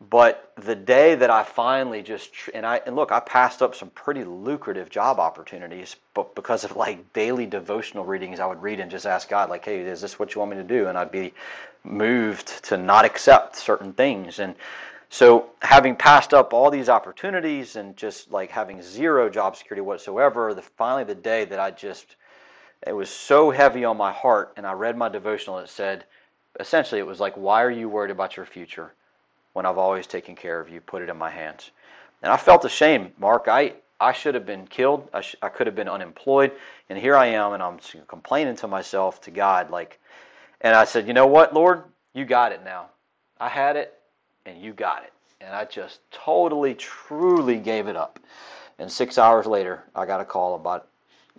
But 0.09 0.51
the 0.57 0.75
day 0.75 1.15
that 1.15 1.31
I 1.31 1.41
finally 1.43 2.03
just 2.03 2.29
and 2.53 2.67
I 2.67 2.81
and 2.85 2.95
look, 2.95 3.11
I 3.11 3.19
passed 3.19 3.63
up 3.63 3.73
some 3.73 3.89
pretty 3.89 4.23
lucrative 4.23 4.91
job 4.91 5.19
opportunities, 5.19 5.95
but 6.13 6.35
because 6.35 6.63
of 6.63 6.75
like 6.75 7.13
daily 7.13 7.47
devotional 7.47 8.05
readings, 8.05 8.39
I 8.39 8.45
would 8.45 8.61
read 8.61 8.79
and 8.79 8.91
just 8.91 9.07
ask 9.07 9.27
God, 9.27 9.49
like, 9.49 9.65
"Hey, 9.65 9.79
is 9.79 9.99
this 9.99 10.19
what 10.19 10.35
you 10.35 10.39
want 10.39 10.51
me 10.51 10.57
to 10.57 10.63
do?" 10.63 10.85
And 10.85 10.99
I'd 10.99 11.11
be 11.11 11.33
moved 11.83 12.63
to 12.65 12.77
not 12.77 13.05
accept 13.05 13.55
certain 13.55 13.91
things. 13.91 14.37
And 14.37 14.53
so, 15.09 15.49
having 15.61 15.95
passed 15.95 16.33
up 16.33 16.53
all 16.53 16.69
these 16.69 16.89
opportunities 16.89 17.77
and 17.77 17.95
just 17.95 18.31
like 18.31 18.51
having 18.51 18.81
zero 18.81 19.29
job 19.29 19.55
security 19.55 19.81
whatsoever, 19.81 20.53
the 20.53 20.61
finally 20.61 21.05
the 21.05 21.15
day 21.15 21.45
that 21.45 21.59
I 21.59 21.71
just 21.71 22.17
it 22.85 22.93
was 22.93 23.09
so 23.09 23.49
heavy 23.49 23.85
on 23.85 23.97
my 23.97 24.11
heart, 24.11 24.53
and 24.57 24.67
I 24.67 24.73
read 24.73 24.97
my 24.97 25.09
devotional. 25.09 25.59
It 25.59 25.69
said, 25.69 26.05
essentially, 26.59 26.99
it 26.99 27.07
was 27.07 27.19
like, 27.19 27.35
"Why 27.35 27.63
are 27.63 27.71
you 27.71 27.89
worried 27.89 28.11
about 28.11 28.37
your 28.37 28.45
future 28.45 28.93
when 29.53 29.65
I've 29.65 29.77
always 29.77 30.07
taken 30.07 30.35
care 30.35 30.59
of 30.59 30.69
you? 30.69 30.81
Put 30.81 31.01
it 31.01 31.09
in 31.09 31.17
my 31.17 31.29
hands." 31.29 31.71
And 32.21 32.31
I 32.31 32.37
felt 32.37 32.65
ashamed, 32.65 33.13
Mark. 33.17 33.47
I 33.47 33.73
I 33.99 34.11
should 34.13 34.35
have 34.35 34.45
been 34.45 34.67
killed. 34.67 35.09
I, 35.13 35.21
sh- 35.21 35.35
I 35.41 35.49
could 35.49 35.67
have 35.67 35.75
been 35.75 35.89
unemployed. 35.89 36.51
And 36.89 36.99
here 36.99 37.15
I 37.15 37.27
am, 37.27 37.53
and 37.53 37.63
I'm 37.63 37.79
complaining 38.07 38.55
to 38.57 38.67
myself, 38.67 39.21
to 39.21 39.31
God, 39.31 39.71
like, 39.71 39.99
and 40.61 40.75
I 40.75 40.85
said, 40.85 41.07
you 41.07 41.13
know 41.13 41.27
what, 41.27 41.53
Lord, 41.53 41.83
you 42.13 42.25
got 42.25 42.51
it 42.51 42.63
now. 42.63 42.89
I 43.39 43.49
had 43.49 43.75
it, 43.75 43.96
and 44.47 44.61
you 44.61 44.73
got 44.73 45.03
it. 45.03 45.13
And 45.41 45.53
I 45.53 45.65
just 45.65 45.99
totally, 46.11 46.73
truly 46.73 47.57
gave 47.57 47.87
it 47.87 47.95
up. 47.95 48.19
And 48.79 48.91
six 48.91 49.17
hours 49.17 49.45
later, 49.45 49.83
I 49.95 50.05
got 50.05 50.21
a 50.21 50.25
call 50.25 50.55
about 50.55 50.87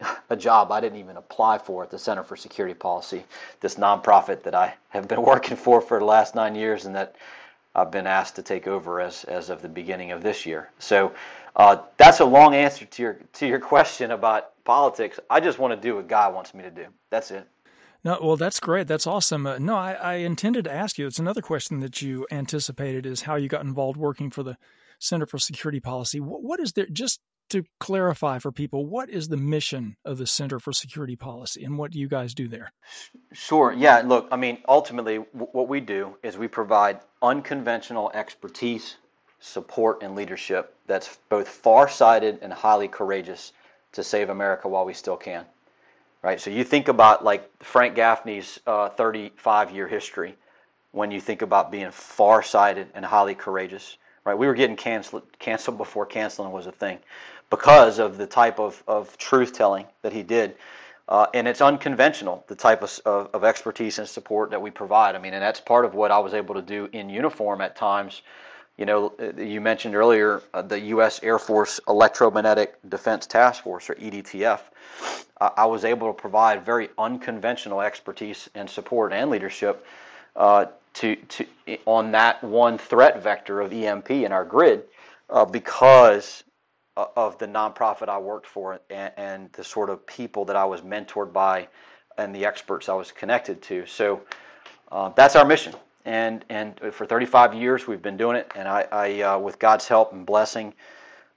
a 0.30 0.36
job 0.36 0.70
I 0.70 0.80
didn't 0.80 0.98
even 0.98 1.16
apply 1.16 1.58
for 1.58 1.82
at 1.82 1.90
the 1.90 1.98
Center 1.98 2.22
for 2.22 2.36
Security 2.36 2.74
Policy, 2.74 3.24
this 3.60 3.76
nonprofit 3.76 4.42
that 4.44 4.54
I 4.54 4.74
have 4.90 5.08
been 5.08 5.22
working 5.34 5.56
for 5.56 5.80
for 5.80 5.98
the 5.98 6.04
last 6.04 6.34
nine 6.34 6.54
years 6.54 6.86
and 6.86 6.94
that 6.94 7.16
I've 7.74 7.90
been 7.90 8.06
asked 8.06 8.36
to 8.36 8.42
take 8.42 8.66
over 8.66 9.00
as, 9.00 9.24
as 9.24 9.50
of 9.50 9.62
the 9.62 9.68
beginning 9.68 10.12
of 10.12 10.22
this 10.22 10.46
year. 10.46 10.70
So 10.78 11.12
uh, 11.56 11.78
that's 11.96 12.20
a 12.20 12.24
long 12.24 12.54
answer 12.54 12.84
to 12.84 13.02
your 13.02 13.18
to 13.34 13.46
your 13.46 13.60
question 13.74 14.10
about 14.10 14.52
politics. 14.64 15.18
I 15.30 15.40
just 15.40 15.58
want 15.58 15.74
to 15.74 15.80
do 15.80 15.96
what 15.96 16.08
God 16.08 16.34
wants 16.34 16.54
me 16.54 16.62
to 16.62 16.70
do. 16.70 16.86
That's 17.10 17.30
it. 17.30 17.46
No, 18.04 18.18
well, 18.22 18.36
that's 18.36 18.60
great. 18.60 18.86
That's 18.86 19.06
awesome. 19.06 19.46
Uh, 19.46 19.58
no, 19.58 19.76
I, 19.76 19.92
I 19.92 20.14
intended 20.14 20.64
to 20.64 20.72
ask 20.72 20.98
you. 20.98 21.06
It's 21.06 21.18
another 21.18 21.42
question 21.42 21.80
that 21.80 22.00
you 22.00 22.26
anticipated 22.30 23.06
is 23.06 23.22
how 23.22 23.36
you 23.36 23.48
got 23.48 23.64
involved 23.64 23.98
working 23.98 24.30
for 24.30 24.42
the 24.42 24.56
Center 25.00 25.26
for 25.26 25.38
Security 25.38 25.80
Policy. 25.80 26.20
what, 26.20 26.42
what 26.42 26.60
is 26.60 26.72
there? 26.72 26.86
Just 26.86 27.20
to 27.50 27.64
clarify 27.80 28.38
for 28.38 28.52
people, 28.52 28.86
what 28.86 29.08
is 29.08 29.28
the 29.28 29.36
mission 29.36 29.96
of 30.04 30.18
the 30.18 30.26
Center 30.26 30.58
for 30.58 30.72
Security 30.72 31.16
Policy 31.16 31.64
and 31.64 31.78
what 31.78 31.90
do 31.90 31.98
you 31.98 32.08
guys 32.08 32.34
do 32.34 32.46
there? 32.46 32.72
Sure. 33.32 33.72
Yeah. 33.72 34.02
Look, 34.04 34.28
I 34.30 34.36
mean, 34.36 34.58
ultimately, 34.68 35.18
w- 35.18 35.48
what 35.52 35.68
we 35.68 35.80
do 35.80 36.16
is 36.22 36.36
we 36.36 36.48
provide 36.48 37.00
unconventional 37.22 38.10
expertise, 38.12 38.96
support, 39.40 40.02
and 40.02 40.14
leadership 40.14 40.74
that's 40.86 41.18
both 41.28 41.48
far-sighted 41.48 42.40
and 42.42 42.52
highly 42.52 42.88
courageous 42.88 43.52
to 43.92 44.04
save 44.04 44.28
America 44.28 44.68
while 44.68 44.84
we 44.84 44.94
still 44.94 45.16
can. 45.16 45.44
Right. 46.22 46.40
So 46.40 46.50
you 46.50 46.64
think 46.64 46.88
about 46.88 47.24
like 47.24 47.48
Frank 47.62 47.94
Gaffney's 47.94 48.58
uh, 48.66 48.90
35-year 48.90 49.86
history 49.86 50.34
when 50.90 51.10
you 51.10 51.20
think 51.20 51.42
about 51.42 51.70
being 51.70 51.90
far-sighted 51.92 52.88
and 52.94 53.04
highly 53.04 53.34
courageous. 53.34 53.96
Right. 54.24 54.36
We 54.36 54.46
were 54.46 54.54
getting 54.54 54.76
canceled 54.76 55.22
canceled 55.38 55.78
before 55.78 56.06
canceling 56.06 56.50
was 56.52 56.66
a 56.66 56.72
thing 56.72 56.98
because 57.50 57.98
of 57.98 58.18
the 58.18 58.26
type 58.26 58.58
of, 58.58 58.82
of 58.86 59.16
truth 59.16 59.52
telling 59.52 59.86
that 60.02 60.12
he 60.12 60.22
did. 60.22 60.56
Uh, 61.08 61.26
and 61.32 61.48
it's 61.48 61.62
unconventional, 61.62 62.44
the 62.48 62.54
type 62.54 62.82
of, 62.82 63.00
of, 63.06 63.30
of, 63.32 63.42
expertise 63.42 63.98
and 63.98 64.06
support 64.06 64.50
that 64.50 64.60
we 64.60 64.70
provide. 64.70 65.14
I 65.14 65.18
mean, 65.18 65.32
and 65.32 65.42
that's 65.42 65.58
part 65.58 65.86
of 65.86 65.94
what 65.94 66.10
I 66.10 66.18
was 66.18 66.34
able 66.34 66.54
to 66.54 66.60
do 66.60 66.86
in 66.92 67.08
uniform 67.08 67.62
at 67.62 67.76
times. 67.76 68.20
You 68.78 68.86
know, 68.86 69.12
uh, 69.20 69.32
you 69.36 69.60
mentioned 69.60 69.96
earlier 69.96 70.40
uh, 70.54 70.62
the 70.62 70.78
U.S. 70.80 71.20
Air 71.24 71.38
Force 71.38 71.80
Electromagnetic 71.88 72.76
Defense 72.88 73.26
Task 73.26 73.64
Force, 73.64 73.90
or 73.90 73.96
EDTF. 73.96 74.60
Uh, 75.40 75.50
I 75.56 75.66
was 75.66 75.84
able 75.84 76.06
to 76.06 76.12
provide 76.14 76.64
very 76.64 76.88
unconventional 76.96 77.80
expertise 77.80 78.48
and 78.54 78.70
support 78.70 79.12
and 79.12 79.30
leadership 79.30 79.84
uh, 80.36 80.66
to, 80.94 81.16
to 81.16 81.46
on 81.86 82.12
that 82.12 82.42
one 82.42 82.78
threat 82.78 83.20
vector 83.20 83.60
of 83.60 83.72
EMP 83.72 84.10
in 84.10 84.30
our 84.30 84.44
grid 84.44 84.84
uh, 85.28 85.44
because 85.44 86.44
of 86.96 87.38
the 87.38 87.46
nonprofit 87.46 88.08
I 88.08 88.18
worked 88.18 88.46
for 88.46 88.80
and, 88.90 89.12
and, 89.16 89.52
the 89.52 89.62
sort 89.62 89.88
of 89.88 90.04
people 90.06 90.44
that 90.46 90.56
I 90.56 90.64
was 90.64 90.80
mentored 90.80 91.32
by 91.32 91.68
and 92.16 92.34
the 92.34 92.44
experts 92.44 92.88
I 92.88 92.94
was 92.94 93.12
connected 93.12 93.62
to. 93.62 93.86
So 93.86 94.20
uh, 94.90 95.10
that's 95.10 95.36
our 95.36 95.44
mission. 95.44 95.74
And, 96.08 96.42
and 96.48 96.80
for 96.92 97.04
35 97.04 97.52
years 97.52 97.86
we've 97.86 98.00
been 98.00 98.16
doing 98.16 98.36
it, 98.36 98.50
and 98.56 98.66
I, 98.66 98.86
I 98.90 99.20
uh, 99.20 99.38
with 99.38 99.58
God's 99.58 99.86
help 99.86 100.12
and 100.14 100.24
blessing, 100.24 100.72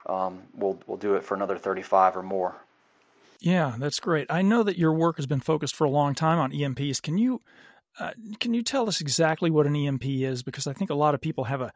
um, 0.06 0.42
we'll, 0.54 0.80
we'll 0.86 0.96
do 0.96 1.14
it 1.16 1.24
for 1.24 1.34
another 1.34 1.58
35 1.58 2.16
or 2.16 2.22
more. 2.22 2.56
Yeah, 3.38 3.74
that's 3.78 4.00
great. 4.00 4.28
I 4.30 4.40
know 4.40 4.62
that 4.62 4.78
your 4.78 4.94
work 4.94 5.16
has 5.16 5.26
been 5.26 5.40
focused 5.40 5.76
for 5.76 5.84
a 5.84 5.90
long 5.90 6.14
time 6.14 6.38
on 6.38 6.52
EMPs. 6.52 7.02
Can 7.02 7.18
you 7.18 7.42
uh, 8.00 8.12
can 8.40 8.54
you 8.54 8.62
tell 8.62 8.88
us 8.88 9.02
exactly 9.02 9.50
what 9.50 9.66
an 9.66 9.76
EMP 9.76 10.06
is? 10.06 10.42
Because 10.42 10.66
I 10.66 10.72
think 10.72 10.88
a 10.88 10.94
lot 10.94 11.14
of 11.14 11.20
people 11.20 11.44
have 11.44 11.60
a 11.60 11.72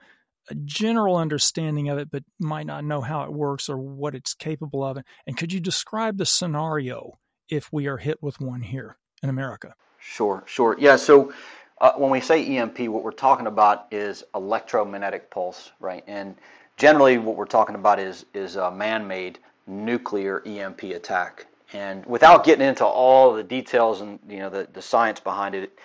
a 0.49 0.55
general 0.55 1.17
understanding 1.17 1.89
of 1.89 1.99
it, 1.99 2.11
but 2.11 2.23
might 2.39 2.67
not 2.67 2.85
know 2.85 3.01
how 3.01 3.25
it 3.25 3.33
works 3.33 3.69
or 3.69 3.77
what 3.79 4.15
it's 4.15 4.33
capable 4.33 4.85
of. 4.85 4.99
And 5.27 5.37
could 5.37 5.53
you 5.53 5.61
describe 5.61 6.19
the 6.19 6.25
scenario 6.25 7.19
if 7.49 7.73
we 7.73 7.87
are 7.89 7.97
hit 7.97 8.23
with 8.23 8.41
one 8.41 8.63
here 8.63 8.97
in 9.23 9.29
America? 9.29 9.75
Sure, 9.99 10.45
sure. 10.47 10.77
Yeah, 10.79 10.97
so 10.97 11.33
uh, 11.81 11.93
when 11.93 12.11
we 12.11 12.21
say 12.21 12.57
EMP, 12.57 12.81
what 12.81 13.03
we're 13.03 13.11
talking 13.11 13.47
about 13.47 13.87
is 13.91 14.25
electromagnetic 14.35 15.31
pulse, 15.31 15.73
right? 15.81 16.05
And 16.07 16.35
generally, 16.77 17.19
what 17.19 17.37
we're 17.37 17.45
talking 17.47 17.75
about 17.75 17.99
is 17.99 18.27
is 18.35 18.57
a 18.57 18.71
man-made 18.71 19.39
nuclear 19.67 20.43
EMP 20.47 20.85
attack. 20.85 21.47
And 21.73 22.07
without 22.07 22.45
getting 22.45 22.67
into 22.67 22.85
all 22.85 23.35
the 23.35 23.43
details 23.43 24.01
and 24.01 24.19
you 24.29 24.39
know 24.39 24.51
the, 24.51 24.69
the 24.73 24.83
science 24.83 25.21
behind 25.21 25.55
it, 25.55 25.79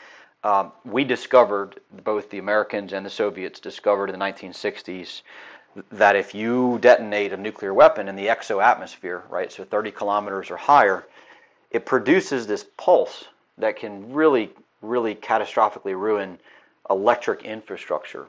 um, 0.43 0.71
we 0.85 1.03
discovered, 1.03 1.79
both 2.03 2.29
the 2.29 2.39
Americans 2.39 2.93
and 2.93 3.05
the 3.05 3.09
Soviets 3.09 3.59
discovered 3.59 4.09
in 4.09 4.17
the 4.17 4.25
1960s, 4.25 5.21
that 5.91 6.15
if 6.15 6.33
you 6.33 6.79
detonate 6.81 7.31
a 7.31 7.37
nuclear 7.37 7.73
weapon 7.73 8.07
in 8.07 8.15
the 8.15 8.27
exo-atmosphere, 8.27 9.23
right, 9.29 9.51
so 9.51 9.63
30 9.63 9.91
kilometers 9.91 10.49
or 10.49 10.57
higher, 10.57 11.07
it 11.69 11.85
produces 11.85 12.47
this 12.47 12.65
pulse 12.77 13.25
that 13.57 13.77
can 13.77 14.11
really, 14.11 14.51
really 14.81 15.15
catastrophically 15.15 15.99
ruin 15.99 16.39
electric 16.89 17.43
infrastructure. 17.43 18.27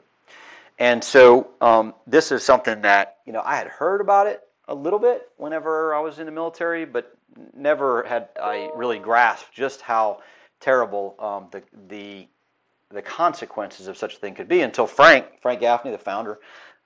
And 0.79 1.03
so 1.03 1.49
um, 1.61 1.93
this 2.07 2.31
is 2.31 2.43
something 2.43 2.81
that 2.81 3.17
you 3.25 3.33
know 3.33 3.41
I 3.43 3.55
had 3.55 3.67
heard 3.67 4.01
about 4.01 4.27
it 4.27 4.41
a 4.67 4.75
little 4.75 4.99
bit 4.99 5.29
whenever 5.37 5.93
I 5.93 5.99
was 5.99 6.19
in 6.19 6.25
the 6.25 6.31
military, 6.31 6.85
but 6.85 7.15
never 7.55 8.03
had 8.03 8.29
I 8.41 8.71
really 8.75 8.99
grasped 8.99 9.53
just 9.53 9.81
how 9.81 10.21
terrible 10.59 11.15
um, 11.19 11.47
the 11.51 11.61
the 11.87 12.27
the 12.89 13.01
consequences 13.01 13.87
of 13.87 13.97
such 13.97 14.15
a 14.15 14.17
thing 14.17 14.35
could 14.35 14.47
be 14.47 14.61
until 14.61 14.87
Frank 14.87 15.25
Frank 15.41 15.59
Gaffney, 15.59 15.91
the 15.91 15.97
founder 15.97 16.39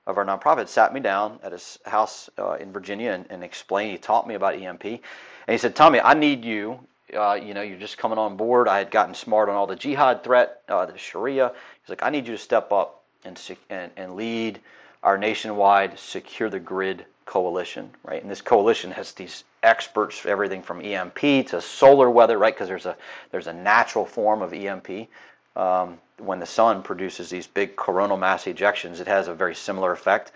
of 0.06 0.18
our 0.18 0.26
nonprofit, 0.26 0.68
sat 0.68 0.94
me 0.94 1.00
down 1.00 1.40
at 1.44 1.52
his 1.52 1.80
house 1.86 2.30
uh, 2.40 2.54
in 2.54 2.72
Virginia 2.72 3.12
and, 3.12 3.26
and, 3.30 3.44
explained. 3.44 3.92
He 3.92 3.98
taught 3.98 4.26
me 4.26 4.36
about 4.36 4.56
EMP, 4.56 4.86
and 4.86 5.02
he 5.48 5.58
said, 5.58 5.76
"Tommy, 5.76 6.00
I 6.00 6.14
need 6.14 6.46
you. 6.46 6.80
Uh, 7.16 7.40
you 7.42 7.54
know, 7.54 7.62
you're 7.62 7.78
just 7.78 7.98
coming 7.98 8.18
on 8.18 8.36
board. 8.36 8.68
I 8.68 8.80
had 8.80 8.92
gotten 8.92 9.16
smart 9.16 9.48
on 9.48 9.56
all 9.56 9.68
the 9.68 9.76
jihad 9.76 10.24
threat, 10.24 10.62
uh, 10.68 10.86
the 10.86 10.98
Sharia. 10.98 11.54
He's 11.82 11.90
like, 11.90 12.04
I 12.04 12.10
need 12.10 12.28
you 12.28 12.34
to 12.34 12.42
step 12.42 12.72
up 12.72 13.04
and 13.24 13.40
and, 13.70 13.92
and 13.96 14.16
lead 14.16 14.60
our 15.04 15.18
nationwide 15.18 15.98
secure 15.98 16.50
the 16.50 16.60
grid 16.60 17.06
coalition, 17.26 17.90
right? 18.04 18.22
And 18.22 18.30
this 18.30 18.42
coalition 18.42 18.92
has 18.92 19.12
these 19.14 19.44
experts, 19.64 20.26
everything 20.26 20.62
from 20.62 20.82
EMP 20.82 21.48
to 21.48 21.62
solar 21.62 22.10
weather, 22.10 22.38
right? 22.38 22.54
Because 22.54 22.68
there's 22.68 22.86
a 22.86 22.98
there's 23.32 23.48
a 23.48 23.54
natural 23.54 24.06
form 24.06 24.42
of 24.42 24.54
EMP. 24.54 25.08
Um, 25.56 25.98
when 26.20 26.40
the 26.40 26.46
sun 26.46 26.84
produces 26.84 27.30
these 27.30 27.48
big 27.48 27.76
coronal 27.76 28.18
mass 28.18 28.46
ejections, 28.46 29.00
it 29.00 29.08
has 29.08 29.28
a 29.28 29.34
very 29.34 29.56
similar 29.56 29.92
effect 29.92 30.32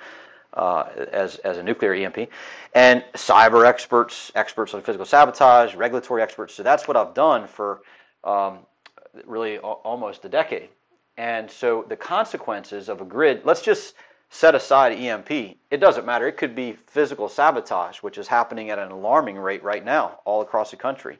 uh, 0.53 0.83
as 1.11 1.37
as 1.37 1.57
a 1.57 1.63
nuclear 1.63 1.93
EMP. 1.93 2.29
And 2.73 3.03
cyber 3.13 3.65
experts, 3.65 4.31
experts 4.35 4.73
on 4.73 4.81
physical 4.81 5.05
sabotage, 5.05 5.75
regulatory 5.75 6.21
experts. 6.21 6.53
So 6.53 6.63
that's 6.63 6.87
what 6.87 6.97
I've 6.97 7.13
done 7.13 7.47
for 7.47 7.81
um, 8.23 8.59
really 9.25 9.57
almost 9.59 10.25
a 10.25 10.29
decade. 10.29 10.69
And 11.17 11.49
so 11.49 11.85
the 11.87 11.95
consequences 11.95 12.89
of 12.89 13.01
a 13.01 13.05
grid. 13.05 13.41
Let's 13.43 13.61
just 13.61 13.95
set 14.29 14.55
aside 14.55 14.93
EMP. 14.93 15.29
It 15.69 15.77
doesn't 15.77 16.05
matter. 16.05 16.27
It 16.27 16.37
could 16.37 16.55
be 16.55 16.71
physical 16.87 17.27
sabotage, 17.27 17.97
which 17.97 18.17
is 18.17 18.27
happening 18.27 18.69
at 18.69 18.79
an 18.79 18.91
alarming 18.91 19.37
rate 19.37 19.61
right 19.61 19.83
now 19.83 20.19
all 20.25 20.41
across 20.41 20.71
the 20.71 20.77
country. 20.77 21.19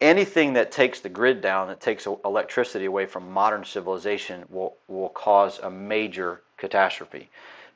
Anything 0.00 0.54
that 0.54 0.72
takes 0.72 1.00
the 1.00 1.08
grid 1.08 1.40
down, 1.40 1.68
that 1.68 1.80
takes 1.80 2.06
electricity 2.06 2.86
away 2.86 3.06
from 3.06 3.30
modern 3.30 3.64
civilization, 3.64 4.44
will, 4.48 4.76
will 4.88 5.10
cause 5.10 5.60
a 5.60 5.70
major 5.70 6.42
catastrophe. 6.56 7.30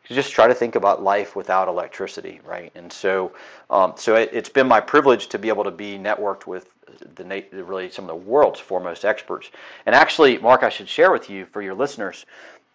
Just 0.08 0.32
try 0.32 0.46
to 0.46 0.54
think 0.54 0.74
about 0.74 1.02
life 1.02 1.36
without 1.36 1.68
electricity, 1.68 2.40
right? 2.44 2.72
And 2.74 2.90
so, 2.90 3.32
um, 3.68 3.92
so 3.96 4.14
it, 4.16 4.32
has 4.32 4.48
been 4.48 4.66
my 4.66 4.80
privilege 4.80 5.26
to 5.28 5.38
be 5.38 5.48
able 5.48 5.64
to 5.64 5.70
be 5.70 5.98
networked 5.98 6.46
with 6.46 6.68
the 7.16 7.44
really 7.52 7.90
some 7.90 8.04
of 8.04 8.08
the 8.08 8.30
world's 8.30 8.58
foremost 8.58 9.04
experts. 9.04 9.50
And 9.84 9.94
actually, 9.94 10.38
Mark, 10.38 10.62
I 10.62 10.70
should 10.70 10.88
share 10.88 11.12
with 11.12 11.28
you 11.28 11.44
for 11.46 11.60
your 11.60 11.74
listeners 11.74 12.24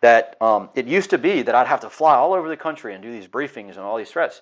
that 0.02 0.36
um, 0.42 0.70
it 0.76 0.86
used 0.86 1.10
to 1.10 1.18
be 1.18 1.42
that 1.42 1.56
I'd 1.56 1.68
have 1.68 1.80
to 1.82 1.90
fly 1.90 2.16
all 2.16 2.34
over 2.34 2.50
the 2.50 2.58
country 2.58 2.94
and 2.94 3.02
do 3.02 3.12
these 3.12 3.28
briefings 3.28 3.70
and 3.72 3.80
all 3.80 3.98
these 3.98 4.12
threats. 4.12 4.42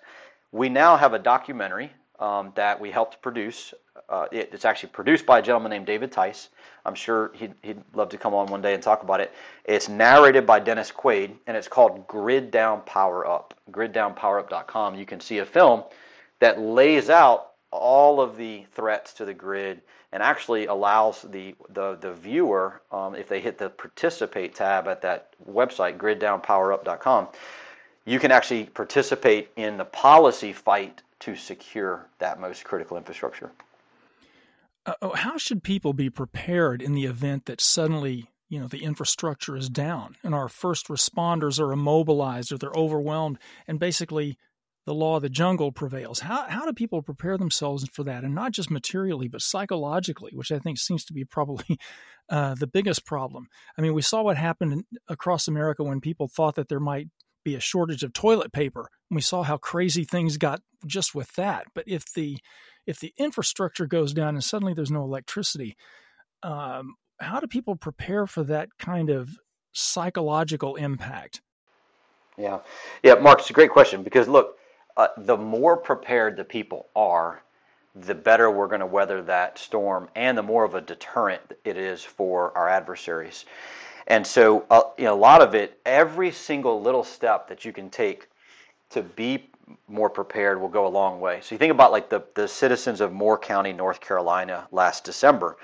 We 0.52 0.68
now 0.68 0.98
have 0.98 1.14
a 1.14 1.20
documentary 1.20 1.92
um, 2.22 2.52
that 2.56 2.80
we 2.80 2.92
helped 2.92 3.22
produce. 3.22 3.74
Uh, 4.08 4.28
it, 4.32 4.50
it's 4.54 4.66
actually 4.66 4.90
produced 4.90 5.26
by 5.26 5.40
a 5.40 5.42
gentleman 5.42 5.72
named 5.72 5.86
David 5.86 6.12
Tice. 6.12 6.50
I'm 6.86 6.96
sure 6.96 7.32
he'd, 7.34 7.54
he'd 7.62 7.82
love 7.94 8.10
to 8.10 8.18
come 8.18 8.34
on 8.34 8.48
one 8.48 8.62
day 8.62 8.74
and 8.74 8.82
talk 8.82 9.04
about 9.04 9.20
it. 9.20 9.34
It's 9.66 9.90
narrated 9.90 10.46
by 10.46 10.60
Dennis 10.60 10.92
Quaid, 10.92 11.34
and 11.48 11.58
it's 11.58 11.68
called 11.68 12.08
Grid 12.08 12.52
Down 12.52 12.82
Power 12.82 13.28
Up. 13.28 13.54
GridDownPowerUp.com. 13.72 14.96
You 14.96 15.06
can 15.06 15.20
see 15.20 15.40
a 15.40 15.46
film 15.46 15.84
that 16.40 16.60
lays 16.60 17.10
out 17.10 17.52
all 17.72 18.20
of 18.20 18.38
the 18.38 18.66
threats 18.74 19.14
to 19.14 19.26
the 19.26 19.34
grid 19.34 19.82
and 20.12 20.22
actually 20.22 20.66
allows 20.66 21.22
the 21.22 21.56
the, 21.70 21.96
the 22.02 22.14
viewer, 22.14 22.82
um, 22.92 23.16
if 23.16 23.30
they 23.30 23.40
hit 23.40 23.58
the 23.58 23.70
participate 23.70 24.54
tab 24.54 24.88
at 24.88 25.02
that 25.02 25.34
website, 25.50 25.98
griddownpowerup.com, 25.98 27.30
you 28.06 28.20
can 28.20 28.32
actually 28.32 28.66
participate 28.66 29.50
in 29.56 29.78
the 29.78 29.86
policy 29.86 30.52
fight 30.52 31.02
to 31.22 31.36
secure 31.36 32.10
that 32.20 32.40
most 32.40 32.64
critical 32.64 32.98
infrastructure. 32.98 33.52
Uh, 34.86 34.94
oh, 35.02 35.14
how 35.14 35.38
should 35.38 35.64
people 35.64 35.94
be 35.94 36.10
prepared 36.10 36.82
in 36.82 36.94
the 36.94 37.06
event 37.06 37.46
that 37.46 37.62
suddenly 37.62 38.28
you 38.50 38.60
know 38.60 38.68
the 38.68 38.84
infrastructure 38.84 39.56
is 39.56 39.70
down 39.70 40.16
and 40.24 40.36
our 40.36 40.50
first 40.50 40.88
responders 40.88 41.60
are 41.60 41.72
immobilized 41.72 42.52
or 42.52 42.58
they're 42.58 42.72
overwhelmed 42.76 43.38
and 43.68 43.80
basically 43.80 44.38
the 44.88 44.94
law 44.96 45.18
of 45.18 45.22
the 45.22 45.30
jungle 45.30 45.72
prevails? 45.72 46.22
How 46.22 46.50
how 46.50 46.66
do 46.66 46.74
people 46.74 47.04
prepare 47.04 47.38
themselves 47.38 47.88
for 47.94 48.04
that? 48.06 48.24
And 48.24 48.34
not 48.34 48.52
just 48.52 48.72
materially 48.72 49.28
but 49.28 49.42
psychologically 49.42 50.32
which 50.34 50.52
i 50.52 50.58
think 50.58 50.80
seems 50.80 51.06
to 51.06 51.14
be 51.14 51.24
probably 51.24 51.78
uh, 52.30 52.56
the 52.56 52.68
biggest 52.68 53.06
problem. 53.06 53.48
I 53.78 53.82
mean 53.82 53.94
we 53.94 54.02
saw 54.02 54.24
what 54.24 54.38
happened 54.38 54.84
across 55.08 55.48
america 55.48 55.84
when 55.84 56.02
people 56.02 56.28
thought 56.28 56.56
that 56.56 56.70
there 56.70 56.80
might 56.80 57.10
be 57.46 57.54
a 57.54 57.60
shortage 57.60 58.02
of 58.02 58.14
toilet 58.14 58.52
paper 58.52 58.90
we 59.12 59.22
saw 59.22 59.43
how 59.43 59.57
crazy 59.57 60.03
things 60.03 60.38
got 60.38 60.62
just 60.86 61.14
with 61.14 61.34
that 61.36 61.66
but 61.74 61.84
if 61.88 62.12
the 62.14 62.38
if 62.88 62.99
the 62.99 63.14
infrastructure 63.18 63.86
goes 63.86 64.14
down 64.14 64.30
and 64.30 64.43
suddenly 64.43 64.74
there's 64.74 64.91
no 64.91 65.03
electricity 65.03 65.76
um, 66.43 66.95
how 67.22 67.39
do 67.39 67.47
people 67.47 67.76
prepare 67.76 68.26
for 68.26 68.43
that 68.43 68.70
kind 68.78 69.09
of 69.09 69.38
psychological 69.74 70.76
impact? 70.76 71.41
Yeah, 72.38 72.59
yeah, 73.03 73.16
Mark, 73.16 73.39
it's 73.39 73.49
a 73.49 73.53
great 73.53 73.72
question 73.72 74.03
because 74.03 74.28
look, 74.28 74.57
uh, 74.97 75.07
the 75.18 75.38
more 75.38 75.78
prepared 75.78 76.36
the 76.36 76.43
people 76.43 76.88
are, 76.95 77.43
the 77.95 78.16
better 78.16 78.49
we're 78.49 78.68
going 78.68 78.80
to 78.80 78.86
weather 78.86 79.22
that 79.24 79.57
storm, 79.57 80.09
and 80.16 80.38
the 80.38 80.43
more 80.43 80.64
of 80.64 80.76
a 80.76 80.82
deterrent 80.82 81.41
it 81.64 81.78
is 81.78 82.03
for 82.03 82.57
our 82.57 82.70
adversaries. 82.70 83.45
And 84.07 84.26
so, 84.26 84.66
uh, 84.70 84.82
you 84.97 85.05
know, 85.05 85.14
a 85.14 85.16
lot 85.16 85.41
of 85.41 85.53
it, 85.53 85.80
every 85.86 86.32
single 86.32 86.82
little 86.82 87.03
step 87.03 87.47
that 87.49 87.64
you 87.64 87.72
can 87.72 87.89
take 87.89 88.28
to 88.92 89.02
be 89.02 89.50
more 89.88 90.10
prepared 90.10 90.60
will 90.60 90.70
go 90.70 90.86
a 90.86 90.89
long 90.89 91.20
way. 91.20 91.39
So 91.42 91.56
you 91.56 91.60
think 91.60 91.72
about 91.72 91.92
like 91.92 92.10
the 92.10 92.24
the 92.36 92.48
citizens 92.48 93.02
of 93.02 93.14
Moore 93.14 93.38
County, 93.38 93.74
North 93.74 94.02
Carolina, 94.02 94.68
last 94.72 95.04
December 95.04 95.58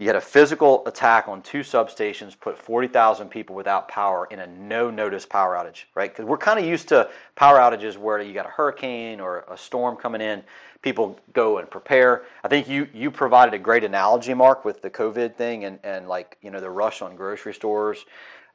you 0.00 0.06
had 0.06 0.16
a 0.16 0.20
physical 0.20 0.82
attack 0.86 1.28
on 1.28 1.42
two 1.42 1.60
substations, 1.60 2.34
put 2.40 2.56
40,000 2.56 3.28
people 3.28 3.54
without 3.54 3.86
power 3.86 4.26
in 4.30 4.40
a 4.40 4.46
no 4.46 4.90
notice 4.90 5.26
power 5.26 5.54
outage, 5.54 5.84
right? 5.94 6.10
Because 6.10 6.24
we're 6.24 6.38
kind 6.38 6.58
of 6.58 6.64
used 6.64 6.88
to 6.88 7.10
power 7.36 7.58
outages 7.58 7.98
where 7.98 8.18
you 8.22 8.32
got 8.32 8.46
a 8.46 8.48
hurricane 8.50 9.20
or 9.20 9.44
a 9.50 9.58
storm 9.58 9.96
coming 9.96 10.22
in, 10.22 10.42
people 10.80 11.20
go 11.34 11.58
and 11.58 11.68
prepare. 11.68 12.22
I 12.42 12.48
think 12.48 12.66
you 12.66 12.88
you 12.94 13.10
provided 13.10 13.52
a 13.52 13.58
great 13.58 13.84
analogy, 13.84 14.32
Mark, 14.32 14.64
with 14.64 14.80
the 14.80 14.88
COVID 14.88 15.34
thing 15.34 15.66
and, 15.66 15.78
and 15.84 16.08
like, 16.08 16.38
you 16.40 16.50
know, 16.50 16.60
the 16.60 16.70
rush 16.70 17.02
on 17.02 17.14
grocery 17.14 17.52
stores. 17.52 18.06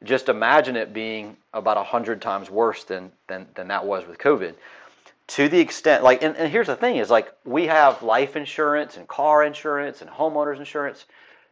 Just 0.04 0.30
imagine 0.30 0.76
it 0.76 0.94
being 0.94 1.38
about 1.54 1.78
100 1.78 2.22
times 2.22 2.50
worse 2.50 2.84
than, 2.84 3.12
than, 3.28 3.48
than 3.56 3.68
that 3.70 3.86
was 3.86 4.08
with 4.08 4.18
COVID 4.18 4.56
to 5.28 5.50
the 5.50 5.60
extent 5.60 6.04
like 6.04 6.22
and, 6.22 6.38
and 6.38 6.52
here's 6.52 6.68
the 6.68 6.76
thing 6.76 6.98
is 6.98 7.10
like 7.10 7.34
we 7.46 7.66
have 7.66 8.04
life 8.04 8.36
insurance 8.36 8.96
and 8.96 9.08
car 9.08 9.44
insurance 9.44 10.04
and 10.04 10.10
homeowners 10.12 10.60
insurance 10.60 11.06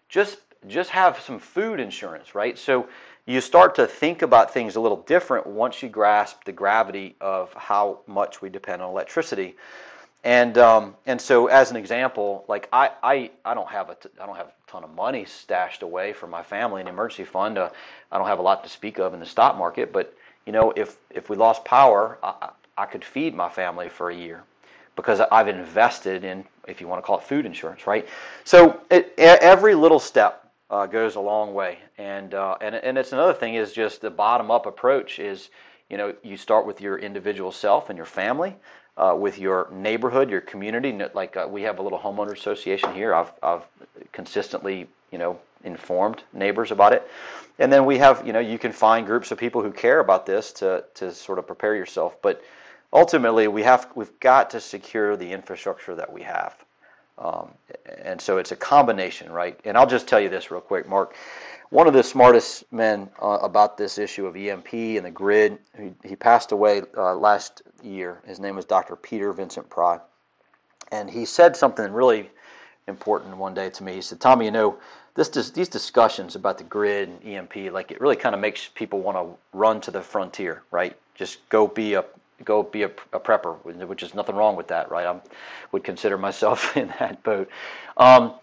just 0.09 0.37
just 0.67 0.89
have 0.91 1.19
some 1.19 1.39
food 1.39 1.79
insurance, 1.79 2.35
right? 2.35 2.57
So 2.57 2.87
you 3.25 3.41
start 3.41 3.75
to 3.75 3.87
think 3.87 4.21
about 4.21 4.53
things 4.53 4.75
a 4.75 4.79
little 4.79 5.01
different 5.01 5.47
once 5.47 5.81
you 5.81 5.89
grasp 5.89 6.43
the 6.45 6.51
gravity 6.51 7.15
of 7.21 7.53
how 7.53 7.99
much 8.07 8.41
we 8.41 8.49
depend 8.49 8.81
on 8.81 8.89
electricity. 8.89 9.55
And 10.23 10.57
um, 10.57 10.95
and 11.05 11.19
so 11.19 11.47
as 11.47 11.69
an 11.69 11.75
example, 11.77 12.45
like 12.47 12.69
I, 12.71 12.91
I, 13.03 13.31
I 13.43 13.53
don't 13.53 13.69
have 13.69 13.89
a 13.89 13.95
t- 13.95 14.09
I 14.21 14.25
don't 14.25 14.37
have 14.37 14.47
a 14.47 14.71
ton 14.71 14.83
of 14.83 14.93
money 14.95 15.25
stashed 15.25 15.83
away 15.83 16.13
for 16.13 16.27
my 16.27 16.41
family 16.41 16.79
in 16.81 16.87
emergency 16.87 17.25
fund. 17.25 17.57
Uh, 17.57 17.69
I 18.11 18.17
don't 18.17 18.27
have 18.27 18.39
a 18.39 18.43
lot 18.43 18.63
to 18.63 18.69
speak 18.69 18.99
of 18.99 19.13
in 19.13 19.19
the 19.19 19.25
stock 19.25 19.57
market, 19.57 19.91
but 19.91 20.15
you 20.45 20.53
know 20.53 20.71
if 20.77 20.97
if 21.09 21.29
we 21.29 21.35
lost 21.35 21.65
power, 21.65 22.19
I, 22.23 22.51
I 22.77 22.85
could 22.85 23.03
feed 23.03 23.35
my 23.35 23.49
family 23.49 23.89
for 23.89 24.11
a 24.11 24.15
year 24.15 24.43
because 24.95 25.19
I've 25.19 25.47
invested 25.47 26.23
in, 26.23 26.45
if 26.67 26.79
you 26.79 26.87
want 26.87 27.01
to 27.01 27.05
call 27.05 27.17
it 27.17 27.23
food 27.23 27.45
insurance, 27.45 27.87
right? 27.87 28.07
So 28.43 28.81
it, 28.89 29.13
every 29.17 29.75
little 29.75 29.99
step 29.99 30.51
uh, 30.69 30.85
goes 30.85 31.15
a 31.15 31.19
long 31.19 31.53
way, 31.53 31.79
and 31.97 32.33
uh, 32.33 32.57
and 32.61 32.75
and 32.75 32.97
it's 32.97 33.11
another 33.11 33.33
thing 33.33 33.55
is 33.55 33.73
just 33.73 34.01
the 34.01 34.09
bottom 34.09 34.51
up 34.51 34.65
approach 34.65 35.19
is, 35.19 35.49
you 35.89 35.97
know, 35.97 36.13
you 36.23 36.37
start 36.37 36.65
with 36.65 36.81
your 36.81 36.97
individual 36.97 37.51
self 37.51 37.89
and 37.89 37.97
your 37.97 38.05
family, 38.05 38.55
uh, 38.97 39.15
with 39.17 39.39
your 39.39 39.69
neighborhood, 39.71 40.29
your 40.29 40.41
community. 40.41 40.97
Like 41.13 41.35
uh, 41.37 41.47
we 41.49 41.61
have 41.63 41.79
a 41.79 41.81
little 41.81 41.99
homeowner 41.99 42.33
association 42.33 42.93
here. 42.93 43.13
I've 43.13 43.31
I've 43.41 43.63
consistently, 44.11 44.87
you 45.11 45.17
know, 45.17 45.39
informed 45.63 46.23
neighbors 46.33 46.71
about 46.71 46.93
it. 46.93 47.07
And 47.59 47.71
then 47.71 47.85
we 47.85 47.97
have, 47.99 48.25
you 48.25 48.33
know, 48.33 48.39
you 48.39 48.57
can 48.57 48.71
find 48.71 49.05
groups 49.05 49.31
of 49.31 49.37
people 49.37 49.61
who 49.61 49.71
care 49.71 49.99
about 49.99 50.25
this 50.25 50.51
to, 50.53 50.83
to 50.95 51.13
sort 51.13 51.39
of 51.39 51.47
prepare 51.47 51.75
yourself. 51.75 52.21
But 52.21 52.41
ultimately 52.91 53.47
we 53.47 53.63
have 53.63 53.89
we've 53.95 54.19
got 54.19 54.49
to 54.51 54.59
secure 54.59 55.15
the 55.15 55.31
infrastructure 55.31 55.95
that 55.95 56.11
we 56.11 56.23
have. 56.23 56.55
Um, 57.17 57.51
and 58.03 58.19
so 58.19 58.37
it's 58.37 58.51
a 58.51 58.55
combination, 58.55 59.31
right? 59.31 59.59
And 59.65 59.77
I'll 59.77 59.87
just 59.87 60.07
tell 60.07 60.19
you 60.19 60.29
this 60.29 60.49
real 60.49 60.61
quick, 60.61 60.89
Mark. 60.89 61.15
One 61.69 61.87
of 61.87 61.93
the 61.93 62.03
smartest 62.03 62.71
men 62.71 63.09
uh, 63.21 63.39
about 63.41 63.77
this 63.77 63.97
issue 63.97 64.25
of 64.25 64.35
EMP 64.35 64.73
and 64.73 65.05
the 65.05 65.11
grid, 65.11 65.59
he, 65.77 65.93
he 66.03 66.15
passed 66.15 66.51
away 66.51 66.81
uh, 66.97 67.15
last 67.15 67.61
year. 67.83 68.19
His 68.25 68.39
name 68.39 68.55
was 68.55 68.65
Dr. 68.65 68.95
Peter 68.95 69.31
Vincent 69.33 69.69
Pry. 69.69 69.99
And 70.91 71.09
he 71.09 71.25
said 71.25 71.55
something 71.55 71.91
really 71.91 72.29
important 72.87 73.37
one 73.37 73.53
day 73.53 73.69
to 73.69 73.83
me. 73.83 73.93
He 73.95 74.01
said, 74.01 74.19
Tommy, 74.19 74.45
you 74.45 74.51
know, 74.51 74.77
this, 75.15 75.29
these 75.51 75.69
discussions 75.69 76.35
about 76.35 76.57
the 76.57 76.63
grid 76.63 77.09
and 77.09 77.23
EMP, 77.25 77.71
like 77.71 77.91
it 77.91 78.01
really 78.01 78.15
kind 78.15 78.33
of 78.33 78.41
makes 78.41 78.69
people 78.73 78.99
want 78.99 79.17
to 79.17 79.57
run 79.57 79.79
to 79.81 79.91
the 79.91 80.01
frontier, 80.01 80.63
right? 80.71 80.95
Just 81.15 81.47
go 81.49 81.67
be 81.67 81.93
a 81.93 82.03
go 82.43 82.63
be 82.63 82.83
a, 82.83 82.91
a, 83.13 83.19
prepper, 83.19 83.55
which 83.87 84.03
is 84.03 84.13
nothing 84.13 84.35
wrong 84.35 84.55
with 84.55 84.67
that, 84.67 84.91
right? 84.91 85.05
I 85.05 85.19
would 85.71 85.83
consider 85.83 86.17
myself 86.17 86.75
in 86.77 86.87
that 86.99 87.23
boat. 87.23 87.49
Um, 87.95 88.33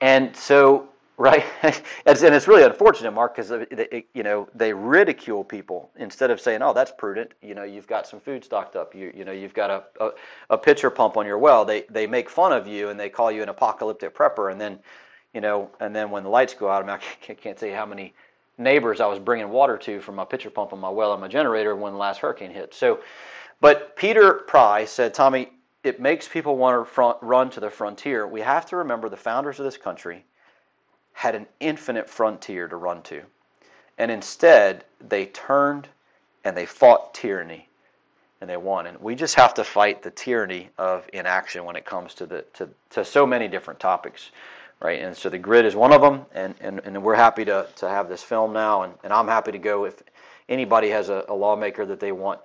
and 0.00 0.36
so, 0.36 0.88
right, 1.16 1.44
and 1.62 1.82
it's 2.06 2.48
really 2.48 2.62
unfortunate, 2.62 3.12
Mark, 3.12 3.36
because 3.36 3.50
you 4.14 4.22
know 4.22 4.48
they 4.54 4.72
ridicule 4.72 5.44
people 5.44 5.90
instead 5.96 6.30
of 6.30 6.40
saying, 6.40 6.62
"Oh, 6.62 6.72
that's 6.72 6.92
prudent." 6.96 7.32
You 7.42 7.54
know, 7.54 7.64
you've 7.64 7.86
got 7.86 8.06
some 8.06 8.20
food 8.20 8.44
stocked 8.44 8.76
up. 8.76 8.94
You 8.94 9.12
you 9.14 9.24
know, 9.24 9.32
you've 9.32 9.54
got 9.54 9.70
a, 9.70 10.04
a, 10.04 10.10
a 10.50 10.58
pitcher 10.58 10.90
pump 10.90 11.16
on 11.16 11.26
your 11.26 11.38
well. 11.38 11.64
They 11.64 11.82
they 11.90 12.06
make 12.06 12.28
fun 12.30 12.52
of 12.52 12.66
you 12.66 12.88
and 12.88 12.98
they 12.98 13.08
call 13.08 13.30
you 13.30 13.42
an 13.42 13.48
apocalyptic 13.48 14.14
prepper, 14.14 14.50
and 14.50 14.60
then, 14.60 14.78
you 15.34 15.40
know, 15.40 15.70
and 15.80 15.94
then 15.94 16.10
when 16.10 16.22
the 16.22 16.30
lights 16.30 16.54
go 16.54 16.68
out, 16.70 16.82
I 16.82 16.86
mean, 16.86 16.98
I 17.28 17.34
can't 17.34 17.58
say 17.58 17.70
how 17.70 17.86
many 17.86 18.14
neighbors 18.58 19.00
I 19.00 19.06
was 19.06 19.18
bringing 19.18 19.50
water 19.50 19.76
to 19.76 20.00
from 20.00 20.14
my 20.14 20.24
pitcher 20.24 20.50
pump 20.50 20.72
on 20.72 20.80
my 20.80 20.88
well 20.88 21.12
and 21.12 21.20
my 21.20 21.28
generator 21.28 21.76
when 21.76 21.92
the 21.92 21.98
last 21.98 22.20
hurricane 22.20 22.50
hit. 22.50 22.74
So 22.74 23.00
but 23.60 23.96
Peter 23.96 24.34
Pry 24.34 24.84
said, 24.84 25.14
Tommy, 25.14 25.50
it 25.82 26.00
makes 26.00 26.28
people 26.28 26.56
want 26.56 26.78
to 26.78 26.90
front, 26.90 27.18
run 27.22 27.48
to 27.50 27.60
the 27.60 27.70
frontier. 27.70 28.26
We 28.26 28.40
have 28.40 28.66
to 28.66 28.76
remember 28.76 29.08
the 29.08 29.16
founders 29.16 29.58
of 29.58 29.64
this 29.64 29.76
country 29.76 30.24
had 31.16 31.34
an 31.34 31.46
infinite 31.60 32.10
frontier 32.10 32.68
to 32.68 32.76
run 32.76 33.00
to. 33.00 33.22
And 33.96 34.10
instead, 34.10 34.84
they 35.00 35.24
turned 35.24 35.88
and 36.44 36.54
they 36.54 36.66
fought 36.66 37.14
tyranny 37.14 37.70
and 38.42 38.50
they 38.50 38.58
won. 38.58 38.86
And 38.86 39.00
we 39.00 39.14
just 39.14 39.34
have 39.36 39.54
to 39.54 39.64
fight 39.64 40.02
the 40.02 40.10
tyranny 40.10 40.68
of 40.76 41.08
inaction 41.14 41.64
when 41.64 41.74
it 41.74 41.86
comes 41.86 42.12
to 42.14 42.26
the 42.26 42.42
to, 42.52 42.68
to 42.90 43.02
so 43.02 43.26
many 43.26 43.48
different 43.48 43.80
topics. 43.80 44.30
Right. 44.78 45.00
And 45.00 45.16
so 45.16 45.30
the 45.30 45.38
grid 45.38 45.64
is 45.64 45.74
one 45.74 45.94
of 45.94 46.02
them 46.02 46.26
and, 46.34 46.54
and, 46.60 46.82
and 46.84 47.02
we're 47.02 47.14
happy 47.14 47.46
to, 47.46 47.66
to 47.76 47.88
have 47.88 48.10
this 48.10 48.22
film 48.22 48.52
now 48.52 48.82
and, 48.82 48.92
and 49.02 49.10
I'm 49.10 49.26
happy 49.26 49.52
to 49.52 49.58
go 49.58 49.86
if 49.86 50.02
anybody 50.50 50.90
has 50.90 51.08
a, 51.08 51.24
a 51.30 51.34
lawmaker 51.34 51.86
that 51.86 51.98
they 51.98 52.12
want 52.12 52.40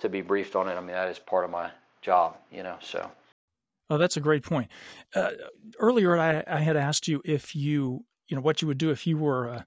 to 0.00 0.08
be 0.08 0.22
briefed 0.22 0.56
on 0.56 0.68
it. 0.68 0.72
I 0.72 0.80
mean, 0.80 0.88
that 0.88 1.08
is 1.08 1.20
part 1.20 1.44
of 1.44 1.52
my 1.52 1.70
job, 2.02 2.36
you 2.50 2.64
know. 2.64 2.78
So. 2.80 3.08
Oh, 3.90 3.96
that's 3.96 4.16
a 4.16 4.20
great 4.20 4.42
point. 4.42 4.68
Uh, 5.14 5.30
earlier, 5.78 6.18
I, 6.18 6.42
I, 6.46 6.60
had 6.60 6.76
asked 6.76 7.08
you 7.08 7.22
if 7.24 7.56
you, 7.56 8.04
you 8.28 8.36
know, 8.36 8.42
what 8.42 8.62
you 8.62 8.68
would 8.68 8.78
do 8.78 8.90
if 8.90 9.06
you 9.06 9.16
were 9.16 9.48
uh, 9.48 9.62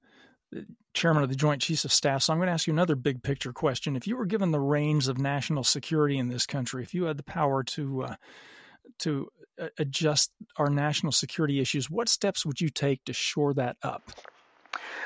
chairman 0.93 1.23
of 1.23 1.29
the 1.29 1.35
Joint 1.35 1.61
Chiefs 1.61 1.85
of 1.85 1.91
Staff. 1.91 2.23
So 2.23 2.33
I'm 2.33 2.39
going 2.39 2.47
to 2.47 2.53
ask 2.53 2.67
you 2.67 2.73
another 2.73 2.95
big 2.95 3.23
picture 3.23 3.53
question. 3.53 3.95
If 3.95 4.07
you 4.07 4.17
were 4.17 4.25
given 4.25 4.51
the 4.51 4.59
reins 4.59 5.07
of 5.07 5.17
national 5.17 5.63
security 5.63 6.17
in 6.17 6.29
this 6.29 6.45
country, 6.45 6.83
if 6.83 6.93
you 6.93 7.05
had 7.05 7.17
the 7.17 7.23
power 7.23 7.63
to 7.63 8.03
uh, 8.03 8.15
to 8.99 9.29
uh, 9.59 9.67
adjust 9.77 10.31
our 10.57 10.69
national 10.69 11.11
security 11.11 11.59
issues, 11.59 11.89
what 11.89 12.09
steps 12.09 12.45
would 12.45 12.61
you 12.61 12.69
take 12.69 13.03
to 13.05 13.13
shore 13.13 13.53
that 13.53 13.77
up? 13.83 14.11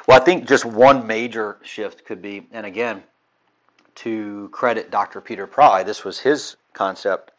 Well, 0.07 0.19
I 0.19 0.23
think 0.23 0.47
just 0.47 0.65
one 0.65 1.07
major 1.07 1.57
shift 1.63 2.05
could 2.05 2.21
be, 2.21 2.47
and 2.51 2.65
again, 2.65 3.03
to 3.95 4.49
credit 4.51 4.91
Dr. 4.91 5.21
Peter 5.21 5.47
Pry. 5.47 5.83
This 5.83 6.03
was 6.03 6.19
his 6.19 6.57
concept 6.73 7.31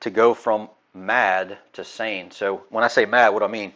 to 0.00 0.10
go 0.10 0.34
from 0.34 0.68
mad 0.92 1.58
to 1.74 1.84
sane. 1.84 2.30
So 2.30 2.64
when 2.70 2.84
I 2.84 2.88
say 2.88 3.06
mad, 3.06 3.30
what 3.30 3.42
I 3.42 3.46
mean 3.46 3.72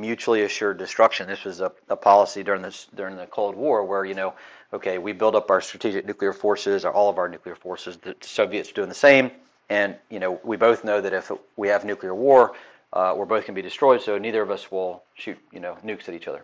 mutually 0.00 0.42
assured 0.42 0.78
destruction. 0.78 1.26
This 1.26 1.44
was 1.44 1.60
a, 1.60 1.72
a 1.88 1.96
policy 1.96 2.42
during 2.42 2.62
this 2.62 2.86
during 2.94 3.16
the 3.16 3.26
Cold 3.26 3.54
War 3.54 3.84
where 3.84 4.04
you 4.04 4.14
know, 4.14 4.34
okay, 4.72 4.98
we 4.98 5.12
build 5.12 5.34
up 5.34 5.50
our 5.50 5.60
strategic 5.60 6.06
nuclear 6.06 6.32
forces, 6.32 6.84
or 6.84 6.92
all 6.92 7.08
of 7.08 7.18
our 7.18 7.28
nuclear 7.28 7.54
forces. 7.54 7.96
The 7.96 8.14
Soviets 8.20 8.72
doing 8.72 8.88
the 8.88 8.94
same, 8.94 9.30
and 9.68 9.96
you 10.10 10.20
know, 10.20 10.40
we 10.44 10.56
both 10.56 10.84
know 10.84 11.00
that 11.00 11.12
if 11.12 11.30
we 11.56 11.68
have 11.68 11.84
nuclear 11.84 12.14
war, 12.14 12.54
uh, 12.92 13.14
we're 13.16 13.24
both 13.24 13.42
going 13.42 13.54
to 13.54 13.62
be 13.62 13.62
destroyed. 13.62 14.02
So 14.02 14.18
neither 14.18 14.42
of 14.42 14.50
us 14.50 14.70
will 14.70 15.02
shoot 15.14 15.38
you 15.52 15.60
know 15.60 15.76
nukes 15.84 16.08
at 16.08 16.14
each 16.14 16.28
other. 16.28 16.42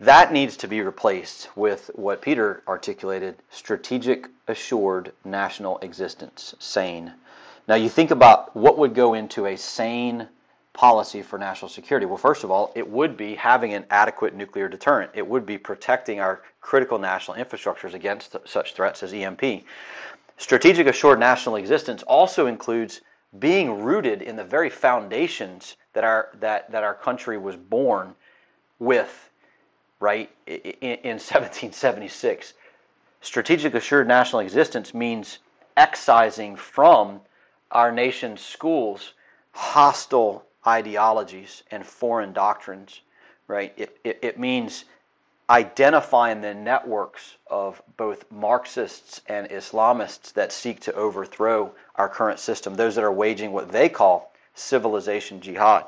That 0.00 0.32
needs 0.32 0.56
to 0.58 0.68
be 0.68 0.80
replaced 0.80 1.48
with 1.56 1.90
what 1.94 2.22
Peter 2.22 2.62
articulated 2.68 3.36
strategic 3.50 4.28
assured 4.46 5.12
national 5.24 5.78
existence, 5.78 6.54
SANE. 6.60 7.12
Now, 7.66 7.74
you 7.74 7.88
think 7.88 8.12
about 8.12 8.56
what 8.56 8.78
would 8.78 8.94
go 8.94 9.14
into 9.14 9.46
a 9.46 9.56
sane 9.56 10.28
policy 10.78 11.22
for 11.22 11.40
national 11.40 11.68
security. 11.68 12.06
Well, 12.06 12.16
first 12.16 12.44
of 12.44 12.52
all, 12.52 12.70
it 12.76 12.88
would 12.88 13.16
be 13.16 13.34
having 13.34 13.74
an 13.74 13.84
adequate 13.90 14.36
nuclear 14.36 14.68
deterrent, 14.68 15.10
it 15.12 15.26
would 15.26 15.44
be 15.44 15.58
protecting 15.58 16.20
our 16.20 16.42
critical 16.60 17.00
national 17.00 17.36
infrastructures 17.36 17.94
against 17.94 18.36
such 18.44 18.74
threats 18.74 19.02
as 19.02 19.12
EMP. 19.12 19.64
Strategic 20.36 20.86
assured 20.86 21.18
national 21.18 21.56
existence 21.56 22.04
also 22.04 22.46
includes 22.46 23.00
being 23.40 23.82
rooted 23.82 24.22
in 24.22 24.36
the 24.36 24.44
very 24.44 24.70
foundations 24.70 25.76
that 25.94 26.04
our 26.04 26.28
that 26.38 26.70
that 26.70 26.84
our 26.84 26.94
country 26.94 27.38
was 27.38 27.56
born 27.56 28.14
with, 28.78 29.30
right? 29.98 30.30
In, 30.46 30.94
in 31.02 31.18
1776, 31.18 32.54
strategic 33.20 33.74
assured 33.74 34.06
national 34.06 34.42
existence 34.42 34.94
means 34.94 35.40
excising 35.76 36.54
from 36.54 37.20
our 37.72 37.90
nation's 37.90 38.40
schools 38.40 39.14
hostile 39.50 40.44
ideologies 40.68 41.62
and 41.70 41.84
foreign 41.84 42.32
doctrines, 42.32 43.00
right? 43.46 43.72
It, 43.76 43.98
it, 44.04 44.18
it 44.22 44.38
means 44.38 44.84
identifying 45.50 46.40
the 46.42 46.54
networks 46.54 47.36
of 47.46 47.82
both 47.96 48.30
Marxists 48.30 49.22
and 49.28 49.48
Islamists 49.48 50.32
that 50.34 50.52
seek 50.52 50.80
to 50.80 50.92
overthrow 50.92 51.72
our 51.96 52.08
current 52.08 52.38
system, 52.38 52.74
those 52.74 52.94
that 52.96 53.04
are 53.04 53.12
waging 53.12 53.52
what 53.52 53.72
they 53.72 53.88
call 53.88 54.32
civilization 54.54 55.40
jihad, 55.40 55.84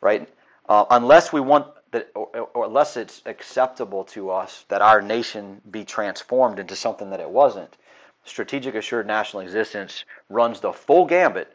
right? 0.00 0.28
Uh, 0.68 0.84
unless 0.90 1.32
we 1.32 1.40
want 1.40 1.66
that, 1.90 2.10
or, 2.14 2.48
or, 2.54 2.66
unless 2.66 2.96
it's 2.96 3.22
acceptable 3.26 4.04
to 4.04 4.30
us 4.30 4.64
that 4.68 4.80
our 4.80 5.02
nation 5.02 5.60
be 5.70 5.84
transformed 5.84 6.60
into 6.60 6.76
something 6.76 7.10
that 7.10 7.20
it 7.20 7.28
wasn't, 7.28 7.76
strategic 8.24 8.76
assured 8.76 9.06
national 9.06 9.42
existence 9.42 10.04
runs 10.28 10.60
the 10.60 10.72
full 10.72 11.04
gambit 11.04 11.52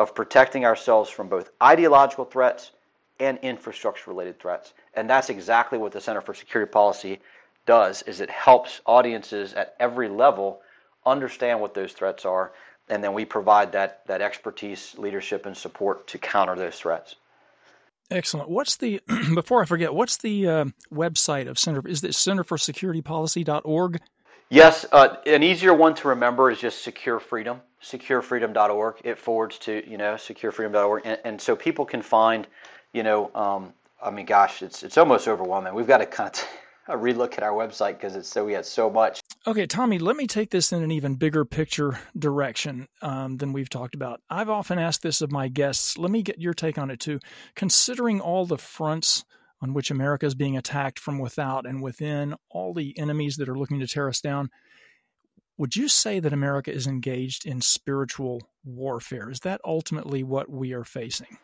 of 0.00 0.14
protecting 0.14 0.64
ourselves 0.64 1.10
from 1.10 1.28
both 1.28 1.50
ideological 1.62 2.24
threats 2.24 2.72
and 3.20 3.38
infrastructure 3.42 4.10
related 4.10 4.40
threats. 4.40 4.72
And 4.94 5.08
that's 5.08 5.28
exactly 5.28 5.78
what 5.78 5.92
the 5.92 6.00
Center 6.00 6.22
for 6.22 6.34
Security 6.34 6.72
Policy 6.72 7.20
does 7.66 8.00
is 8.02 8.20
it 8.20 8.30
helps 8.30 8.80
audiences 8.86 9.52
at 9.52 9.76
every 9.78 10.08
level 10.08 10.62
understand 11.04 11.60
what 11.60 11.74
those 11.74 11.92
threats 11.92 12.24
are 12.24 12.52
and 12.88 13.04
then 13.04 13.12
we 13.12 13.24
provide 13.24 13.72
that 13.72 14.04
that 14.06 14.20
expertise, 14.22 14.94
leadership 14.98 15.46
and 15.46 15.56
support 15.56 16.06
to 16.08 16.18
counter 16.18 16.56
those 16.56 16.76
threats. 16.76 17.14
Excellent. 18.10 18.48
What's 18.48 18.76
the 18.76 19.00
before 19.34 19.62
I 19.62 19.66
forget, 19.66 19.94
what's 19.94 20.16
the 20.16 20.48
uh, 20.48 20.64
website 20.92 21.46
of 21.46 21.58
Center 21.58 21.86
is 21.86 22.02
it 22.02 22.12
centerforsecuritypolicy.org? 22.12 24.00
Yes, 24.48 24.84
uh, 24.90 25.16
an 25.26 25.42
easier 25.44 25.72
one 25.72 25.94
to 25.96 26.08
remember 26.08 26.50
is 26.50 26.58
just 26.58 26.82
Secure 26.82 27.20
Freedom, 27.20 27.60
securefreedom.org. 27.82 28.96
It 29.04 29.18
forwards 29.18 29.58
to, 29.60 29.88
you 29.88 29.98
know, 29.98 30.14
securefreedom.org. 30.14 31.02
And, 31.04 31.18
and 31.24 31.40
so 31.40 31.56
people 31.56 31.84
can 31.84 32.02
find 32.02 32.46
you 32.92 33.02
know, 33.02 33.30
um, 33.34 33.72
I 34.02 34.10
mean, 34.10 34.26
gosh, 34.26 34.62
it's 34.62 34.82
it's 34.82 34.98
almost 34.98 35.28
overwhelming. 35.28 35.74
We've 35.74 35.86
got 35.86 35.98
to 35.98 36.06
kind 36.06 36.30
of 36.30 36.94
a 36.94 36.98
relook 36.98 37.34
at 37.34 37.42
our 37.42 37.52
website 37.52 37.94
because 37.94 38.16
it's 38.16 38.28
so 38.28 38.44
we 38.44 38.52
had 38.52 38.66
so 38.66 38.90
much. 38.90 39.20
Okay, 39.46 39.66
Tommy, 39.66 39.98
let 39.98 40.16
me 40.16 40.26
take 40.26 40.50
this 40.50 40.72
in 40.72 40.82
an 40.82 40.90
even 40.90 41.14
bigger 41.14 41.44
picture 41.44 41.98
direction 42.18 42.88
um, 43.02 43.36
than 43.36 43.52
we've 43.52 43.70
talked 43.70 43.94
about. 43.94 44.20
I've 44.28 44.50
often 44.50 44.78
asked 44.78 45.02
this 45.02 45.20
of 45.20 45.30
my 45.30 45.48
guests. 45.48 45.96
Let 45.96 46.10
me 46.10 46.22
get 46.22 46.40
your 46.40 46.54
take 46.54 46.78
on 46.78 46.90
it 46.90 47.00
too. 47.00 47.20
Considering 47.54 48.20
all 48.20 48.44
the 48.44 48.58
fronts 48.58 49.24
on 49.62 49.74
which 49.74 49.90
America 49.90 50.26
is 50.26 50.34
being 50.34 50.56
attacked 50.56 50.98
from 50.98 51.18
without 51.18 51.66
and 51.66 51.82
within, 51.82 52.34
all 52.50 52.72
the 52.72 52.98
enemies 52.98 53.36
that 53.36 53.48
are 53.48 53.58
looking 53.58 53.80
to 53.80 53.86
tear 53.86 54.08
us 54.08 54.20
down, 54.20 54.48
would 55.60 55.76
you 55.76 55.88
say 55.88 56.20
that 56.20 56.32
America 56.32 56.72
is 56.72 56.86
engaged 56.86 57.44
in 57.44 57.60
spiritual 57.60 58.40
warfare? 58.64 59.28
Is 59.30 59.40
that 59.40 59.60
ultimately 59.62 60.22
what 60.22 60.48
we 60.48 60.72
are 60.72 60.84
facing? 60.84 61.36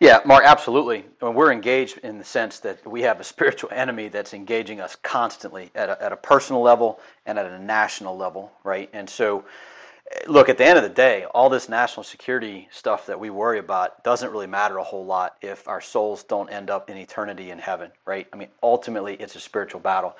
Yeah, 0.00 0.18
Mark, 0.24 0.42
absolutely. 0.44 1.04
we're 1.20 1.52
engaged 1.52 1.98
in 1.98 2.18
the 2.18 2.24
sense 2.24 2.58
that 2.58 2.84
we 2.84 3.02
have 3.02 3.20
a 3.20 3.24
spiritual 3.24 3.70
enemy 3.72 4.08
that's 4.08 4.34
engaging 4.34 4.80
us 4.80 4.96
constantly 4.96 5.70
at 5.76 5.90
a, 5.90 6.02
at 6.02 6.10
a 6.10 6.16
personal 6.16 6.60
level 6.60 6.98
and 7.24 7.38
at 7.38 7.46
a 7.46 7.56
national 7.60 8.16
level, 8.16 8.50
right? 8.64 8.90
And 8.92 9.08
so, 9.08 9.44
look, 10.26 10.48
at 10.48 10.58
the 10.58 10.64
end 10.64 10.76
of 10.76 10.82
the 10.82 10.90
day, 10.90 11.26
all 11.32 11.50
this 11.50 11.68
national 11.68 12.02
security 12.02 12.66
stuff 12.72 13.06
that 13.06 13.20
we 13.20 13.30
worry 13.30 13.60
about 13.60 14.02
doesn't 14.02 14.32
really 14.32 14.48
matter 14.48 14.78
a 14.78 14.82
whole 14.82 15.06
lot 15.06 15.36
if 15.40 15.68
our 15.68 15.80
souls 15.80 16.24
don't 16.24 16.50
end 16.50 16.68
up 16.68 16.90
in 16.90 16.96
eternity 16.96 17.52
in 17.52 17.60
heaven, 17.60 17.92
right? 18.06 18.26
I 18.32 18.36
mean, 18.36 18.48
ultimately, 18.60 19.14
it's 19.14 19.36
a 19.36 19.40
spiritual 19.40 19.80
battle. 19.80 20.16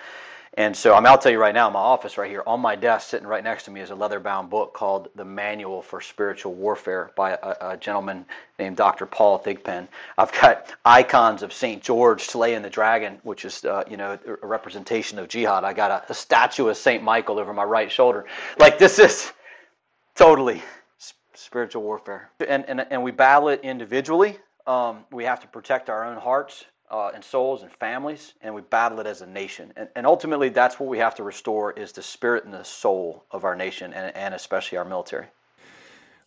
And 0.55 0.77
so 0.77 0.95
I 0.95 0.99
mean, 0.99 1.07
I'll 1.07 1.19
tell 1.19 1.31
you 1.31 1.39
right 1.39 1.55
now, 1.55 1.69
in 1.69 1.75
my 1.75 1.79
office 1.79 2.19
right 2.19 2.29
here, 2.29 2.43
on 2.45 2.59
my 2.59 2.75
desk, 2.75 3.09
sitting 3.09 3.27
right 3.27 3.45
next 3.45 3.65
to 3.65 3.71
me, 3.71 3.81
is 3.81 3.91
a 3.91 3.95
leather-bound 3.95 4.51
book 4.51 4.75
called 4.75 5.09
"The 5.15 5.25
Manual 5.25 5.81
for 5.81 6.01
Spiritual 6.01 6.55
Warfare" 6.55 7.13
by 7.15 7.39
a, 7.43 7.73
a 7.73 7.77
gentleman 7.77 8.25
named 8.59 8.77
Dr. 8.77 9.07
Paul 9.07 9.39
Thigpen. 9.39 9.87
I've 10.19 10.33
got 10.33 10.75
icons 10.85 11.45
of 11.45 11.53
Saint 11.53 11.83
George 11.83 12.23
slaying 12.23 12.63
the 12.63 12.71
dragon, 12.71 13.21
which 13.23 13.45
is 13.45 13.65
uh, 13.65 13.85
you 13.89 13.97
know 13.97 14.19
a 14.43 14.47
representation 14.47 15.21
of 15.21 15.29
jihad. 15.29 15.63
I 15.63 15.73
got 15.73 15.93
a, 15.93 16.11
a 16.11 16.15
statue 16.15 16.67
of 16.67 16.77
Saint 16.77 17.05
Michael 17.05 17.39
over 17.39 17.53
my 17.53 17.65
right 17.65 17.91
shoulder. 17.91 18.27
Like 18.59 18.77
this 18.77 18.99
is 18.99 19.33
totally 20.17 20.63
spiritual 21.33 21.85
warfare, 21.85 22.29
and 22.49 22.65
and 22.67 22.81
and 22.91 23.01
we 23.05 23.13
battle 23.13 23.51
it 23.51 23.61
individually. 23.63 24.37
Um, 24.67 25.05
we 25.13 25.25
have 25.25 25.41
to 25.41 25.47
protect 25.47 25.89
our 25.89 26.05
own 26.05 26.17
hearts 26.17 26.65
uh, 26.91 27.11
and 27.15 27.23
souls 27.23 27.63
and 27.63 27.73
families, 27.73 28.35
and 28.43 28.55
we 28.55 28.63
battle 28.63 29.01
it 29.01 29.07
as 29.07 29.23
a 29.23 29.27
nation. 29.27 29.73
And, 29.77 29.89
and 29.97 30.07
ultimately, 30.07 30.49
that's 30.49 30.81
what 30.81 30.89
we 30.89 30.99
have 30.99 31.15
to 31.17 31.23
restore 31.23 31.73
is 31.73 31.93
the 31.93 32.03
spirit 32.03 32.45
and 32.45 32.53
the 32.53 32.65
soul 32.65 33.25
of 33.31 33.45
our 33.45 33.55
nation, 33.55 33.93
and, 33.93 34.15
and 34.17 34.35
especially 34.35 34.79
our 34.79 34.85
military. 34.85 35.27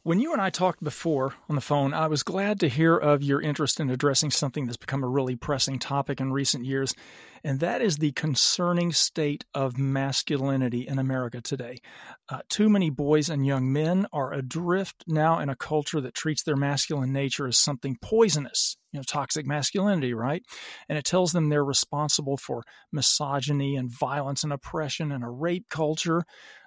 When 0.05 0.19
you 0.19 0.33
and 0.33 0.41
I 0.41 0.49
talked 0.49 0.83
before 0.83 1.33
on 1.47 1.55
the 1.55 1.61
phone, 1.61 1.93
I 1.93 2.07
was 2.07 2.23
glad 2.23 2.59
to 2.59 2.67
hear 2.67 2.97
of 2.97 3.23
your 3.23 3.39
interest 3.39 3.79
in 3.79 3.89
addressing 3.89 4.31
something 4.31 4.65
that's 4.65 4.75
become 4.75 5.01
a 5.01 5.07
really 5.07 5.37
pressing 5.37 5.79
topic 5.79 6.19
in 6.19 6.33
recent 6.33 6.65
years, 6.65 6.93
and 7.41 7.61
that 7.61 7.81
is 7.81 7.95
the 7.95 8.11
concerning 8.11 8.91
state 8.91 9.45
of 9.53 9.77
masculinity 9.77 10.85
in 10.85 10.99
America 10.99 11.39
today. 11.39 11.79
Uh, 12.27 12.39
too 12.49 12.67
many 12.67 12.89
boys 12.89 13.29
and 13.29 13.45
young 13.45 13.71
men 13.71 14.05
are 14.11 14.33
adrift 14.33 15.05
now 15.07 15.39
in 15.39 15.47
a 15.47 15.55
culture 15.55 16.01
that 16.01 16.15
treats 16.15 16.43
their 16.43 16.57
masculine 16.57 17.13
nature 17.13 17.47
as 17.47 17.57
something 17.57 17.97
poisonous, 18.01 18.75
you 18.91 18.99
know, 18.99 19.03
toxic 19.07 19.45
masculinity, 19.45 20.13
right? 20.13 20.43
And 20.89 20.97
it 20.97 21.05
tells 21.05 21.31
them 21.31 21.47
they're 21.47 21.63
responsible 21.63 22.35
for 22.35 22.63
misogyny 22.91 23.77
and 23.77 23.89
violence 23.89 24.43
and 24.43 24.51
oppression 24.51 25.13
and 25.13 25.23
a 25.23 25.29
rape 25.29 25.69
culture. 25.69 26.23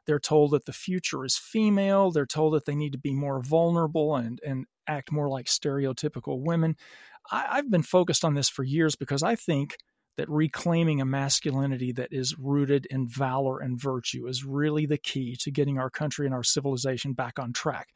They're 0.06 0.20
told 0.20 0.52
that 0.52 0.66
the 0.66 0.72
future 0.72 1.24
is 1.24 1.36
female. 1.36 2.10
They're 2.10 2.26
told 2.26 2.54
that 2.54 2.64
they 2.64 2.74
need 2.74 2.92
to 2.92 2.98
be 2.98 3.14
more 3.14 3.40
vulnerable 3.40 4.16
and, 4.16 4.40
and 4.46 4.66
act 4.86 5.12
more 5.12 5.28
like 5.28 5.46
stereotypical 5.46 6.40
women. 6.40 6.76
I, 7.30 7.46
I've 7.50 7.70
been 7.70 7.82
focused 7.82 8.24
on 8.24 8.34
this 8.34 8.48
for 8.48 8.62
years 8.62 8.96
because 8.96 9.22
I 9.22 9.34
think 9.34 9.76
that 10.16 10.30
reclaiming 10.30 11.00
a 11.00 11.04
masculinity 11.04 11.92
that 11.92 12.08
is 12.10 12.38
rooted 12.38 12.86
in 12.86 13.06
valor 13.06 13.58
and 13.58 13.78
virtue 13.80 14.26
is 14.26 14.44
really 14.44 14.86
the 14.86 14.96
key 14.96 15.36
to 15.40 15.50
getting 15.50 15.78
our 15.78 15.90
country 15.90 16.24
and 16.24 16.34
our 16.34 16.42
civilization 16.42 17.12
back 17.12 17.38
on 17.38 17.52
track. 17.52 17.88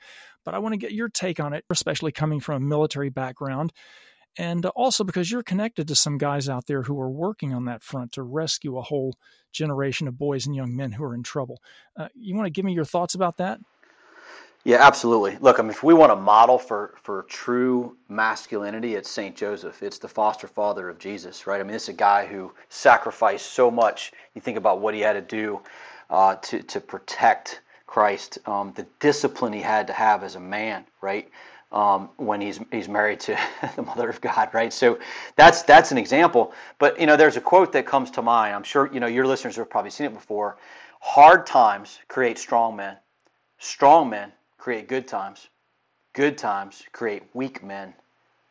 But 0.45 0.55
I 0.55 0.59
want 0.59 0.75
to 0.75 0.79
get 0.79 0.93
your 0.93 1.09
take 1.09 1.41
on 1.41 1.55
it, 1.55 1.65
especially 1.71 2.13
coming 2.13 2.41
from 2.41 2.63
a 2.63 2.67
military 2.67 3.09
background 3.09 3.73
and 4.39 4.67
also 4.67 5.05
because 5.05 5.31
you're 5.31 5.43
connected 5.43 5.89
to 5.89 5.95
some 5.95 6.19
guys 6.19 6.49
out 6.49 6.67
there 6.67 6.83
who 6.83 7.01
are 7.01 7.11
working 7.11 7.53
on 7.53 7.65
that 7.65 7.83
front 7.83 8.13
to 8.13 8.23
rescue 8.23 8.79
a 8.79 8.83
whole 8.83 9.17
generation 9.53 10.07
of 10.07 10.19
boys 10.19 10.47
and 10.47 10.55
young 10.55 10.75
men 10.75 10.93
who 10.93 11.05
are 11.05 11.15
in 11.15 11.23
trouble. 11.23 11.61
Uh, 11.97 12.09
you 12.15 12.35
want 12.35 12.47
to 12.47 12.51
give 12.51 12.65
me 12.65 12.73
your 12.73 12.85
thoughts 12.85 13.15
about 13.15 13.37
that? 13.39 13.61
Yeah, 14.63 14.87
absolutely. 14.87 15.39
Look, 15.41 15.59
I 15.59 15.63
mean, 15.63 15.71
if 15.71 15.83
we 15.83 15.95
want 15.95 16.13
a 16.13 16.17
model 16.17 16.59
for, 16.59 16.95
for 17.03 17.23
true 17.29 17.97
masculinity, 18.11 18.95
it's 18.95 19.11
St. 19.11 19.35
Joseph. 19.35 19.83
It's 19.83 19.99
the 19.99 20.09
foster 20.09 20.47
father 20.47 20.91
of 20.91 20.99
Jesus, 20.99 21.47
right? 21.47 21.61
I 21.61 21.63
mean, 21.63 21.73
this 21.73 21.85
is 21.85 21.89
a 21.91 21.95
guy 21.95 22.27
who 22.27 22.53
sacrificed 22.69 23.53
so 23.53 23.71
much. 23.71 24.13
You 24.35 24.43
think 24.43 24.59
about 24.59 24.81
what 24.81 24.93
he 24.95 25.01
had 25.01 25.15
to 25.15 25.23
do 25.23 25.61
uh, 26.11 26.37
to, 26.37 26.63
to 26.63 26.81
protect 26.81 27.63
Christ, 27.87 28.39
um, 28.47 28.73
the 28.77 28.87
discipline 29.01 29.53
he 29.53 29.63
had 29.63 29.87
to 29.87 29.93
have 29.95 30.23
as 30.23 30.37
a 30.37 30.41
man, 30.41 30.85
right? 31.01 31.29
Um, 31.73 32.11
when 32.17 32.41
he's 32.41 32.61
he's 32.73 32.89
married 32.89 33.21
to 33.21 33.39
the 33.77 33.83
mother 33.83 34.09
of 34.09 34.21
God, 34.21 34.51
right? 34.53 34.73
So 34.73 34.99
that's 35.37 35.63
that's 35.63 35.93
an 35.93 35.99
example. 35.99 36.53
But 36.79 36.99
you 37.01 37.07
know, 37.07 37.17
there's 37.17 37.37
a 37.37 37.41
quote 37.41 37.73
that 37.73 37.87
comes 37.87 38.11
to 38.13 38.23
mind. 38.23 38.55
I'm 38.55 38.63
sure 38.63 38.91
you 38.93 39.01
know 39.01 39.07
your 39.07 39.27
listeners 39.27 39.57
have 39.57 39.71
probably 39.71 39.91
seen 39.91 40.07
it 40.07 40.15
before. 40.15 40.57
Hard 41.01 41.47
times 41.47 41.99
create 42.09 42.39
strong 42.39 42.77
men. 42.77 42.97
Strong 43.59 44.11
men 44.11 44.33
create 44.59 44.89
good 44.89 45.09
times. 45.09 45.49
Good 46.13 46.37
times 46.37 46.83
create 46.93 47.23
weak 47.35 47.63
men. 47.63 47.95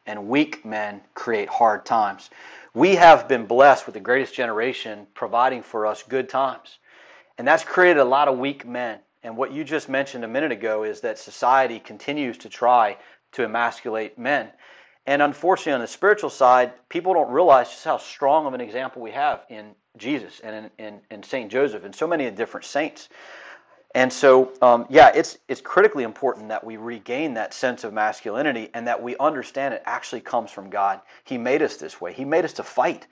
And 0.05 0.27
weak 0.27 0.65
men 0.65 1.01
create 1.13 1.49
hard 1.49 1.85
times. 1.85 2.31
We 2.73 2.95
have 2.95 3.27
been 3.27 3.45
blessed 3.45 3.85
with 3.85 3.93
the 3.93 3.99
greatest 3.99 4.33
generation 4.33 5.05
providing 5.13 5.61
for 5.61 5.85
us 5.85 6.01
good 6.01 6.29
times. 6.29 6.79
And 7.37 7.47
that's 7.47 7.63
created 7.63 7.99
a 7.99 8.05
lot 8.05 8.27
of 8.27 8.37
weak 8.39 8.65
men. 8.65 8.99
And 9.23 9.35
what 9.35 9.51
you 9.51 9.63
just 9.63 9.89
mentioned 9.89 10.23
a 10.23 10.27
minute 10.27 10.51
ago 10.51 10.83
is 10.83 11.01
that 11.01 11.17
society 11.17 11.79
continues 11.79 12.37
to 12.39 12.49
try 12.49 12.97
to 13.33 13.43
emasculate 13.43 14.17
men. 14.17 14.49
And 15.05 15.21
unfortunately, 15.21 15.73
on 15.73 15.81
the 15.81 15.87
spiritual 15.87 16.29
side, 16.29 16.73
people 16.89 17.13
don't 17.13 17.31
realize 17.31 17.69
just 17.69 17.83
how 17.83 17.97
strong 17.97 18.45
of 18.45 18.53
an 18.53 18.61
example 18.61 19.01
we 19.01 19.11
have 19.11 19.43
in 19.49 19.73
Jesus 19.97 20.39
and 20.41 20.69
in, 20.77 20.85
in, 20.85 21.01
in 21.11 21.23
Saint 21.23 21.51
Joseph 21.51 21.83
and 21.83 21.93
so 21.93 22.07
many 22.07 22.29
different 22.31 22.65
saints. 22.65 23.09
And 23.95 24.13
so, 24.13 24.53
um, 24.61 24.85
yeah, 24.87 25.11
it's 25.15 25.39
it's 25.47 25.61
critically 25.61 26.03
important 26.03 26.47
that 26.49 26.63
we 26.63 26.77
regain 26.77 27.33
that 27.33 27.55
sense 27.55 27.83
of 27.83 27.91
masculinity 27.91 28.69
and 28.75 28.87
that 28.87 29.01
we 29.01 29.17
understand 29.17 29.73
it 29.73 29.81
actually 29.85 30.21
comes 30.21 30.51
from 30.51 30.69
God. 30.69 31.01
He 31.23 31.39
made 31.39 31.63
us 31.63 31.77
this 31.77 31.99
way. 31.99 32.13
He 32.13 32.23
made 32.23 32.45
us 32.45 32.53
to 32.53 32.63
fight. 32.63 33.07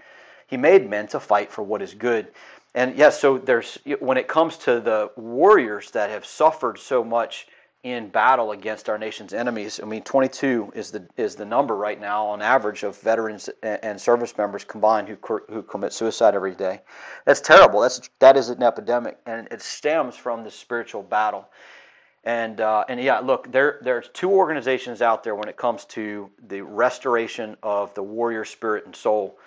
He 0.45 0.55
made 0.55 0.87
men 0.87 1.07
to 1.07 1.19
fight 1.19 1.51
for 1.51 1.63
what 1.63 1.81
is 1.81 1.95
good. 1.95 2.31
And 2.77 2.95
yes, 2.95 3.19
so 3.19 3.39
there's 3.39 3.79
when 4.01 4.17
it 4.17 4.27
comes 4.27 4.55
to 4.59 4.79
the 4.79 5.09
warriors 5.15 5.89
that 5.91 6.11
have 6.11 6.23
suffered 6.23 6.77
so 6.77 7.03
much 7.03 7.47
in 7.81 8.07
battle 8.09 8.51
against 8.51 8.87
our 8.87 8.99
nation's 8.99 9.33
enemies. 9.33 9.79
I 9.81 9.87
mean, 9.87 10.03
22 10.03 10.73
is 10.75 10.91
the 10.91 11.03
is 11.17 11.35
the 11.35 11.43
number 11.43 11.75
right 11.75 11.99
now 11.99 12.27
on 12.27 12.39
average 12.39 12.83
of 12.83 12.95
veterans 12.99 13.49
and 13.63 13.99
service 13.99 14.37
members 14.37 14.63
combined 14.63 15.09
who 15.09 15.17
who 15.49 15.63
commit 15.63 15.91
suicide 15.91 16.35
every 16.35 16.53
day. 16.53 16.81
That's 17.25 17.41
terrible. 17.41 17.81
That's 17.81 18.11
that 18.19 18.37
is 18.37 18.49
an 18.49 18.61
epidemic, 18.61 19.17
and 19.25 19.47
it 19.49 19.63
stems 19.63 20.15
from 20.15 20.43
the 20.43 20.51
spiritual 20.51 21.01
battle. 21.01 21.49
And 22.25 22.61
uh, 22.61 22.85
and 22.89 23.01
yeah, 23.01 23.17
look, 23.17 23.51
there 23.51 23.79
there's 23.81 24.09
two 24.09 24.29
organizations 24.29 25.01
out 25.01 25.23
there 25.23 25.33
when 25.33 25.49
it 25.49 25.57
comes 25.57 25.85
to 25.85 26.29
the 26.47 26.61
restoration 26.61 27.57
of 27.63 27.91
the 27.95 28.03
warrior 28.03 28.45
spirit 28.45 28.85
and 28.85 28.95
soul 28.95 29.39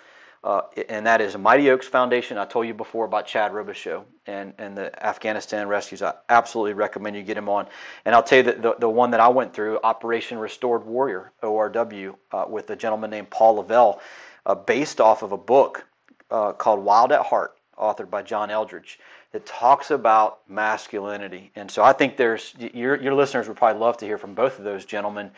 uh, 0.43 0.61
and 0.89 1.05
that 1.05 1.21
is 1.21 1.37
Mighty 1.37 1.69
Oaks 1.69 1.87
Foundation. 1.87 2.37
I 2.37 2.45
told 2.45 2.65
you 2.65 2.73
before 2.73 3.05
about 3.05 3.27
Chad 3.27 3.51
Robichaux 3.51 4.03
and, 4.25 4.53
and 4.57 4.75
the 4.75 5.05
Afghanistan 5.05 5.67
rescues. 5.67 6.01
I 6.01 6.15
absolutely 6.29 6.73
recommend 6.73 7.15
you 7.15 7.21
get 7.21 7.37
him 7.37 7.47
on. 7.47 7.67
And 8.05 8.15
I'll 8.15 8.23
tell 8.23 8.39
you 8.39 8.43
that 8.45 8.61
the, 8.61 8.75
the 8.79 8.89
one 8.89 9.11
that 9.11 9.19
I 9.19 9.27
went 9.27 9.53
through, 9.53 9.79
Operation 9.83 10.39
Restored 10.39 10.83
Warrior, 10.83 11.31
ORW, 11.43 12.15
uh, 12.31 12.45
with 12.47 12.69
a 12.71 12.75
gentleman 12.75 13.11
named 13.11 13.29
Paul 13.29 13.55
Lavelle, 13.55 14.01
uh, 14.47 14.55
based 14.55 14.99
off 14.99 15.21
of 15.21 15.31
a 15.31 15.37
book 15.37 15.85
uh, 16.31 16.53
called 16.53 16.83
Wild 16.83 17.11
at 17.11 17.23
Heart, 17.23 17.57
authored 17.77 18.09
by 18.09 18.23
John 18.23 18.49
Eldredge, 18.49 18.97
that 19.33 19.45
talks 19.45 19.91
about 19.91 20.39
masculinity. 20.49 21.51
And 21.55 21.69
so 21.69 21.83
I 21.83 21.93
think 21.93 22.17
there's 22.17 22.55
your, 22.57 22.99
your 22.99 23.13
listeners 23.13 23.47
would 23.47 23.57
probably 23.57 23.79
love 23.79 23.97
to 23.97 24.05
hear 24.05 24.17
from 24.17 24.33
both 24.33 24.57
of 24.57 24.65
those 24.65 24.85
gentlemen 24.85 25.31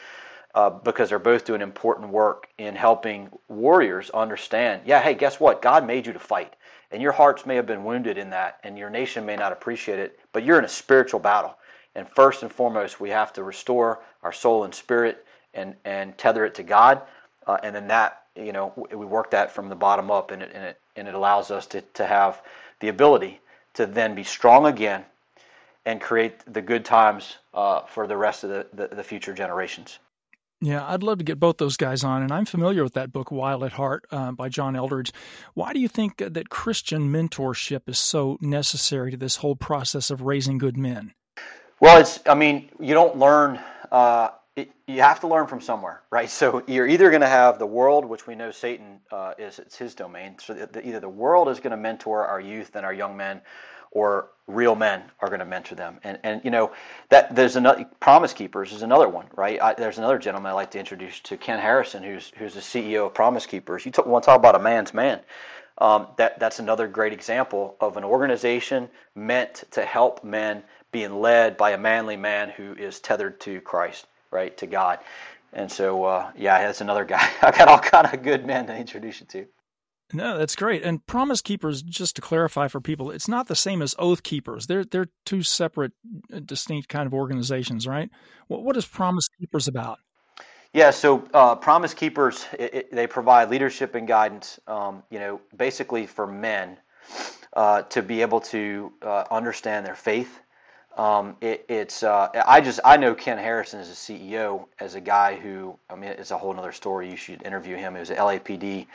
uh, 0.56 0.70
because 0.70 1.10
they're 1.10 1.20
both 1.20 1.46
doing 1.46 1.62
important 1.62 2.10
work 2.10 2.48
in 2.58 2.76
helping 2.76 3.30
warriors 3.48 4.10
understand 4.12 4.82
yeah, 4.86 5.02
hey, 5.02 5.14
guess 5.14 5.40
what? 5.40 5.62
God 5.62 5.86
made 5.86 6.06
you 6.06 6.14
to 6.14 6.20
fight. 6.20 6.56
And 6.92 7.02
your 7.02 7.12
hearts 7.12 7.46
may 7.46 7.56
have 7.56 7.66
been 7.66 7.84
wounded 7.84 8.20
in 8.20 8.30
that, 8.30 8.60
and 8.64 8.78
your 8.78 8.90
nation 8.90 9.26
may 9.26 9.36
not 9.36 9.52
appreciate 9.52 9.98
it, 9.98 10.20
but 10.32 10.44
you're 10.44 10.60
in 10.60 10.66
a 10.66 10.70
spiritual 10.70 11.20
battle. 11.20 11.56
And 11.96 12.08
first 12.08 12.44
and 12.44 12.52
foremost, 12.52 13.00
we 13.00 13.10
have 13.10 13.34
to 13.34 13.44
restore 13.44 14.02
our 14.22 14.32
soul 14.32 14.64
and 14.64 14.74
spirit 14.74 15.26
and, 15.56 15.76
and 15.86 16.16
tether 16.20 16.46
it 16.46 16.54
to 16.56 16.64
God. 16.64 17.02
Uh, 17.48 17.58
and 17.64 17.76
then 17.76 17.88
that, 17.88 18.24
you 18.36 18.52
know, 18.52 18.74
we 18.92 19.06
work 19.08 19.32
that 19.32 19.52
from 19.52 19.70
the 19.70 19.76
bottom 19.76 20.12
up, 20.12 20.30
and 20.30 20.44
it, 20.44 20.52
and 20.54 20.64
it, 20.64 20.80
and 20.96 21.08
it 21.08 21.16
allows 21.16 21.50
us 21.50 21.66
to, 21.68 21.82
to 21.82 22.06
have 22.06 22.44
the 22.80 22.90
ability 22.90 23.40
to 23.74 23.88
then 23.88 24.14
be 24.14 24.24
strong 24.24 24.68
again 24.68 25.04
and 25.86 26.00
create 26.00 26.42
the 26.54 26.62
good 26.62 26.86
times 26.86 27.38
uh, 27.54 27.82
for 27.82 28.08
the 28.08 28.16
rest 28.16 28.44
of 28.44 28.50
the, 28.50 28.68
the, 28.74 28.96
the 28.96 29.04
future 29.04 29.34
generations. 29.34 30.00
Yeah, 30.64 30.88
I'd 30.88 31.04
love 31.04 31.18
to 31.18 31.26
get 31.26 31.42
both 31.42 31.58
those 31.58 31.76
guys 31.76 32.06
on, 32.06 32.24
and 32.24 32.32
I'm 32.32 32.46
familiar 32.46 32.86
with 32.86 32.94
that 32.94 33.12
book, 33.12 33.32
Wild 33.32 33.66
at 33.66 33.74
Heart, 33.74 34.06
uh, 34.12 34.32
by 34.32 34.48
John 34.48 34.76
Eldredge. 34.76 35.12
Why 35.56 35.74
do 35.74 35.80
you 35.82 35.90
think 35.90 36.20
that 36.20 36.50
Christian 36.50 37.12
mentorship 37.12 37.82
is 37.88 38.00
so 38.00 38.38
necessary 38.40 39.12
to 39.12 39.18
this 39.18 39.36
whole 39.36 39.58
process 39.58 40.10
of 40.10 40.22
raising 40.22 40.58
good 40.58 40.78
men? 40.78 41.14
Well, 41.82 42.00
it's, 42.00 42.22
I 42.26 42.34
mean, 42.34 42.70
you 42.80 42.94
don't 42.94 43.18
learn, 43.18 43.60
uh, 43.92 44.30
it, 44.56 44.72
you 44.88 45.02
have 45.02 45.20
to 45.20 45.28
learn 45.28 45.48
from 45.48 45.60
somewhere, 45.60 46.02
right? 46.10 46.30
So 46.30 46.64
you're 46.66 46.88
either 46.88 47.10
going 47.10 47.22
to 47.22 47.28
have 47.28 47.60
the 47.60 47.66
world, 47.66 48.06
which 48.06 48.26
we 48.26 48.34
know 48.34 48.50
Satan 48.52 49.02
uh, 49.12 49.34
is 49.38 49.60
it's 49.60 49.78
his 49.78 49.94
domain. 49.94 50.38
So 50.40 50.54
the, 50.54 50.88
either 50.88 51.02
the 51.02 51.10
world 51.10 51.50
is 51.50 51.60
going 51.60 51.72
to 51.72 51.78
mentor 51.78 52.26
our 52.26 52.40
youth 52.40 52.78
and 52.78 52.86
our 52.86 52.94
young 52.94 53.18
men, 53.18 53.42
or 53.94 54.30
real 54.48 54.76
men 54.76 55.04
are 55.22 55.30
going 55.30 55.40
to 55.40 55.46
mentor 55.46 55.76
them. 55.76 56.00
And 56.04 56.20
and 56.24 56.42
you 56.44 56.52
know 56.52 56.72
that 57.10 57.36
there's 57.36 57.56
another 57.56 57.86
Promise 58.00 58.34
Keepers 58.34 58.74
is 58.74 58.82
another 58.82 59.08
one, 59.08 59.28
right? 59.36 59.62
I, 59.62 59.74
there's 59.74 59.98
another 60.00 60.18
gentleman 60.18 60.52
I 60.52 60.56
like 60.56 60.72
to 60.72 60.80
introduce 60.80 61.20
to 61.22 61.38
Ken 61.38 61.60
Harrison, 61.60 62.04
who's 62.04 62.32
who's 62.38 62.54
the 62.54 62.60
CEO 62.60 63.06
of 63.06 63.14
Promise 63.14 63.46
Keepers. 63.46 63.86
You 63.86 63.92
want 64.06 64.24
to 64.24 64.26
talk 64.26 64.38
about 64.38 64.56
a 64.56 64.60
man's 64.60 64.94
man. 64.94 65.22
Um, 65.78 66.08
that 66.18 66.40
that's 66.40 66.60
another 66.60 66.88
great 66.88 67.14
example 67.14 67.76
of 67.80 67.98
an 67.98 68.04
organization 68.04 68.90
meant 69.16 69.64
to 69.72 69.86
help 69.86 70.24
men 70.24 70.64
being 70.92 71.20
led 71.20 71.58
by 71.58 71.72
a 71.72 71.78
manly 71.78 72.18
man 72.18 72.50
who 72.50 72.74
is 72.74 73.00
tethered 73.00 73.40
to 73.42 73.62
Christ, 73.62 74.06
right, 74.30 74.56
to 74.58 74.68
God. 74.68 75.00
And 75.54 75.72
so, 75.72 76.04
uh, 76.04 76.32
yeah, 76.36 76.60
that's 76.66 76.82
another 76.82 77.06
guy. 77.06 77.28
I've 77.42 77.58
got 77.58 77.68
all 77.68 77.80
kind 77.80 78.08
of 78.12 78.24
good 78.24 78.46
men 78.46 78.68
to 78.68 78.76
introduce 78.76 79.22
you 79.22 79.28
to. 79.28 79.46
No, 80.14 80.38
that's 80.38 80.56
great. 80.56 80.84
And 80.84 81.06
Promise 81.08 81.42
Keepers, 81.42 81.82
just 81.82 82.16
to 82.18 82.22
clarify 82.22 82.68
for 82.68 82.80
people, 82.80 83.10
it's 83.10 83.28
not 83.28 83.48
the 83.48 83.56
same 83.56 83.82
as 83.82 83.96
Oath 83.98 84.24
Keepers. 84.24 84.68
They're 84.68 84.86
they're 84.86 85.08
two 85.26 85.42
separate, 85.42 85.94
uh, 86.32 86.40
distinct 86.40 86.88
kind 86.90 87.08
of 87.08 87.14
organizations, 87.14 87.88
right? 87.88 88.10
What 88.48 88.64
what 88.64 88.78
is 88.78 88.86
Promise 88.86 89.28
Keepers 89.40 89.68
about? 89.68 90.00
Yeah, 90.74 90.92
so 90.92 91.24
uh, 91.34 91.56
Promise 91.56 91.94
Keepers 91.94 92.46
it, 92.58 92.74
it, 92.74 92.92
they 92.92 93.08
provide 93.08 93.50
leadership 93.50 93.96
and 93.96 94.08
guidance. 94.08 94.60
Um, 94.68 95.04
you 95.10 95.20
know, 95.20 95.42
basically 95.58 96.06
for 96.06 96.28
men 96.28 96.78
uh, 97.54 97.84
to 97.84 98.02
be 98.02 98.22
able 98.22 98.40
to 98.42 98.92
uh, 99.02 99.24
understand 99.32 99.86
their 99.86 99.96
faith. 99.96 100.40
Um, 100.98 101.38
it, 101.42 101.66
it's 101.70 102.04
uh, 102.04 102.30
I 102.46 102.62
just 102.62 102.80
I 102.86 102.98
know 102.98 103.16
Ken 103.16 103.40
Harrison 103.40 103.80
as 103.80 103.90
a 103.90 103.94
CEO 103.94 104.66
as 104.80 104.94
a 104.94 105.02
guy 105.02 105.36
who 105.36 105.78
I 105.90 105.96
mean 105.96 106.12
it's 106.12 106.30
a 106.32 106.38
whole 106.38 106.56
other 106.58 106.72
story. 106.72 107.10
You 107.10 107.18
should 107.18 107.42
interview 107.44 107.76
him. 107.76 107.96
He 107.96 108.00
was 108.00 108.12
an 108.12 108.18
LAPD 108.18 108.86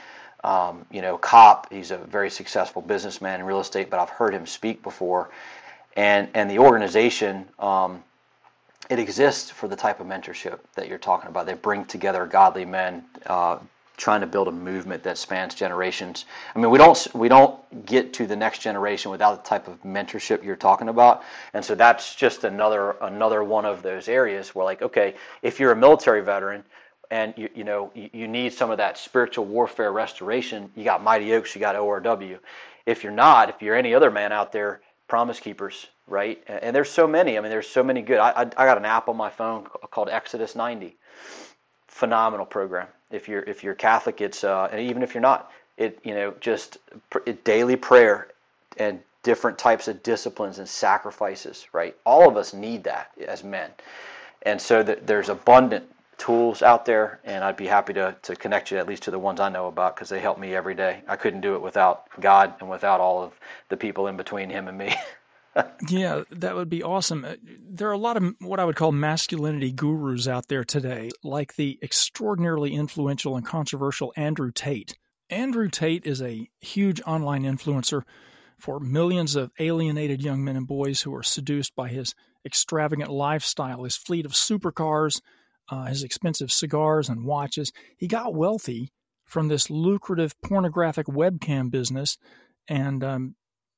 um, 0.45 0.85
you 0.91 1.03
know, 1.03 1.19
cop. 1.19 1.73
He's 1.73 1.91
a 1.91 1.99
very 1.99 2.31
successful 2.31 2.83
businessman 2.83 3.41
in 3.41 3.47
real 3.47 3.61
estate, 3.61 3.91
but 3.91 4.01
I've 4.01 4.11
heard 4.11 4.35
him 4.35 4.47
speak 4.47 4.83
before. 4.83 5.31
And 5.97 6.29
and 6.35 6.51
the 6.51 6.59
organization, 6.59 7.49
um, 7.59 8.03
it 8.89 8.99
exists 8.99 9.51
for 9.51 9.69
the 9.69 9.77
type 9.77 10.01
of 10.01 10.07
mentorship 10.07 10.61
that 10.75 10.89
you're 10.89 10.99
talking 10.99 11.29
about. 11.29 11.47
They 11.47 11.55
bring 11.55 11.85
together 11.85 12.27
godly 12.27 12.65
men. 12.65 13.05
Uh, 13.27 13.59
trying 13.99 14.21
to 14.21 14.27
build 14.27 14.49
a 14.49 14.53
movement 14.53 15.03
that 15.03 15.19
spans 15.19 15.55
generations. 15.55 16.25
I 16.55 16.61
mean, 16.61 16.71
we 16.71 16.79
don't 16.79 17.15
we 17.15 17.29
don't 17.29 17.85
get 17.85 18.15
to 18.15 18.27
the 18.27 18.37
next 18.37 18.61
generation 18.61 19.11
without 19.11 19.43
the 19.43 19.49
type 19.49 19.69
of 19.69 19.83
mentorship 19.83 20.43
you're 20.43 20.57
talking 20.57 20.89
about. 20.89 21.25
And 21.53 21.63
so 21.63 21.75
that's 21.75 22.15
just 22.15 22.45
another 22.45 22.93
another 23.03 23.45
one 23.45 23.67
of 23.67 23.83
those 23.83 24.09
areas 24.09 24.55
where 24.55 24.65
like, 24.65 24.81
okay, 24.81 25.15
if 25.43 25.61
you're 25.61 25.73
a 25.73 25.77
military 25.77 26.23
veteran, 26.23 26.65
and 27.11 27.35
you, 27.37 27.49
you 27.55 27.65
know 27.65 27.91
you, 27.95 28.11
you, 28.13 28.29
need 28.29 28.53
some 28.53 28.71
of 28.71 28.79
that 28.79 28.99
spiritual 28.99 29.45
warfare 29.45 29.93
restoration. 29.93 30.71
You 30.77 30.85
got 30.85 31.03
mighty 31.03 31.33
oaks 31.35 31.55
you 31.55 31.61
got 31.61 31.77
orw 31.77 32.39
if 32.87 33.03
you're 33.03 33.13
not 33.13 33.49
if 33.49 33.63
you're 33.63 33.77
any 33.77 33.95
other 33.95 34.11
man 34.11 34.33
out 34.33 34.53
there 34.53 34.81
promise 35.07 35.41
keepers 35.41 35.87
right? 36.07 36.43
And, 36.47 36.63
and 36.63 36.77
there's 36.77 36.91
so 36.91 37.07
many 37.07 37.39
i 37.39 37.41
mean 37.41 37.51
there's 37.51 37.69
so 37.69 37.83
many 37.83 38.03
good. 38.03 38.19
I, 38.19 38.31
I, 38.31 38.41
I, 38.43 38.67
got 38.67 38.79
an 38.79 38.85
app 38.85 39.09
on 39.09 39.17
my 39.17 39.31
phone 39.31 39.65
called 39.91 40.09
exodus 40.09 40.55
90 40.55 40.97
phenomenal 41.87 42.47
program. 42.47 42.87
If 43.11 43.29
you're 43.29 43.43
if 43.43 43.63
you're 43.63 43.75
catholic 43.75 44.21
it's 44.21 44.45
uh, 44.45 44.69
and 44.73 44.81
even 44.81 45.03
if 45.03 45.15
you're 45.15 45.23
not 45.23 45.51
it 45.77 45.99
you 46.05 46.15
know 46.15 46.35
just 46.41 46.79
it, 47.27 47.45
daily 47.45 47.77
prayer 47.77 48.29
and 48.77 49.01
different 49.23 49.59
types 49.59 49.89
of 49.89 50.03
disciplines 50.03 50.59
and 50.59 50.69
sacrifices 50.69 51.67
right? 51.73 51.97
All 52.05 52.29
of 52.29 52.37
us 52.37 52.53
need 52.53 52.85
that 52.85 53.11
as 53.27 53.45
men. 53.45 53.71
And 54.43 54.61
so 54.61 54.83
that 54.85 55.07
there's 55.07 55.29
abundant 55.29 55.85
tools 56.19 56.63
out 56.63 56.85
there, 56.85 57.21
and 57.25 57.43
I'd 57.43 57.57
be 57.57 57.67
happy 57.67 57.95
to, 57.95 58.17
to 58.23 58.37
connect 58.37 58.71
you 58.71 58.79
at 58.79 58.87
least 58.87 59.05
to 59.05 59.11
the 59.11 59.19
ones 59.19 59.41
I 59.41 59.49
know 59.49 59.69
about 59.69 59.95
because 59.97 60.09
they 60.09 60.21
help 60.21 60.39
me 60.39 60.55
every 60.55 60.75
day. 60.75 61.03
I 61.09 61.17
couldn't 61.17 61.41
do 61.41 61.55
it 61.55 61.63
without 61.63 62.07
God 62.21 62.55
and 62.61 62.69
without 62.69 63.01
all 63.01 63.23
of 63.23 63.33
the 63.69 63.77
people 63.77 64.09
in 64.09 64.17
between 64.17 64.51
Him 64.51 64.69
and 64.69 64.77
me. 64.77 64.95
yeah, 65.89 66.23
that 66.31 66.55
would 66.55 66.69
be 66.69 66.83
awesome. 66.83 67.25
Uh, 67.25 67.37
there 67.43 67.89
are 67.89 67.93
a 67.93 67.99
lot 67.99 68.17
of 68.17 68.35
what 68.41 68.61
I 68.61 68.65
would 68.65 68.77
call 68.77 68.93
masculinity 68.93 69.73
gurus 69.73 70.29
out 70.29 70.49
there 70.49 70.65
today, 70.65 71.11
like 71.23 71.55
the 71.55 71.79
extraordinarily 71.83 72.75
influential 72.75 73.37
and 73.37 73.47
controversial 73.47 74.13
Andrew 74.17 74.51
Tate. 74.53 74.97
Andrew 75.31 75.69
Tate 75.69 76.07
is 76.07 76.23
a 76.23 76.49
huge 76.61 77.01
online 77.07 77.45
influencer 77.45 78.03
for 78.59 78.81
millions 78.81 79.37
of 79.37 79.53
alienated 79.59 80.23
young 80.23 80.43
men 80.43 80.57
and 80.57 80.67
boys 80.67 81.03
who 81.03 81.15
are 81.15 81.23
seduced 81.23 81.77
by 81.77 81.89
his 81.89 82.15
extravagant 82.45 83.11
lifestyle, 83.11 83.85
his 83.85 83.97
fleet 83.97 84.27
of 84.27 84.33
supercars, 84.33 85.21
uh, 85.69 85.85
his 85.87 86.03
expensive 86.03 86.51
cigars 86.51 87.09
and 87.09 87.25
watches. 87.25 87.73
He 87.97 88.07
got 88.07 88.35
wealthy 88.35 88.93
from 89.25 89.49
this 89.49 89.69
lucrative 89.69 90.35
pornographic 90.43 91.07
webcam 91.07 91.71
business 91.71 92.17
and 92.67 93.05
um, 93.05 93.35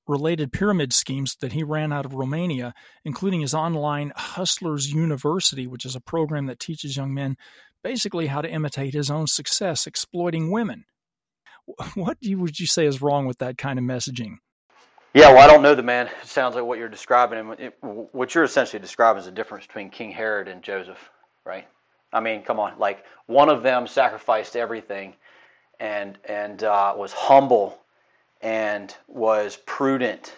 related 0.06 0.52
pyramid 0.52 0.92
schemes 0.92 1.36
that 1.40 1.52
he 1.52 1.62
ran 1.62 1.92
out 1.92 2.04
of 2.04 2.14
Romania, 2.14 2.74
including 3.04 3.40
his 3.40 3.54
online 3.54 4.12
Hustlers 4.14 4.92
University, 4.92 5.66
which 5.66 5.84
is 5.84 5.96
a 5.96 6.00
program 6.00 6.46
that 6.46 6.60
teaches 6.60 6.96
young 6.96 7.14
men 7.14 7.36
basically 7.82 8.26
how 8.26 8.42
to 8.42 8.50
imitate 8.50 8.94
his 8.94 9.10
own 9.10 9.26
success 9.26 9.86
exploiting 9.86 10.50
women. 10.50 10.84
What 11.94 12.18
would 12.22 12.58
you 12.58 12.66
say 12.66 12.86
is 12.86 13.00
wrong 13.00 13.26
with 13.26 13.38
that 13.38 13.56
kind 13.56 13.78
of 13.78 13.84
messaging? 13.84 14.36
Yeah, 15.14 15.32
well, 15.32 15.38
I 15.38 15.46
don't 15.46 15.62
know 15.62 15.74
the 15.74 15.82
man. 15.82 16.06
It 16.06 16.28
sounds 16.28 16.54
like 16.54 16.64
what 16.64 16.78
you're 16.78 16.88
describing. 16.88 17.38
And 17.58 17.72
what 18.12 18.34
you're 18.34 18.44
essentially 18.44 18.80
describing 18.80 19.20
is 19.20 19.26
the 19.26 19.32
difference 19.32 19.66
between 19.66 19.90
King 19.90 20.12
Herod 20.12 20.48
and 20.48 20.62
Joseph, 20.62 20.98
right? 21.44 21.66
I 22.12 22.20
mean, 22.20 22.42
come 22.42 22.58
on, 22.58 22.78
like 22.78 23.04
one 23.26 23.48
of 23.48 23.62
them 23.62 23.86
sacrificed 23.86 24.56
everything, 24.56 25.14
and 25.78 26.18
and 26.24 26.62
uh, 26.62 26.94
was 26.96 27.12
humble, 27.12 27.78
and 28.42 28.94
was 29.08 29.58
prudent, 29.66 30.36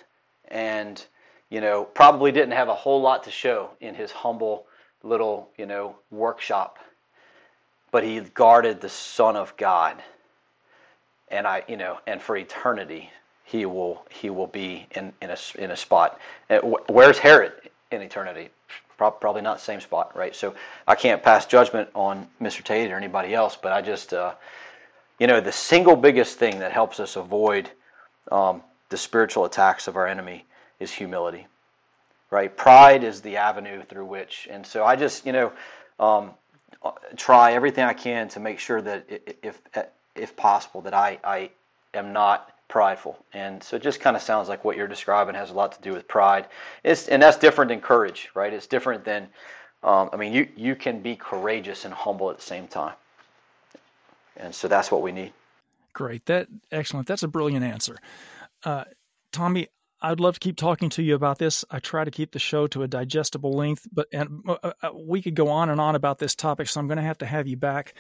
and 0.49 1.05
you 1.51 1.61
know 1.61 1.85
probably 1.85 2.33
didn't 2.33 2.53
have 2.53 2.69
a 2.69 2.75
whole 2.75 3.01
lot 3.01 3.25
to 3.25 3.31
show 3.31 3.71
in 3.81 3.95
his 3.95 4.11
humble 4.11 4.67
little 5.03 5.49
you 5.57 5.67
know 5.67 5.97
workshop, 6.11 6.79
but 7.91 8.05
he 8.05 8.21
guarded 8.21 8.81
the 8.81 8.89
Son 8.89 9.37
of 9.37 9.57
God, 9.57 10.03
and 11.29 11.47
I 11.47 11.65
you 11.69 11.77
know 11.77 11.99
and 12.07 12.21
for 12.21 12.37
eternity 12.37 13.11
he 13.45 13.67
will 13.67 14.05
he 14.11 14.31
will 14.31 14.47
be 14.47 14.87
in 14.93 15.13
in 15.21 15.31
a 15.31 15.37
in 15.59 15.71
a 15.71 15.77
spot. 15.77 16.19
Uh, 16.51 16.59
where's 16.89 17.19
Herod 17.19 17.53
in 17.91 18.03
eternity? 18.03 18.51
Probably 19.11 19.43
not 19.43 19.59
the 19.59 19.65
same 19.65 19.81
spot, 19.81 20.17
right? 20.17 20.35
So 20.35 20.55
I 20.87 20.95
can't 20.95 21.23
pass 21.23 21.47
judgment 21.47 21.89
on 21.95 22.29
Mr. 22.41 22.63
Tate 22.63 22.91
or 22.91 22.97
anybody 22.97 23.35
else, 23.35 23.57
but 23.61 23.73
I 23.73 23.83
just, 23.83 24.13
uh, 24.13 24.35
you 25.19 25.27
know, 25.27 25.41
the 25.41 25.53
single 25.53 25.97
biggest 25.97 26.39
thing 26.39 26.59
that 26.61 26.73
helps 26.73 27.01
us 27.01 27.17
avoid 27.17 27.71
um, 28.31 28.63
the 28.89 28.97
spiritual 28.97 29.45
attacks 29.45 29.89
of 29.89 29.97
our 29.97 30.07
enemy 30.07 30.45
is 30.81 30.93
humility, 30.93 31.47
right? 32.31 32.55
Pride 32.57 33.05
is 33.05 33.21
the 33.21 33.37
avenue 33.37 33.83
through 33.83 34.05
which, 34.05 34.49
and 34.51 34.67
so 34.67 34.85
I 34.85 34.97
just, 34.97 35.27
you 35.27 35.33
know, 35.33 35.53
um, 35.99 36.31
try 37.17 37.53
everything 37.53 37.85
I 37.85 37.95
can 37.95 38.29
to 38.31 38.41
make 38.41 38.59
sure 38.59 38.81
that 38.83 39.07
if 39.43 39.61
if 40.15 40.37
possible 40.37 40.81
that 40.83 40.95
I 40.95 41.19
I 41.25 41.51
am 41.95 42.13
not 42.13 42.52
prideful. 42.73 43.23
And 43.35 43.63
so 43.63 43.77
it 43.77 43.83
just 43.83 44.01
kind 44.01 44.17
of 44.17 44.23
sounds 44.23 44.49
like 44.49 44.65
what 44.65 44.79
you're 44.79 44.89
describing 44.89 45.35
has 45.35 45.51
a 45.51 45.53
lot 45.53 45.73
to 45.73 45.83
do 45.83 45.93
with 45.93 46.09
pride. 46.09 46.47
It's, 46.83 47.07
and 47.07 47.23
that's 47.23 47.37
different 47.37 47.69
than 47.69 47.83
courage, 47.83 48.31
right? 48.35 48.51
It's 48.51 48.67
different 48.67 49.05
than, 49.05 49.29
um, 49.83 50.09
I 50.11 50.17
mean, 50.17 50.33
you, 50.33 50.49
you 50.57 50.75
can 50.75 51.03
be 51.03 51.15
courageous 51.15 51.85
and 51.85 51.93
humble 51.93 52.31
at 52.31 52.39
the 52.39 52.43
same 52.43 52.67
time. 52.67 52.95
And 54.39 54.55
so 54.55 54.69
that's 54.69 54.91
what 54.91 55.03
we 55.03 55.13
need. 55.13 55.35
Great. 55.93 56.25
That 56.25 56.49
excellent. 56.71 57.07
That's 57.07 57.23
a 57.23 57.29
brilliant 57.29 57.63
answer. 57.63 57.99
Uh, 58.65 58.85
Tommy, 59.33 59.69
I'd 60.01 60.19
love 60.19 60.35
to 60.35 60.41
keep 60.41 60.57
talking 60.57 60.89
to 60.91 61.03
you 61.03 61.15
about 61.15 61.39
this. 61.39 61.67
I 61.71 61.79
try 61.79 62.05
to 62.05 62.11
keep 62.11 62.33
the 62.33 62.39
show 62.39 62.67
to 62.69 62.85
a 62.85 62.89
digestible 62.89 63.53
length, 63.53 63.87
but 63.93 64.07
and 64.15 64.43
uh, 64.49 64.73
uh 64.83 64.91
we 64.95 65.21
could 65.21 65.35
go 65.35 65.49
on 65.49 65.69
and 65.69 65.79
on 65.79 65.95
about 65.95 66.19
this 66.19 66.35
topic. 66.35 66.69
So 66.69 66.81
I'm 66.81 66.87
going 66.87 66.97
to 66.97 67.03
have 67.03 67.19
to 67.19 67.27
have 67.27 67.47
you 67.47 67.59
back, 67.59 67.93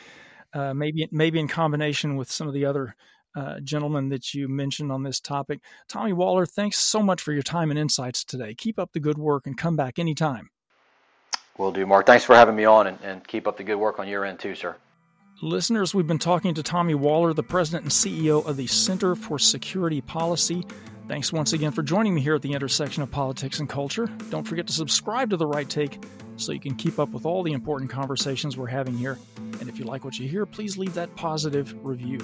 uh, 0.55 0.73
maybe 0.73 1.07
maybe 1.13 1.39
in 1.39 1.47
combination 1.47 2.17
with 2.17 2.33
some 2.33 2.49
of 2.49 2.55
the 2.55 2.65
other 2.65 2.97
uh, 3.35 3.61
gentleman 3.61 4.09
that 4.11 4.35
you 4.35 4.49
mentioned 4.49 4.93
on 4.93 5.03
this 5.03 5.21
topic. 5.21 5.61
Tommy 5.89 6.13
Waller, 6.13 6.47
thanks 6.47 6.79
so 6.79 7.03
much 7.03 7.23
for 7.23 7.33
your 7.33 7.43
time 7.43 7.71
and 7.71 7.79
insights 7.79 8.25
today. 8.25 8.55
Keep 8.55 8.79
up 8.79 8.93
the 8.93 9.01
good 9.01 9.19
work 9.19 9.47
and 9.47 9.57
come 9.57 9.77
back 9.77 9.99
anytime. 9.99 10.51
Will 11.59 11.73
do, 11.73 11.87
Mark. 11.87 12.07
Thanks 12.07 12.25
for 12.25 12.35
having 12.35 12.57
me 12.57 12.65
on 12.65 12.87
and, 12.87 12.99
and 13.03 13.27
keep 13.27 13.47
up 13.47 13.57
the 13.57 13.65
good 13.65 13.77
work 13.77 13.99
on 13.99 14.09
your 14.09 14.25
end, 14.25 14.39
too, 14.39 14.55
sir. 14.55 14.77
Listeners, 15.43 15.95
we've 15.95 16.07
been 16.07 16.19
talking 16.19 16.55
to 16.55 16.63
Tommy 16.63 16.95
Waller, 16.95 17.35
the 17.35 17.43
president 17.43 17.83
and 17.83 17.91
CEO 17.91 18.47
of 18.47 18.57
the 18.57 18.67
Center 18.67 19.15
for 19.15 19.39
Security 19.39 20.01
Policy. 20.01 20.65
Thanks 21.09 21.33
once 21.33 21.53
again 21.53 21.73
for 21.73 21.83
joining 21.83 22.15
me 22.15 22.21
here 22.21 22.37
at 22.37 22.43
the 22.43 22.53
intersection 22.53 23.03
of 23.03 23.11
politics 23.11 23.59
and 23.59 23.69
culture. 23.69 24.07
Don't 24.31 24.45
forget 24.45 24.67
to 24.69 24.73
subscribe 24.73 25.31
to 25.31 25.37
The 25.37 25.47
Right 25.47 25.69
Take 25.69 26.03
so 26.37 26.53
you 26.53 26.61
can 26.61 26.77
keep 26.77 26.99
up 26.99 27.11
with 27.11 27.27
all 27.27 27.43
the 27.43 27.53
important 27.53 27.91
conversations 27.91 28.57
we're 28.57 28.69
having 28.69 28.97
here. 28.97 29.19
And 29.61 29.69
if 29.69 29.79
you 29.79 29.85
like 29.85 30.05
what 30.05 30.19
you 30.19 30.29
hear, 30.29 30.47
please 30.47 30.79
leave 30.79 30.95
that 30.95 31.15
positive 31.17 31.75
review. 31.85 32.21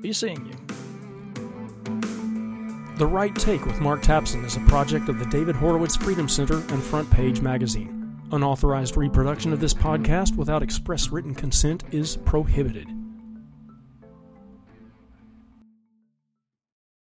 Be 0.00 0.12
seeing 0.12 0.46
you. 0.46 0.54
The 2.98 3.06
Right 3.06 3.34
Take 3.34 3.64
with 3.64 3.80
Mark 3.80 4.02
Tapson 4.02 4.44
is 4.44 4.56
a 4.56 4.60
project 4.60 5.08
of 5.08 5.18
the 5.18 5.26
David 5.26 5.54
Horowitz 5.54 5.96
Freedom 5.96 6.28
Center 6.28 6.56
and 6.56 6.82
Front 6.82 7.10
Page 7.10 7.40
Magazine. 7.40 8.20
Unauthorized 8.32 8.96
reproduction 8.96 9.52
of 9.52 9.60
this 9.60 9.74
podcast 9.74 10.36
without 10.36 10.62
express 10.62 11.10
written 11.10 11.34
consent 11.34 11.84
is 11.92 12.16
prohibited. 12.16 12.97